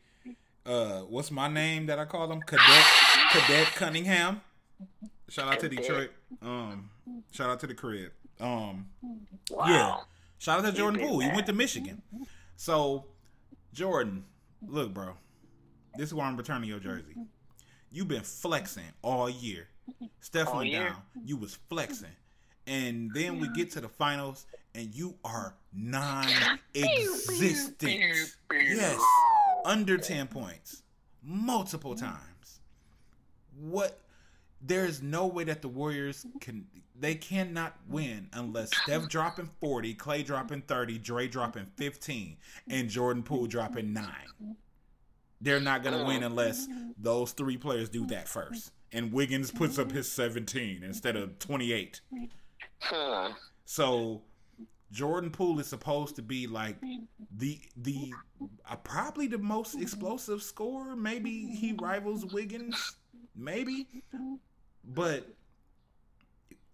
uh 0.66 1.02
what's 1.02 1.30
my 1.30 1.48
name 1.48 1.86
that 1.86 2.00
I 2.00 2.06
call 2.06 2.32
him? 2.32 2.42
Cadet 2.42 2.86
Cadet 3.32 3.68
Cunningham. 3.76 4.42
Shout 5.30 5.54
out 5.54 5.60
to 5.60 5.70
Detroit. 5.70 6.10
Um 6.42 6.90
shout 7.32 7.50
out 7.50 7.60
to 7.60 7.68
the 7.68 7.76
crib. 7.76 8.12
Um 8.40 8.88
Wow. 9.52 9.68
Yeah. 9.68 9.96
Shout 10.40 10.60
out 10.60 10.66
to 10.66 10.72
Jordan 10.76 11.02
Poole. 11.02 11.20
He 11.20 11.30
went 11.30 11.46
to 11.46 11.54
Michigan. 11.54 12.02
So, 12.56 13.06
Jordan, 13.74 14.24
look, 14.66 14.94
bro. 14.94 15.14
This 15.98 16.08
is 16.08 16.14
why 16.14 16.26
I'm 16.26 16.38
returning 16.38 16.70
your 16.70 16.80
jersey. 16.80 17.16
You've 17.92 18.08
been 18.08 18.24
flexing 18.24 18.84
all 19.02 19.30
year. 19.30 19.68
Steph 20.20 20.50
All 20.50 20.58
went 20.58 20.70
year? 20.70 20.90
down. 20.90 21.02
You 21.24 21.38
was 21.38 21.58
flexing. 21.70 22.10
And 22.68 23.12
then 23.14 23.40
we 23.40 23.48
get 23.50 23.72
to 23.72 23.82
the 23.82 23.88
finals 23.88 24.46
and 24.74 24.94
you 24.94 25.16
are 25.24 25.56
non-existent. 25.74 28.00
Yes. 28.52 29.00
Under 29.64 29.98
10 29.98 30.28
points. 30.28 30.82
Multiple 31.24 31.96
times. 31.96 32.60
What 33.58 34.00
there's 34.62 35.02
no 35.02 35.28
way 35.28 35.44
that 35.46 35.62
the 35.62 35.68
Warriors 35.68 36.26
can 36.42 36.66
they 36.98 37.16
cannot 37.16 37.76
win 37.88 38.30
unless 38.34 38.76
Steph 38.76 39.10
dropping 39.10 39.50
40, 39.60 39.96
Klay 39.96 40.26
dropping 40.26 40.62
30, 40.62 40.98
Dre 41.00 41.28
dropping 41.28 41.68
15, 41.78 42.38
and 42.70 42.90
Jordan 42.90 43.24
Poole 43.24 43.48
dropping 43.48 43.94
9. 43.94 44.06
They're 45.42 45.60
not 45.60 45.84
going 45.84 45.98
to 45.98 46.06
win 46.06 46.24
unless 46.24 46.68
those 46.98 47.32
three 47.34 47.58
players 47.58 47.90
do 47.90 48.06
that 48.08 48.28
first. 48.28 48.72
And 48.92 49.12
Wiggins 49.12 49.52
puts 49.52 49.78
up 49.78 49.92
his 49.92 50.10
17 50.12 50.84
instead 50.84 51.16
of 51.16 51.38
28. 51.40 52.02
Hmm. 52.82 53.32
So 53.66 54.22
Jordan 54.92 55.30
Poole 55.32 55.60
is 55.60 55.68
supposed 55.68 56.16
to 56.16 56.22
be 56.22 56.48
like 56.48 56.78
the 57.36 57.60
the 57.76 58.14
uh, 58.70 58.76
probably 58.78 59.28
the 59.28 59.38
most 59.38 59.76
explosive 59.76 60.42
scorer. 60.42 60.96
Maybe 60.96 61.48
he 61.48 61.74
rivals 61.74 62.26
Wiggins. 62.26 62.96
Maybe, 63.36 63.88
but 64.86 65.28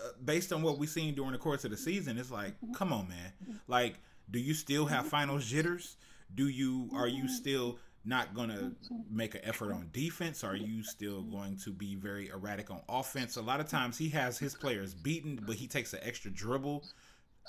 Uh, 0.04 0.10
based 0.24 0.52
on 0.52 0.62
what 0.62 0.78
we've 0.78 0.90
seen 0.90 1.14
during 1.16 1.32
the 1.32 1.38
course 1.38 1.66
of 1.66 1.72
the 1.72 1.78
season, 1.78 2.18
it's 2.18 2.32
like, 2.32 2.56
mm-hmm. 2.58 2.74
come 2.74 2.92
on, 2.94 3.08
man. 3.08 3.60
Like, 3.68 3.96
do 4.30 4.40
you 4.40 4.54
still 4.54 4.86
have 4.86 5.02
mm-hmm. 5.02 5.10
final 5.10 5.40
jitters? 5.40 5.98
Do 6.34 6.48
you 6.48 6.90
are 6.94 7.08
you 7.08 7.24
mm-hmm. 7.24 7.34
still 7.34 7.78
not 8.04 8.34
gonna 8.34 8.72
make 9.10 9.36
an 9.36 9.42
effort 9.44 9.74
on 9.74 9.90
defense? 9.92 10.44
Are 10.44 10.56
you 10.56 10.84
still 10.84 11.22
going 11.24 11.58
to 11.58 11.72
be 11.72 11.96
very 11.96 12.30
erratic 12.30 12.72
on 12.72 12.82
offense? 12.90 13.36
A 13.36 13.42
lot 13.42 13.60
of 13.60 13.68
times 13.68 13.98
he 13.98 14.10
has 14.10 14.40
his 14.40 14.56
players 14.56 14.94
beaten, 14.94 15.40
but 15.46 15.56
he 15.56 15.68
takes 15.68 15.94
an 15.94 16.00
extra 16.02 16.32
dribble, 16.32 16.84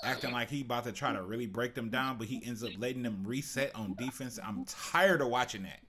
acting 0.03 0.31
like 0.31 0.49
he 0.49 0.61
about 0.61 0.83
to 0.83 0.91
try 0.91 1.13
to 1.13 1.23
really 1.23 1.47
break 1.47 1.73
them 1.73 1.89
down, 1.89 2.17
but 2.17 2.27
he 2.27 2.43
ends 2.45 2.63
up 2.63 2.71
letting 2.77 3.03
them 3.03 3.23
reset 3.25 3.73
on 3.75 3.95
defense. 3.95 4.37
I'm 4.43 4.65
tired 4.65 5.21
of 5.21 5.29
watching 5.29 5.63
that. 5.63 5.79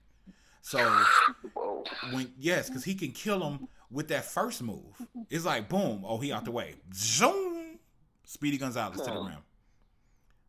So 0.61 0.79
when 2.11 2.33
yes, 2.39 2.69
because 2.69 2.83
he 2.83 2.95
can 2.95 3.11
kill 3.11 3.39
them 3.39 3.67
with 3.91 4.07
that 4.09 4.25
first 4.25 4.61
move. 4.61 5.01
It's 5.29 5.45
like 5.45 5.69
boom, 5.69 6.03
oh 6.05 6.17
he 6.17 6.31
out 6.31 6.45
the 6.45 6.51
way, 6.51 6.75
zoom, 6.93 7.79
Speedy 8.23 8.57
Gonzales 8.57 8.97
to 8.97 9.11
the 9.11 9.19
rim. 9.19 9.37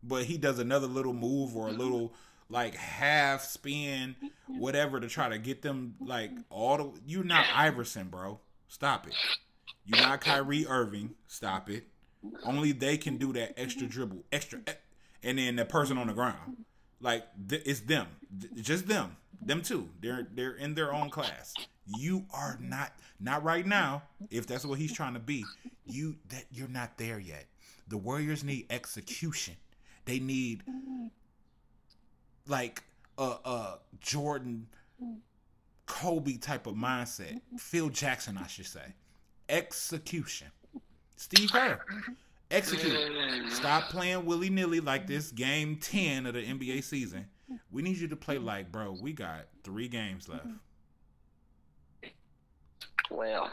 But 0.03 0.25
he 0.25 0.39
does 0.39 0.59
another 0.59 0.87
little 0.87 1.13
move 1.13 1.57
or 1.57 1.69
a 1.69 1.73
little 1.73 2.13
like 2.49 2.75
half 2.75 3.43
spin, 3.43 4.17
whatever, 4.47 5.01
to 5.01 5.09
try 5.09 5.29
to 5.29 5.39
get 5.39 5.63
them 5.63 5.97
like 6.01 6.31
all 6.51 6.77
the. 6.79 6.93
You're 7.07 7.25
not 7.25 7.45
Iverson, 7.55 8.09
bro. 8.09 8.41
Stop 8.69 9.07
it. 9.07 9.15
You're 9.85 10.01
not 10.01 10.21
Kyrie 10.21 10.67
Irving. 10.67 11.15
Stop 11.27 11.71
it. 11.71 11.89
Only 12.45 12.73
they 12.73 12.97
can 12.97 13.19
do 13.19 13.33
that 13.35 13.59
extra 13.59 13.87
dribble, 13.87 14.25
extra, 14.33 14.61
eh, 14.67 14.73
and 15.23 15.39
then 15.39 15.57
the 15.57 15.65
person 15.65 15.99
on 15.99 16.09
the 16.09 16.13
ground. 16.13 16.65
Like 17.01 17.25
it's 17.51 17.81
them, 17.81 18.07
just 18.55 18.89
them, 18.89 19.17
them 19.41 19.63
too. 19.63 19.91
They're 20.01 20.27
they're 20.33 20.55
in 20.55 20.75
their 20.75 20.93
own 20.93 21.11
class. 21.11 21.55
You 21.87 22.27
are 22.33 22.59
not 22.61 22.93
not 23.21 23.45
right 23.45 23.67
now. 23.67 24.03
If 24.31 24.47
that's 24.47 24.65
what 24.65 24.79
he's 24.79 24.93
trying 24.93 25.15
to 25.15 25.21
be, 25.21 25.45
you 25.85 26.17
that 26.29 26.45
you're 26.51 26.69
not 26.69 26.99
there 26.99 27.19
yet. 27.19 27.47
The 27.89 27.97
Warriors 27.97 28.43
need 28.43 28.67
execution. 28.71 29.55
They 30.05 30.19
need 30.19 30.63
like 32.49 32.83
a, 33.19 33.75
Jordan, 34.01 34.69
Kobe 35.87 36.37
type 36.37 36.67
of 36.67 36.75
mindset. 36.75 37.41
Phil 37.59 37.89
Jackson, 37.89 38.39
I 38.39 38.47
should 38.47 38.67
say. 38.67 38.95
Execution. 39.49 40.49
Steve 41.17 41.51
Kerr. 41.53 41.81
Execute. 42.51 42.99
Stop 43.51 43.85
playing 43.85 44.25
willy 44.27 44.51
nilly 44.51 44.81
like 44.81 45.07
this 45.07 45.33
game 45.33 45.77
10 45.77 46.27
of 46.27 46.35
the 46.35 46.45
NBA 46.45 46.85
season. 46.85 47.27
We 47.71 47.83
need 47.83 47.97
you 47.97 48.09
to 48.09 48.17
play 48.17 48.39
like, 48.39 48.71
bro, 48.71 48.97
we 49.01 49.13
got 49.13 49.47
three 49.65 49.89
games 49.89 50.29
left. 50.29 50.47
Well, 53.11 53.51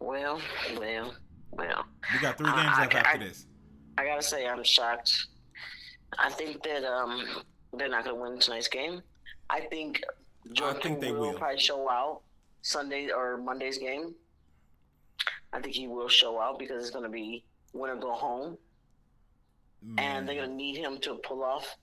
well, 0.00 0.40
well, 0.78 1.14
well. 1.50 1.84
We 2.12 2.20
got 2.20 2.38
three 2.38 2.46
games 2.46 2.78
left 2.78 2.94
I, 2.94 2.98
after 2.98 3.10
I, 3.10 3.16
this. 3.18 3.46
I 3.96 4.04
gotta 4.04 4.22
say, 4.22 4.46
I'm 4.46 4.62
shocked 4.62 5.28
I 6.16 6.30
think 6.30 6.62
that 6.62 6.84
um, 6.84 7.24
they're 7.72 7.88
not 7.88 8.04
to 8.06 8.14
win 8.14 8.38
tonight's 8.38 8.68
game. 8.68 9.02
I 9.50 9.60
think 9.60 10.02
Jordan 10.52 10.76
I 10.78 10.82
think 10.82 11.00
they 11.00 11.12
will, 11.12 11.20
will 11.20 11.34
probably 11.34 11.58
show 11.58 11.90
out 11.90 12.22
Sunday 12.62 13.10
or 13.10 13.36
Monday's 13.36 13.78
game. 13.78 14.14
I 15.52 15.60
think 15.60 15.74
he 15.74 15.86
will 15.86 16.08
show 16.08 16.40
out 16.40 16.58
because 16.58 16.82
it's 16.82 16.90
to 17.04 17.08
be 17.08 17.44
win 17.72 17.90
or 17.90 17.96
go 17.96 18.12
home, 18.12 18.58
Man. 19.82 19.98
and 19.98 20.28
they're 20.28 20.36
going 20.36 20.50
to 20.50 20.54
need 20.54 20.76
him 20.76 20.98
to 20.98 21.14
pull 21.16 21.42
off 21.42 21.76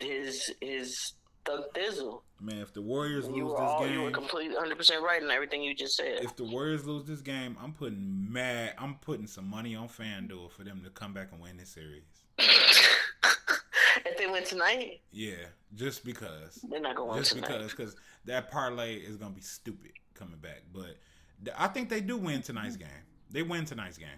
his 0.00 0.52
his 0.60 1.14
thug 1.44 1.64
thizzle. 1.74 2.22
Man, 2.40 2.58
if 2.58 2.72
the 2.72 2.82
Warriors 2.82 3.26
you 3.28 3.44
lose 3.44 3.52
this 3.52 3.60
all, 3.60 3.84
game, 3.84 3.92
you 3.92 4.02
were 4.02 4.10
completely 4.10 4.54
100 4.54 4.76
percent 4.76 5.02
right 5.02 5.22
in 5.22 5.30
everything 5.30 5.62
you 5.62 5.74
just 5.74 5.96
said. 5.96 6.20
If 6.22 6.36
the 6.36 6.44
Warriors 6.44 6.84
lose 6.84 7.04
this 7.04 7.20
game, 7.20 7.56
I'm 7.62 7.72
putting 7.72 8.32
mad. 8.32 8.74
I'm 8.78 8.96
putting 8.96 9.26
some 9.26 9.48
money 9.48 9.76
on 9.76 9.88
FanDuel 9.88 10.50
for 10.50 10.64
them 10.64 10.82
to 10.84 10.90
come 10.90 11.12
back 11.12 11.28
and 11.32 11.40
win 11.40 11.56
this 11.56 11.70
series. 11.70 12.02
if 12.38 14.18
they 14.18 14.26
win 14.26 14.44
tonight? 14.44 15.00
Yeah, 15.10 15.34
just 15.74 16.04
because. 16.04 16.64
They're 16.68 16.80
not 16.80 16.96
going 16.96 17.18
Just 17.18 17.34
tonight. 17.34 17.48
Just 17.48 17.76
because, 17.76 17.94
because 17.94 17.96
that 18.24 18.50
parlay 18.50 18.96
is 18.96 19.16
gonna 19.16 19.34
be 19.34 19.40
stupid 19.40 19.92
coming 20.14 20.38
back. 20.38 20.62
But 20.72 20.96
I 21.56 21.68
think 21.68 21.88
they 21.88 22.00
do 22.00 22.16
win 22.16 22.42
tonight's 22.42 22.76
game. 22.76 22.88
They 23.30 23.42
win 23.42 23.64
tonight's 23.64 23.98
game. 23.98 24.08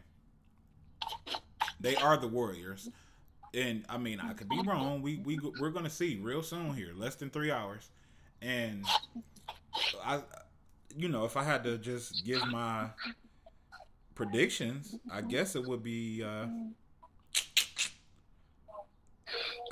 They 1.81 1.97
are 1.97 2.17
the 2.17 2.29
Warriors, 2.29 2.89
and 3.55 3.85
I 3.89 3.99
mean 3.99 4.21
I 4.21 4.33
could 4.33 4.49
be 4.49 4.61
wrong. 4.65 5.03
We 5.03 5.19
we 5.19 5.39
we're 5.61 5.71
gonna 5.71 5.91
see 5.91 6.19
real 6.21 6.43
soon 6.43 6.75
here, 6.75 6.93
less 6.95 7.15
than 7.15 7.31
three 7.31 7.51
hours, 7.51 7.91
and 8.43 8.85
I, 10.05 10.21
you 10.97 11.09
know, 11.09 11.25
if 11.25 11.37
I 11.37 11.45
had 11.45 11.65
to 11.65 11.79
just 11.79 12.25
give 12.25 12.47
my 12.49 12.89
predictions, 14.15 14.97
I 15.11 15.23
guess 15.23 15.57
it 15.57 15.65
would 15.67 15.83
be. 15.83 16.23
Uh, 16.23 16.47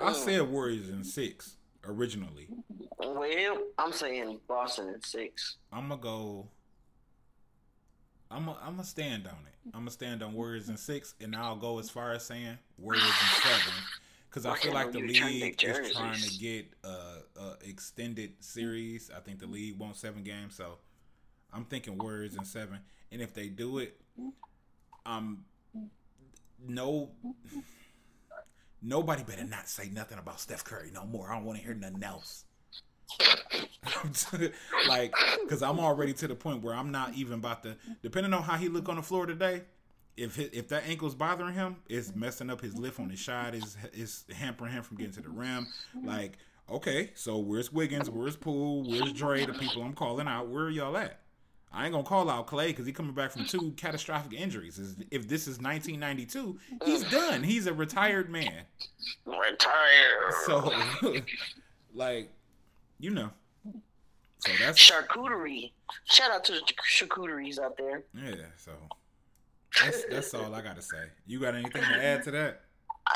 I 0.01 0.13
said 0.13 0.43
Warriors 0.43 0.89
in 0.89 1.05
six 1.05 1.57
originally. 1.87 2.49
Well, 2.99 3.59
I'm 3.79 3.93
saying 3.93 4.41
Boston 4.49 4.89
in 4.89 5.03
six. 5.03 5.57
I'm 5.73 5.89
gonna 5.89 6.01
go. 6.01 6.49
I'm 8.33 8.47
gonna, 8.47 8.59
I'm 8.63 8.73
gonna 8.73 8.85
stand 8.85 9.27
on 9.27 9.35
it. 9.47 9.55
I'm 9.75 9.81
gonna 9.81 9.91
stand 9.91 10.23
on 10.23 10.33
Warriors 10.33 10.69
in 10.69 10.77
six, 10.77 11.15
and 11.21 11.37
I'll 11.37 11.57
go 11.57 11.79
as 11.79 11.91
far 11.91 12.13
as 12.13 12.25
saying 12.25 12.59
Warriors 12.79 13.05
in 13.05 13.43
seven, 13.43 13.75
because 14.29 14.47
I 14.47 14.57
feel 14.57 14.73
like 14.73 14.93
the 14.93 15.01
league 15.01 15.63
is 15.63 15.93
trying 15.93 16.21
to 16.21 16.39
get 16.39 16.67
a, 16.85 17.41
a 17.41 17.57
extended 17.65 18.33
series. 18.41 19.11
I 19.15 19.21
think 19.21 19.39
the 19.39 19.47
league 19.47 19.79
wants 19.79 20.01
seven 20.01 20.23
games, 20.23 20.55
so 20.55 20.79
I'm 21.53 21.65
thinking 21.65 21.99
Warriors 21.99 22.37
in 22.37 22.45
seven. 22.45 22.79
And 23.11 23.21
if 23.21 23.35
they 23.35 23.49
do 23.49 23.79
it, 23.79 24.01
um, 25.05 25.45
no 26.67 27.11
Nobody 28.85 29.23
better 29.23 29.45
not 29.45 29.69
say 29.69 29.89
nothing 29.91 30.19
about 30.19 30.41
Steph 30.41 30.65
Curry 30.65 30.91
no 30.93 31.07
more. 31.07 31.31
I 31.31 31.37
don't 31.37 31.45
want 31.45 31.59
to 31.59 31.65
hear 31.65 31.75
nothing 31.75 32.03
else. 32.03 32.45
like, 34.89 35.15
because 35.43 35.63
I'm 35.63 35.79
already 35.79 36.13
to 36.15 36.29
the 36.29 36.35
point 36.35 36.63
where 36.63 36.75
I'm 36.75 36.91
not 36.91 37.15
even 37.15 37.35
about 37.35 37.63
to. 37.65 37.77
Depending 38.03 38.33
on 38.33 38.43
how 38.43 38.57
he 38.57 38.69
look 38.69 38.89
on 38.89 38.97
the 38.97 39.03
floor 39.03 39.27
today, 39.27 39.63
if 40.17 40.37
his, 40.37 40.51
if 40.53 40.69
that 40.69 40.85
ankle's 40.87 41.15
bothering 41.15 41.55
him, 41.55 41.77
it's 41.89 42.15
messing 42.15 42.51
up 42.51 42.61
his 42.61 42.77
lift 42.77 43.01
on 43.01 43.11
his 43.11 43.19
shot. 43.19 43.55
Is 43.55 43.77
is 43.93 44.25
hampering 44.35 44.73
him 44.73 44.83
from 44.83 44.97
getting 44.97 45.13
to 45.15 45.23
the 45.23 45.31
rim. 45.31 45.67
Like, 46.05 46.39
okay, 46.71 47.11
so 47.15 47.39
where's 47.39 47.73
Wiggins? 47.73 48.11
Where's 48.11 48.37
Poole? 48.37 48.85
Where's 48.89 49.13
Dre? 49.13 49.47
The 49.47 49.55
people 49.55 49.83
I'm 49.83 49.95
calling 49.95 50.29
out. 50.29 50.49
Where 50.49 50.65
are 50.65 50.71
y'all 50.71 50.97
at? 50.97 51.23
I 51.75 51.85
ain't 51.85 51.93
gonna 51.93 52.05
call 52.05 52.29
out 52.29 52.47
Klay 52.47 52.69
because 52.69 52.85
he 52.85 52.93
coming 52.93 53.15
back 53.15 53.31
from 53.31 53.47
two 53.47 53.73
catastrophic 53.77 54.39
injuries. 54.39 54.79
If 55.11 55.27
this 55.27 55.49
is 55.49 55.59
1992, 55.59 56.59
he's 56.85 57.05
done. 57.05 57.43
He's 57.43 57.67
a 57.67 57.73
retired 57.73 58.29
man. 58.29 58.65
Retired. 59.25 60.35
So, 60.45 60.71
like, 61.95 62.31
you 63.03 63.11
know. 63.11 63.31
So 64.39 64.53
that's 64.59 64.79
charcuterie. 64.79 65.73
Shout 66.05 66.31
out 66.31 66.45
to 66.45 66.53
the 66.53 66.61
charcuteries 66.91 67.61
out 67.61 67.77
there. 67.77 68.05
Yeah. 68.15 68.47
So 68.57 68.73
that's 69.81 70.05
that's 70.07 70.35
all 70.35 70.55
I 70.55 70.63
gotta 70.63 70.81
say. 70.81 71.05
You 71.27 71.41
got 71.41 71.55
anything 71.55 71.83
to 71.83 72.05
add 72.05 72.23
to 72.25 72.31
that? 72.31 72.63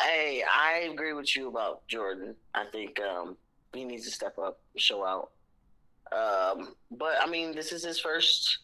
Hey, 0.03 0.43
I 0.43 0.91
agree 0.93 1.13
with 1.15 1.35
you 1.37 1.49
about 1.49 1.87
Jordan. 1.89 2.35
I 2.55 2.65
think 2.65 3.01
um, 3.01 3.37
he 3.73 3.85
needs 3.85 4.05
to 4.05 4.11
step 4.11 4.37
up, 4.39 4.61
show 4.77 5.05
out. 5.05 5.31
Um, 6.13 6.75
but 6.91 7.15
I 7.21 7.27
mean, 7.27 7.55
this 7.55 7.73
is 7.73 7.85
his 7.85 7.99
first 7.99 8.59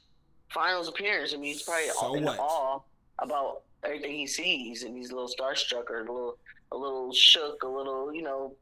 finals 0.50 0.88
appearance. 0.88 1.32
I 1.32 1.36
mean, 1.36 1.52
he's 1.52 1.62
probably 1.62 1.88
so 1.88 2.14
in 2.14 2.24
what? 2.24 2.38
awe 2.38 2.80
about 3.18 3.62
everything 3.84 4.12
he 4.12 4.26
sees, 4.26 4.82
and 4.82 4.96
he's 4.96 5.10
a 5.10 5.14
little 5.14 5.30
starstruck 5.30 5.90
or 5.90 5.98
a 5.98 6.00
little, 6.00 6.38
a 6.72 6.76
little 6.76 7.12
shook, 7.12 7.62
a 7.62 7.68
little, 7.68 8.14
you 8.14 8.22
know, 8.22 8.54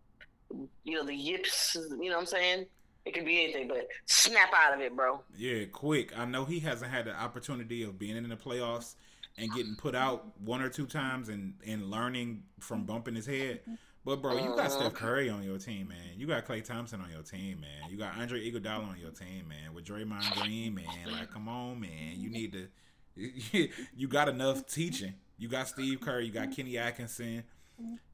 you 0.84 0.96
know, 0.96 1.04
the 1.04 1.14
yips. 1.14 1.76
You 1.76 2.10
know 2.10 2.16
what 2.16 2.20
I'm 2.20 2.26
saying? 2.26 2.66
It 3.06 3.14
could 3.14 3.24
be 3.24 3.42
anything, 3.42 3.68
but 3.68 3.88
snap 4.06 4.50
out 4.54 4.74
of 4.74 4.80
it, 4.80 4.94
bro. 4.94 5.22
Yeah, 5.36 5.64
quick. 5.72 6.16
I 6.18 6.26
know 6.26 6.44
he 6.44 6.60
hasn't 6.60 6.90
had 6.90 7.06
the 7.06 7.18
opportunity 7.18 7.82
of 7.82 7.98
being 7.98 8.16
in 8.16 8.28
the 8.28 8.36
playoffs 8.36 8.94
and 9.38 9.52
getting 9.54 9.74
put 9.74 9.94
out 9.94 10.38
one 10.40 10.60
or 10.60 10.68
two 10.68 10.86
times 10.86 11.28
and 11.28 11.54
and 11.66 11.90
learning 11.90 12.42
from 12.58 12.84
bumping 12.84 13.14
his 13.14 13.26
head. 13.26 13.60
But 14.04 14.22
bro, 14.22 14.34
you 14.34 14.56
got. 14.56 14.72
Steph 14.72 14.88
mm-hmm. 14.88 14.96
Curry 14.96 15.30
on 15.30 15.42
your 15.42 15.58
team, 15.58 15.88
man. 15.88 16.16
You 16.16 16.26
got 16.26 16.46
Klay 16.46 16.64
Thompson 16.64 17.00
on 17.00 17.10
your 17.10 17.22
team, 17.22 17.60
man. 17.60 17.90
You 17.90 17.96
got 17.96 18.16
Andre 18.18 18.50
Iguodala 18.50 18.88
on 18.88 18.98
your 18.98 19.10
team, 19.10 19.48
man. 19.48 19.74
With 19.74 19.84
Draymond 19.84 20.40
Green, 20.40 20.74
man. 20.74 20.84
Like, 21.10 21.30
come 21.30 21.48
on, 21.48 21.80
man. 21.80 22.14
You 22.16 22.30
need 22.30 22.52
to. 22.52 22.68
you 23.96 24.08
got 24.08 24.28
enough 24.28 24.66
teaching. 24.66 25.14
You 25.38 25.48
got 25.48 25.68
Steve 25.68 26.00
Kerr. 26.00 26.20
You 26.20 26.32
got 26.32 26.54
Kenny 26.54 26.78
Atkinson. 26.78 27.44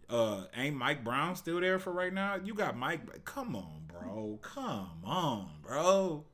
Uh, 0.09 0.45
ain't 0.57 0.77
Mike 0.77 1.03
Brown 1.03 1.35
still 1.35 1.61
there 1.61 1.79
for 1.79 1.93
right 1.93 2.13
now? 2.13 2.37
You 2.37 2.55
got 2.55 2.77
Mike. 2.77 3.25
Come 3.25 3.57
on, 3.57 3.83
bro. 3.89 4.39
Come 4.43 5.03
on, 5.05 5.49
bro. 5.63 6.25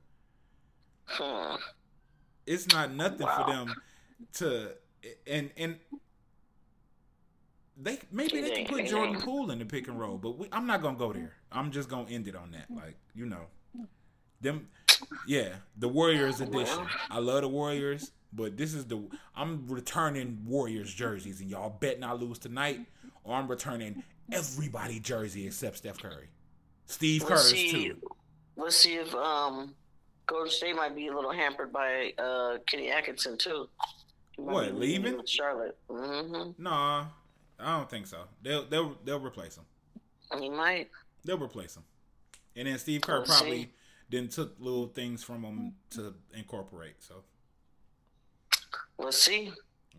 It's 2.47 2.69
not 2.69 2.93
nothing 2.93 3.27
wow. 3.27 3.45
for 3.45 3.53
them 3.53 3.75
to 4.35 4.73
and 5.27 5.51
and 5.57 5.79
they 7.81 7.99
maybe 8.11 8.41
they 8.41 8.65
can 8.65 8.67
put 8.67 8.87
Jordan 8.87 9.21
Poole 9.21 9.51
in 9.51 9.59
the 9.59 9.65
pick 9.65 9.89
and 9.89 9.99
roll, 9.99 10.19
but 10.19 10.39
we, 10.39 10.49
I'm 10.53 10.67
not 10.67 10.83
gonna 10.83 10.99
go 10.99 11.13
there. 11.13 11.33
I'm 11.51 11.71
just 11.71 11.89
gonna 11.89 12.09
end 12.11 12.29
it 12.29 12.37
on 12.37 12.53
that. 12.53 12.67
Like 12.71 12.97
you 13.15 13.27
know, 13.27 13.47
them 14.41 14.69
Yeah, 15.27 15.55
the 15.77 15.89
Warriors 15.89 16.41
edition. 16.41 16.87
I 17.11 17.19
love 17.19 17.43
the 17.43 17.49
Warriors, 17.49 18.13
but 18.33 18.57
this 18.57 18.75
is 18.75 18.87
the 18.87 19.09
I'm 19.35 19.67
returning 19.67 20.43
Warriors 20.47 20.93
jerseys, 20.93 21.41
and 21.41 21.51
y'all 21.51 21.71
betting 21.71 22.05
I 22.05 22.13
lose 22.13 22.39
tonight, 22.39 22.81
or 23.25 23.35
I'm 23.35 23.49
returning 23.49 24.03
everybody 24.31 25.01
jersey 25.01 25.47
except 25.47 25.79
Steph 25.79 25.99
Curry, 25.99 26.29
Steve 26.87 27.23
see. 27.39 27.71
too. 27.71 27.97
Let's 28.57 28.77
see 28.77 28.95
if 28.97 29.15
um, 29.15 29.75
Golden 30.27 30.51
State 30.51 30.77
might 30.77 30.95
be 30.95 31.09
a 31.09 31.15
little 31.15 31.33
hampered 31.33 31.73
by 31.73 32.13
uh, 32.19 32.59
Kenny 32.67 32.91
Atkinson 32.91 33.39
too. 33.39 33.69
What, 34.37 34.75
leaving? 34.75 35.21
Charlotte. 35.27 35.77
hmm 35.89 36.51
Nah, 36.59 37.07
I 37.61 37.79
don't 37.79 37.91
think 37.91 38.07
so. 38.07 38.19
They'll 38.43 38.65
they'll 38.67 38.97
they'll 39.05 39.21
replace 39.21 39.57
him. 39.57 39.65
He 40.41 40.49
might. 40.49 40.89
They'll 41.25 41.39
replace 41.39 41.77
him, 41.77 41.85
and 42.57 42.67
then 42.67 42.79
Steve 42.79 43.03
Kerr 43.03 43.23
probably 43.23 43.63
see. 43.63 43.71
then 44.11 44.29
took 44.29 44.57
little 44.59 44.87
things 44.89 45.23
from 45.23 45.45
him 45.45 45.75
to 45.91 46.15
incorporate. 46.35 46.95
So 47.01 47.23
Let's 48.99 49.19
see. 49.19 49.53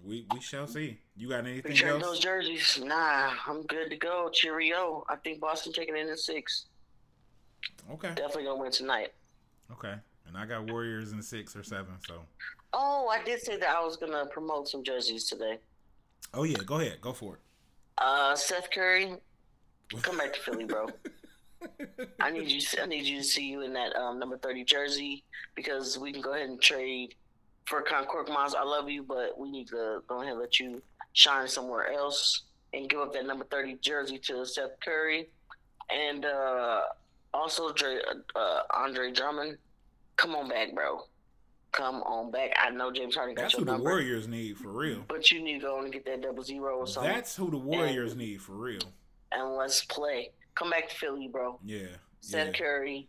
We 0.05 0.25
we 0.33 0.39
shall 0.41 0.67
see. 0.67 0.99
You 1.15 1.29
got 1.29 1.45
anything 1.45 1.71
Return 1.71 1.89
else? 2.01 2.03
those 2.03 2.19
jerseys. 2.19 2.79
Nah, 2.83 3.31
I'm 3.47 3.63
good 3.63 3.89
to 3.89 3.97
go. 3.97 4.29
Cheerio. 4.31 5.05
I 5.09 5.15
think 5.17 5.39
Boston 5.39 5.73
taking 5.73 5.95
it 5.95 6.07
in 6.07 6.17
six. 6.17 6.65
Okay, 7.91 8.09
Definitely 8.09 8.45
gonna 8.45 8.61
win 8.61 8.71
tonight. 8.71 9.13
okay. 9.71 9.95
And 10.27 10.37
I 10.37 10.45
got 10.45 10.69
Warriors 10.71 11.11
in 11.11 11.21
six 11.21 11.55
or 11.55 11.63
seven. 11.63 11.93
So 12.07 12.21
Oh, 12.71 13.07
I 13.09 13.21
did 13.23 13.39
say 13.41 13.57
that 13.57 13.69
I 13.69 13.83
was 13.83 13.97
gonna 13.97 14.25
promote 14.25 14.67
some 14.67 14.83
jerseys 14.83 15.29
today. 15.29 15.59
oh 16.33 16.43
yeah, 16.43 16.57
go 16.65 16.79
ahead, 16.79 16.99
go 17.01 17.13
for 17.13 17.35
it. 17.35 17.39
Uh, 17.99 18.35
Seth 18.35 18.71
Curry, 18.71 19.13
come 20.01 20.17
back 20.17 20.33
to 20.33 20.39
Philly, 20.39 20.65
bro. 20.65 20.87
I 22.19 22.29
need 22.31 22.49
you. 22.49 22.61
I 22.81 22.85
need 22.87 23.05
you 23.05 23.17
to 23.19 23.23
see 23.23 23.47
you 23.47 23.61
in 23.61 23.73
that 23.73 23.95
um, 23.95 24.19
number 24.19 24.37
thirty 24.37 24.63
jersey 24.65 25.23
because 25.55 25.97
we 25.97 26.11
can 26.11 26.21
go 26.21 26.33
ahead 26.33 26.49
and 26.49 26.59
trade 26.61 27.15
for 27.65 27.81
Concord 27.81 28.27
Miles. 28.29 28.55
I 28.55 28.63
love 28.63 28.89
you, 28.89 29.03
but 29.03 29.37
we 29.37 29.49
need 29.51 29.67
to 29.69 30.01
go 30.07 30.21
ahead 30.21 30.31
and 30.33 30.39
let 30.39 30.59
you 30.59 30.81
shine 31.13 31.47
somewhere 31.47 31.91
else 31.93 32.43
and 32.73 32.89
give 32.89 32.99
up 32.99 33.13
that 33.13 33.25
number 33.25 33.45
thirty 33.45 33.75
jersey 33.81 34.17
to 34.19 34.45
Seth 34.45 34.79
Curry, 34.83 35.29
and 35.89 36.25
uh, 36.25 36.81
also 37.33 37.71
Dre, 37.73 37.99
uh, 38.35 38.59
Andre 38.73 39.11
Drummond. 39.11 39.57
Come 40.17 40.35
on 40.35 40.49
back, 40.49 40.73
bro. 40.73 41.01
Come 41.71 42.03
on 42.03 42.29
back. 42.31 42.51
I 42.61 42.69
know 42.69 42.91
James 42.91 43.15
Harden 43.15 43.33
got 43.35 43.43
That's 43.43 43.53
your 43.55 43.61
who 43.65 43.77
the 43.77 43.77
Warriors 43.83 44.27
need 44.27 44.57
for 44.59 44.69
real. 44.69 45.03
but 45.07 45.31
you 45.31 45.41
need 45.43 45.53
to 45.53 45.59
go 45.59 45.79
and 45.81 45.91
get 45.91 46.05
that 46.05 46.21
double 46.21 46.43
zero 46.43 46.77
or 46.77 46.85
something, 46.87 47.11
That's 47.11 47.35
who 47.35 47.49
the 47.49 47.57
Warriors 47.57 48.15
need 48.15 48.41
for 48.41 48.51
real. 48.53 48.81
and 49.31 49.55
let's 49.55 49.83
play. 49.85 50.29
Come 50.53 50.69
back 50.69 50.89
to 50.89 50.95
Philly, 50.95 51.27
bro. 51.27 51.59
Yeah, 51.65 51.87
Seth 52.21 52.47
yeah. 52.47 52.53
Curry, 52.53 53.07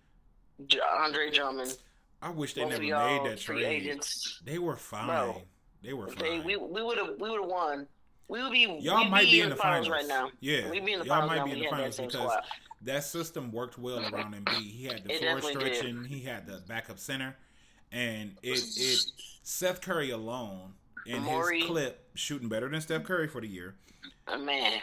Andre 0.98 1.30
Drummond. 1.30 1.76
I 2.22 2.30
wish 2.30 2.54
they 2.54 2.64
never 2.64 2.80
made 2.82 2.90
that 2.92 3.38
trade. 3.38 3.64
agents. 3.64 4.40
They 4.44 4.58
were 4.58 4.76
fine. 4.76 5.06
Bro, 5.06 5.42
they 5.82 5.92
were 5.92 6.06
They, 6.10 6.38
fine. 6.38 6.44
we 6.44 6.56
we 6.56 6.82
would 6.82 6.98
have 6.98 7.08
we 7.20 7.30
would 7.30 7.40
have 7.40 7.50
won. 7.50 7.86
We 8.28 8.42
would 8.42 8.52
be 8.52 8.78
Y'all 8.80 9.04
might 9.04 9.26
be, 9.26 9.40
in 9.40 9.50
the 9.50 9.56
finals, 9.56 9.86
finals 9.86 9.88
right 9.90 10.08
now. 10.08 10.30
Yeah, 10.40 10.70
We'd 10.70 10.84
be 10.86 10.94
in 10.94 11.00
the 11.00 11.04
y'all 11.04 11.28
finals 11.28 11.30
might 11.38 11.44
be 11.44 11.52
in 11.52 11.58
the 11.60 11.68
finals 11.68 11.96
that 11.98 12.06
because 12.06 12.22
squad. 12.22 12.42
that 12.82 13.04
system 13.04 13.52
worked 13.52 13.78
well 13.78 13.98
around 13.98 14.34
Embiid. 14.34 14.62
He 14.62 14.84
had 14.84 15.04
the 15.04 15.10
floor 15.18 15.34
definitely 15.40 15.64
did. 15.64 15.76
stretching. 15.76 16.04
He 16.04 16.20
had 16.20 16.46
the 16.46 16.62
backup 16.66 16.98
center, 16.98 17.36
and 17.92 18.34
it 18.42 18.58
it 18.78 19.04
Seth 19.42 19.82
Curry 19.82 20.08
alone 20.10 20.72
in 21.04 21.16
Amori. 21.16 21.58
his 21.60 21.68
clip 21.68 22.08
shooting 22.14 22.48
better 22.48 22.66
than 22.70 22.80
Steph 22.80 23.04
Curry 23.04 23.28
for 23.28 23.42
the 23.42 23.46
year. 23.48 23.74
Man, 24.38 24.80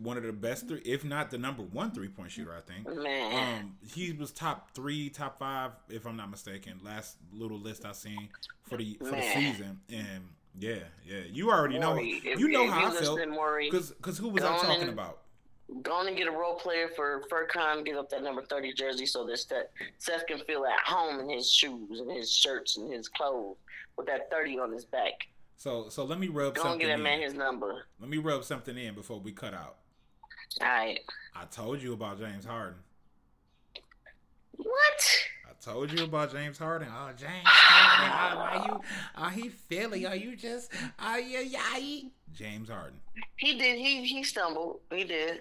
One 0.00 0.16
of 0.16 0.24
the 0.24 0.32
best 0.32 0.66
three, 0.66 0.80
if 0.84 1.04
not 1.04 1.30
the 1.30 1.38
number 1.38 1.62
one 1.62 1.92
three 1.92 2.08
point 2.08 2.30
shooter, 2.32 2.52
I 2.56 2.60
think. 2.60 2.86
man. 3.02 3.58
Um, 3.62 3.76
he 3.94 4.12
was 4.12 4.32
top 4.32 4.70
three, 4.74 5.08
top 5.08 5.38
five, 5.38 5.72
if 5.88 6.06
I'm 6.06 6.16
not 6.16 6.30
mistaken. 6.30 6.80
Last 6.82 7.16
little 7.32 7.58
list 7.58 7.84
I 7.84 7.92
seen 7.92 8.28
for 8.62 8.76
the 8.76 8.94
for 8.98 9.12
the 9.12 9.22
season, 9.22 9.80
and 9.92 10.24
yeah, 10.58 10.78
yeah, 11.06 11.20
you 11.30 11.50
already 11.50 11.78
know, 11.78 11.96
if- 12.00 12.38
you 12.40 12.48
know 12.48 12.68
how 12.68 12.90
you 12.92 12.98
I 12.98 13.00
felt, 13.00 13.28
Maury, 13.28 13.70
because 13.70 13.90
because 13.92 14.18
who 14.18 14.30
was 14.30 14.42
I 14.42 14.56
talking 14.56 14.82
and- 14.82 14.90
about? 14.90 15.18
go 15.82 16.06
and 16.06 16.14
get 16.16 16.26
a 16.28 16.30
role 16.30 16.54
player 16.56 16.88
for 16.94 17.22
Furkan. 17.30 17.84
Get 17.84 17.96
up 17.96 18.08
that 18.10 18.22
number 18.22 18.42
thirty 18.42 18.72
jersey 18.72 19.06
so 19.06 19.24
that 19.26 19.38
Seth, 19.38 19.66
Seth 19.98 20.26
can 20.26 20.38
feel 20.40 20.64
at 20.66 20.80
home 20.80 21.20
in 21.20 21.28
his 21.28 21.50
shoes 21.52 22.00
and 22.00 22.10
his 22.10 22.30
shirts 22.32 22.76
and 22.78 22.92
his 22.92 23.08
clothes 23.08 23.56
with 23.96 24.06
that 24.06 24.30
thirty 24.30 24.58
on 24.58 24.72
his 24.72 24.84
back. 24.84 25.26
So 25.64 25.88
so 25.88 26.04
let 26.04 26.18
me 26.20 26.28
rub 26.28 26.48
and 26.56 26.58
something 26.58 26.80
get 26.80 26.88
that 26.88 26.94
in. 26.98 27.02
man 27.02 27.22
his 27.22 27.32
number. 27.32 27.86
Let 27.98 28.10
me 28.10 28.18
rub 28.18 28.44
something 28.44 28.76
in 28.76 28.94
before 28.94 29.18
we 29.18 29.32
cut 29.32 29.54
out. 29.54 29.76
All 30.60 30.68
right. 30.68 31.00
I 31.34 31.46
told 31.46 31.80
you 31.80 31.94
about 31.94 32.18
James 32.18 32.44
Harden. 32.44 32.80
What? 34.58 34.68
I 35.48 35.52
told 35.62 35.90
you 35.90 36.04
about 36.04 36.32
James 36.32 36.58
Harden. 36.58 36.88
Oh, 36.90 37.08
James 37.16 37.46
Harden. 37.46 38.38
Oh, 38.38 38.60
are 38.60 38.66
you? 38.66 38.80
Are 39.16 39.30
he 39.30 39.48
Philly? 39.48 40.04
Are 40.04 40.14
you 40.14 40.36
just? 40.36 40.70
Are 40.98 41.18
you? 41.18 41.38
Yeah, 41.38 42.10
James 42.34 42.68
Harden. 42.68 43.00
He 43.36 43.56
did. 43.56 43.78
He 43.78 44.04
he 44.04 44.22
stumbled. 44.22 44.80
He 44.90 45.04
did. 45.04 45.40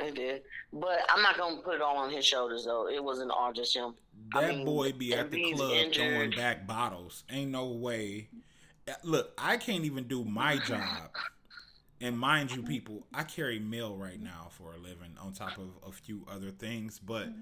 He 0.00 0.10
did. 0.12 0.44
But 0.72 1.00
I'm 1.10 1.22
not 1.22 1.36
gonna 1.36 1.60
put 1.60 1.74
it 1.74 1.82
all 1.82 1.98
on 1.98 2.10
his 2.10 2.24
shoulders 2.24 2.64
though. 2.64 2.88
It 2.88 3.04
wasn't 3.04 3.32
all 3.32 3.52
just 3.52 3.76
him. 3.76 3.92
I 4.34 4.40
That 4.40 4.56
mean, 4.56 4.64
boy 4.64 4.92
be 4.92 5.12
at 5.12 5.30
the 5.30 5.52
club 5.52 5.92
throwing 5.92 6.30
back 6.30 6.66
bottles. 6.66 7.24
Ain't 7.28 7.50
no 7.50 7.66
way. 7.66 8.30
Look, 9.02 9.32
I 9.38 9.56
can't 9.56 9.84
even 9.84 10.04
do 10.04 10.24
my 10.24 10.56
job. 10.66 11.10
And 12.00 12.18
mind 12.18 12.54
you, 12.54 12.62
people, 12.62 13.06
I 13.12 13.24
carry 13.24 13.58
mail 13.58 13.96
right 13.96 14.22
now 14.22 14.48
for 14.50 14.72
a 14.74 14.78
living, 14.78 15.16
on 15.20 15.32
top 15.32 15.58
of 15.58 15.70
a 15.86 15.90
few 15.90 16.24
other 16.30 16.50
things. 16.50 17.00
But 17.00 17.28
mm-hmm. 17.28 17.40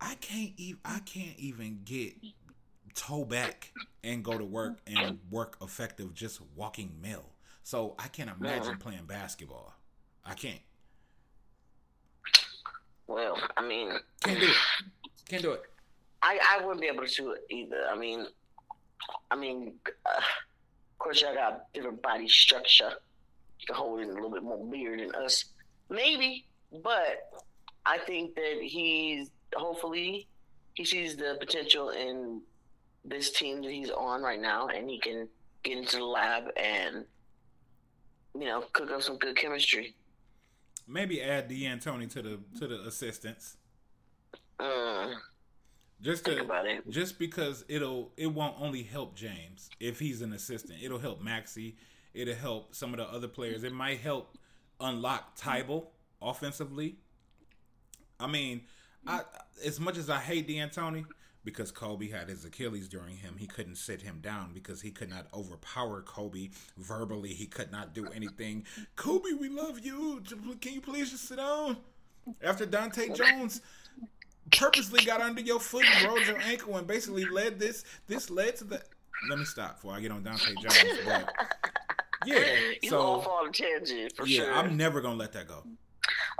I 0.00 0.14
can't 0.16 0.52
even. 0.56 0.80
I 0.84 0.98
can't 1.00 1.38
even 1.38 1.80
get 1.84 2.14
toe 2.94 3.24
back 3.24 3.72
and 4.04 4.24
go 4.24 4.36
to 4.36 4.44
work 4.44 4.78
and 4.86 5.18
work 5.30 5.56
effective 5.62 6.14
just 6.14 6.40
walking 6.54 6.92
mail. 7.00 7.24
So 7.62 7.94
I 7.98 8.08
can't 8.08 8.30
imagine 8.30 8.76
playing 8.78 9.04
basketball. 9.06 9.74
I 10.24 10.34
can't. 10.34 10.60
Well, 13.06 13.36
I 13.56 13.66
mean, 13.66 13.92
Can't 14.22 14.38
do 14.38 14.46
it. 14.46 14.56
Can't 15.28 15.42
do 15.42 15.52
it. 15.52 15.62
I 16.22 16.38
I 16.48 16.64
wouldn't 16.64 16.80
be 16.80 16.86
able 16.86 17.06
to 17.06 17.14
do 17.14 17.32
it 17.32 17.42
either. 17.50 17.86
I 17.90 17.96
mean, 17.96 18.26
I 19.30 19.36
mean, 19.36 19.74
uh, 20.06 20.16
of 20.16 20.98
course, 20.98 21.22
y'all 21.22 21.34
got 21.34 21.72
different 21.72 22.02
body 22.02 22.28
structure. 22.28 22.92
You 23.58 23.66
can 23.66 23.76
hold 23.76 24.00
in 24.00 24.10
a 24.10 24.14
little 24.14 24.30
bit 24.30 24.42
more 24.42 24.64
beard 24.66 25.00
than 25.00 25.14
us, 25.14 25.44
maybe. 25.88 26.46
But 26.82 27.30
I 27.86 27.98
think 27.98 28.34
that 28.34 28.58
he's 28.62 29.30
hopefully 29.54 30.26
he 30.74 30.84
sees 30.84 31.16
the 31.16 31.36
potential 31.40 31.90
in 31.90 32.40
this 33.04 33.30
team 33.30 33.62
that 33.62 33.70
he's 33.70 33.90
on 33.90 34.22
right 34.22 34.40
now, 34.40 34.68
and 34.68 34.88
he 34.88 34.98
can 34.98 35.28
get 35.62 35.78
into 35.78 35.96
the 35.96 36.04
lab 36.04 36.44
and 36.56 37.04
you 38.34 38.46
know 38.46 38.64
cook 38.72 38.90
up 38.90 39.02
some 39.02 39.18
good 39.18 39.36
chemistry. 39.36 39.94
Maybe 40.86 41.22
add 41.22 41.48
D'Antoni 41.48 42.10
to 42.12 42.22
the 42.22 42.38
to 42.58 42.66
the 42.66 42.86
assistants. 42.86 43.56
Mm, 44.58 45.14
Just 46.02 46.24
to 46.24 46.40
about 46.40 46.66
it. 46.66 46.88
just 46.88 47.18
because 47.18 47.64
it'll 47.68 48.12
it 48.16 48.28
won't 48.28 48.56
only 48.58 48.82
help 48.82 49.14
James 49.14 49.68
if 49.80 49.98
he's 49.98 50.22
an 50.22 50.32
assistant. 50.32 50.78
It'll 50.82 50.98
help 50.98 51.20
Maxey. 51.20 51.76
It'll 52.14 52.34
help 52.34 52.74
some 52.74 52.92
of 52.94 52.98
the 52.98 53.04
other 53.04 53.28
players. 53.28 53.64
It 53.64 53.72
might 53.72 54.00
help 54.00 54.36
unlock 54.80 55.36
Thybulle 55.36 55.86
offensively. 56.22 56.96
I 58.18 58.26
mean, 58.26 58.62
I 59.06 59.22
as 59.64 59.78
much 59.78 59.98
as 59.98 60.08
I 60.08 60.18
hate 60.18 60.48
D'Antoni 60.48 61.04
because 61.44 61.70
Kobe 61.70 62.08
had 62.10 62.28
his 62.28 62.44
Achilles 62.44 62.88
during 62.88 63.16
him, 63.16 63.36
he 63.38 63.46
couldn't 63.46 63.76
sit 63.76 64.02
him 64.02 64.20
down 64.20 64.52
because 64.52 64.82
he 64.82 64.90
could 64.90 65.08
not 65.08 65.26
overpower 65.32 66.02
Kobe 66.02 66.50
verbally. 66.76 67.32
He 67.34 67.46
could 67.46 67.72
not 67.72 67.94
do 67.94 68.06
anything. 68.14 68.64
Kobe, 68.96 69.32
we 69.38 69.48
love 69.48 69.80
you. 69.80 70.22
Can 70.60 70.74
you 70.74 70.80
please 70.80 71.10
just 71.10 71.28
sit 71.28 71.38
down? 71.38 71.78
After 72.42 72.66
Dahntay 72.66 73.16
Jones 73.16 73.62
purposely 74.52 75.04
got 75.04 75.20
under 75.20 75.40
your 75.40 75.60
foot 75.60 75.84
and 75.96 76.06
rolled 76.06 76.26
your 76.26 76.38
ankle 76.38 76.76
and 76.76 76.86
basically 76.86 77.24
led 77.24 77.58
this 77.58 77.84
this 78.06 78.30
led 78.30 78.56
to 78.56 78.64
the 78.64 78.82
let 79.28 79.38
me 79.38 79.44
stop 79.44 79.76
before 79.76 79.92
I 79.92 80.00
get 80.00 80.12
on 80.12 80.22
Dahntay 80.22 80.54
Jones. 80.60 80.98
But 81.04 81.32
yeah, 82.24 82.44
you 82.82 82.90
so 82.90 83.00
off 83.00 83.26
on 83.26 83.52
tangent 83.52 84.16
for 84.16 84.26
yeah, 84.26 84.44
sure. 84.44 84.52
I'm 84.52 84.76
never 84.76 85.00
gonna 85.00 85.16
let 85.16 85.32
that 85.32 85.48
go. 85.48 85.62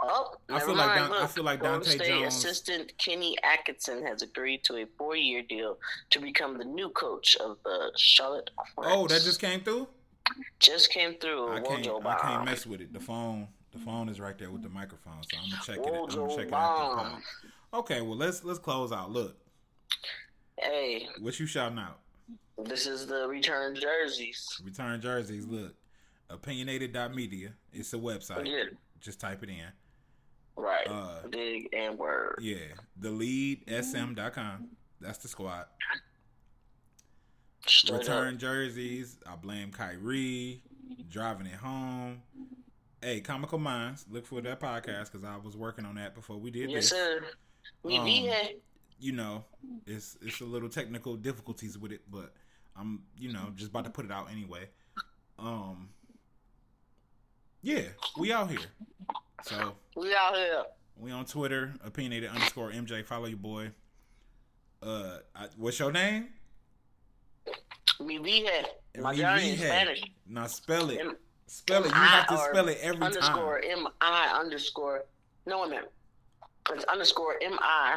Oh, 0.03 0.35
I 0.49 0.61
feel 0.61 0.75
like. 0.75 0.97
Don- 0.97 1.13
I 1.13 1.27
feel 1.27 1.45
like 1.45 1.63
Dahntay 1.63 1.85
State 1.85 2.09
Jones- 2.09 2.35
assistant 2.35 2.93
Kenny 2.99 3.37
Atkinson 3.43 4.05
has 4.07 4.23
agreed 4.23 4.65
to 4.65 4.77
a 4.77 4.87
four-year 4.97 5.43
deal 5.43 5.79
to 6.11 6.21
become 6.21 6.57
the 6.57 6.65
new 6.65 6.89
coach 6.91 7.37
of 7.37 7.59
the 7.65 7.93
Charlotte 7.97 8.51
Hornets. 8.57 8.97
Oh, 8.97 9.07
that 9.09 9.23
just 9.23 9.41
came 9.41 9.61
through. 9.61 9.87
just 10.59 10.91
came 10.91 11.15
through. 11.17 11.53
I 11.53 11.61
can't 11.61 11.87
I 12.07 12.19
can't 12.19 12.45
mess 12.47 12.67
with 12.67 12.81
it. 12.81 12.93
The 12.93 13.01
phone 13.01 13.49
the 13.73 13.79
phone 13.79 14.09
is 14.09 14.19
right 14.19 14.37
there 14.37 14.51
with 14.51 14.63
the 14.63 14.69
microphone, 14.69 15.23
so 15.23 15.39
I'm 15.39 15.51
gonna 15.51 15.63
check 15.65 15.77
it. 15.77 15.87
I'm 15.87 16.09
gonna 16.09 16.37
check 16.37 16.47
it 16.49 16.53
out. 16.55 17.21
The 17.73 17.77
bomb. 17.77 17.85
pod. 17.85 17.91
Okay, 17.91 18.01
well 18.03 18.17
let's 18.17 18.45
let's 18.45 18.59
close 18.59 18.93
out. 18.93 19.11
Look, 19.11 19.37
Hey, 20.59 21.09
what 21.21 21.39
you 21.41 21.47
shouting 21.47 21.79
out? 21.79 21.99
this 22.65 22.87
is 22.87 23.07
the 23.07 23.27
return 23.27 23.75
jerseys. 23.75 24.47
Return 24.65 25.01
jerseys. 25.01 25.47
Look, 25.47 25.75
opinionated.media. 26.29 27.53
It's 27.73 27.93
a 27.95 27.97
website. 27.99 28.47
Yeah, 28.47 28.65
Just 29.01 29.19
type 29.21 29.43
it 29.43 29.49
in. 29.49 29.65
right. 30.57 30.87
Uh, 30.87 31.27
Dig 31.31 31.69
and 31.73 31.99
word. 31.99 32.37
Yeah, 32.43 32.57
the 32.99 33.11
lead 33.11 33.65
sm.com. 33.69 34.69
That's 35.01 35.19
the 35.19 35.29
squad. 35.29 35.65
Straight 37.67 37.99
Return 38.01 38.35
up. 38.35 38.41
jerseys. 38.41 39.19
I 39.27 39.37
blame 39.37 39.71
Kyrie. 39.71 40.63
Driving 41.09 41.47
it 41.47 41.55
home. 41.55 42.23
Hey, 43.01 43.21
Comical 43.21 43.59
Minds, 43.59 44.05
look 44.11 44.27
for 44.27 44.41
that 44.43 44.61
podcast 44.61 45.11
because 45.11 45.25
I 45.25 45.37
was 45.37 45.57
working 45.57 45.87
on 45.87 45.95
that 45.95 46.15
before 46.15 46.37
we 46.37 46.51
did 46.51 46.71
Yes, 46.71 46.91
this. 46.91 46.91
sir. 46.91 47.23
We 47.83 47.99
Um, 47.99 48.05
be 48.05 48.13
here. 48.21 48.49
You 48.99 49.13
know, 49.13 49.45
it's 49.87 50.17
it's 50.21 50.41
a 50.41 50.45
little 50.45 50.69
technical 50.69 51.17
difficulties 51.17 51.79
with 51.79 51.93
it, 51.93 52.03
but 52.11 52.33
I'm 52.77 53.03
you 53.19 53.33
know 53.33 53.53
just 53.57 53.71
about 53.71 53.85
to 53.85 53.91
put 53.91 54.05
it 54.05 54.11
out 54.13 54.31
anyway. 54.31 54.69
Um, 55.39 55.89
yeah, 57.63 57.83
we 58.19 58.33
out 58.33 58.51
here. 58.51 58.59
So 59.45 59.75
We 59.97 60.15
out 60.15 60.35
here. 60.35 60.65
we 60.97 61.11
on 61.13 61.25
Twitter, 61.25 61.73
opinionated 61.83 62.31
underscore 62.31 62.71
MJ. 62.73 63.05
Follow 63.05 63.27
your 63.27 63.39
boy. 63.39 63.71
Uh, 64.83 65.19
I, 65.35 65.47
what's 65.57 65.79
your 65.79 65.93
name? 65.93 66.29
We 67.99 68.19
be 68.19 68.41
here. 68.43 68.65
My 68.99 69.13
Me 69.13 69.19
journey 69.19 69.51
in 69.51 69.59
Spanish. 69.59 70.03
Now 70.27 70.47
spell 70.47 70.91
it. 70.91 71.01
Spell 71.47 71.85
it. 71.85 71.89
You 71.89 71.95
have 71.95 72.27
to 72.29 72.37
spell 72.39 72.69
it 72.69 72.79
every 72.81 73.01
underscore 73.05 73.61
time. 73.61 73.71
M 73.87 73.89
I 74.01 74.39
underscore. 74.39 75.05
No, 75.47 75.65
a 75.65 75.69
minute. 75.69 75.93
It's 76.71 76.85
underscore 76.85 77.35
M 77.43 77.57
I 77.61 77.97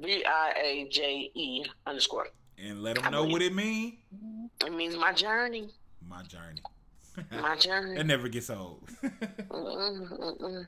V 0.00 0.24
I 0.24 0.52
A 0.62 0.88
J 0.90 1.30
E 1.34 1.64
underscore. 1.86 2.28
And 2.58 2.82
let 2.82 3.00
them 3.02 3.12
know 3.12 3.24
what 3.24 3.42
it 3.42 3.54
means. 3.54 3.94
It 4.64 4.72
means 4.72 4.96
my 4.96 5.12
journey. 5.12 5.68
My 6.08 6.22
journey. 6.22 6.62
My 7.30 7.56
journey. 7.56 7.98
it 7.98 8.04
never 8.06 8.28
gets 8.28 8.50
old. 8.50 8.86
Mm-mm, 9.02 10.18
mm-mm. 10.20 10.66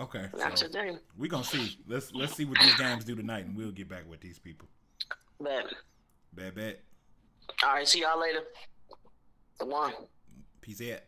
okay, 0.00 0.28
Not 0.34 0.58
so 0.58 0.66
today. 0.66 0.96
we 1.18 1.28
gonna 1.28 1.44
see. 1.44 1.76
Let's 1.86 2.14
let's 2.14 2.34
see 2.34 2.46
what 2.46 2.58
these 2.58 2.74
games 2.76 3.04
do 3.04 3.14
tonight, 3.14 3.44
and 3.44 3.54
we'll 3.54 3.70
get 3.70 3.86
back 3.88 4.08
with 4.08 4.20
these 4.22 4.38
people. 4.38 4.66
But 5.38 5.66
Bad 6.32 6.54
bet. 6.54 6.80
all 7.62 7.74
right, 7.74 7.86
see 7.86 8.00
y'all 8.00 8.18
later. 8.18 8.40
The 9.58 9.66
one. 9.66 9.92
Peace 10.62 10.80
out. 10.90 11.00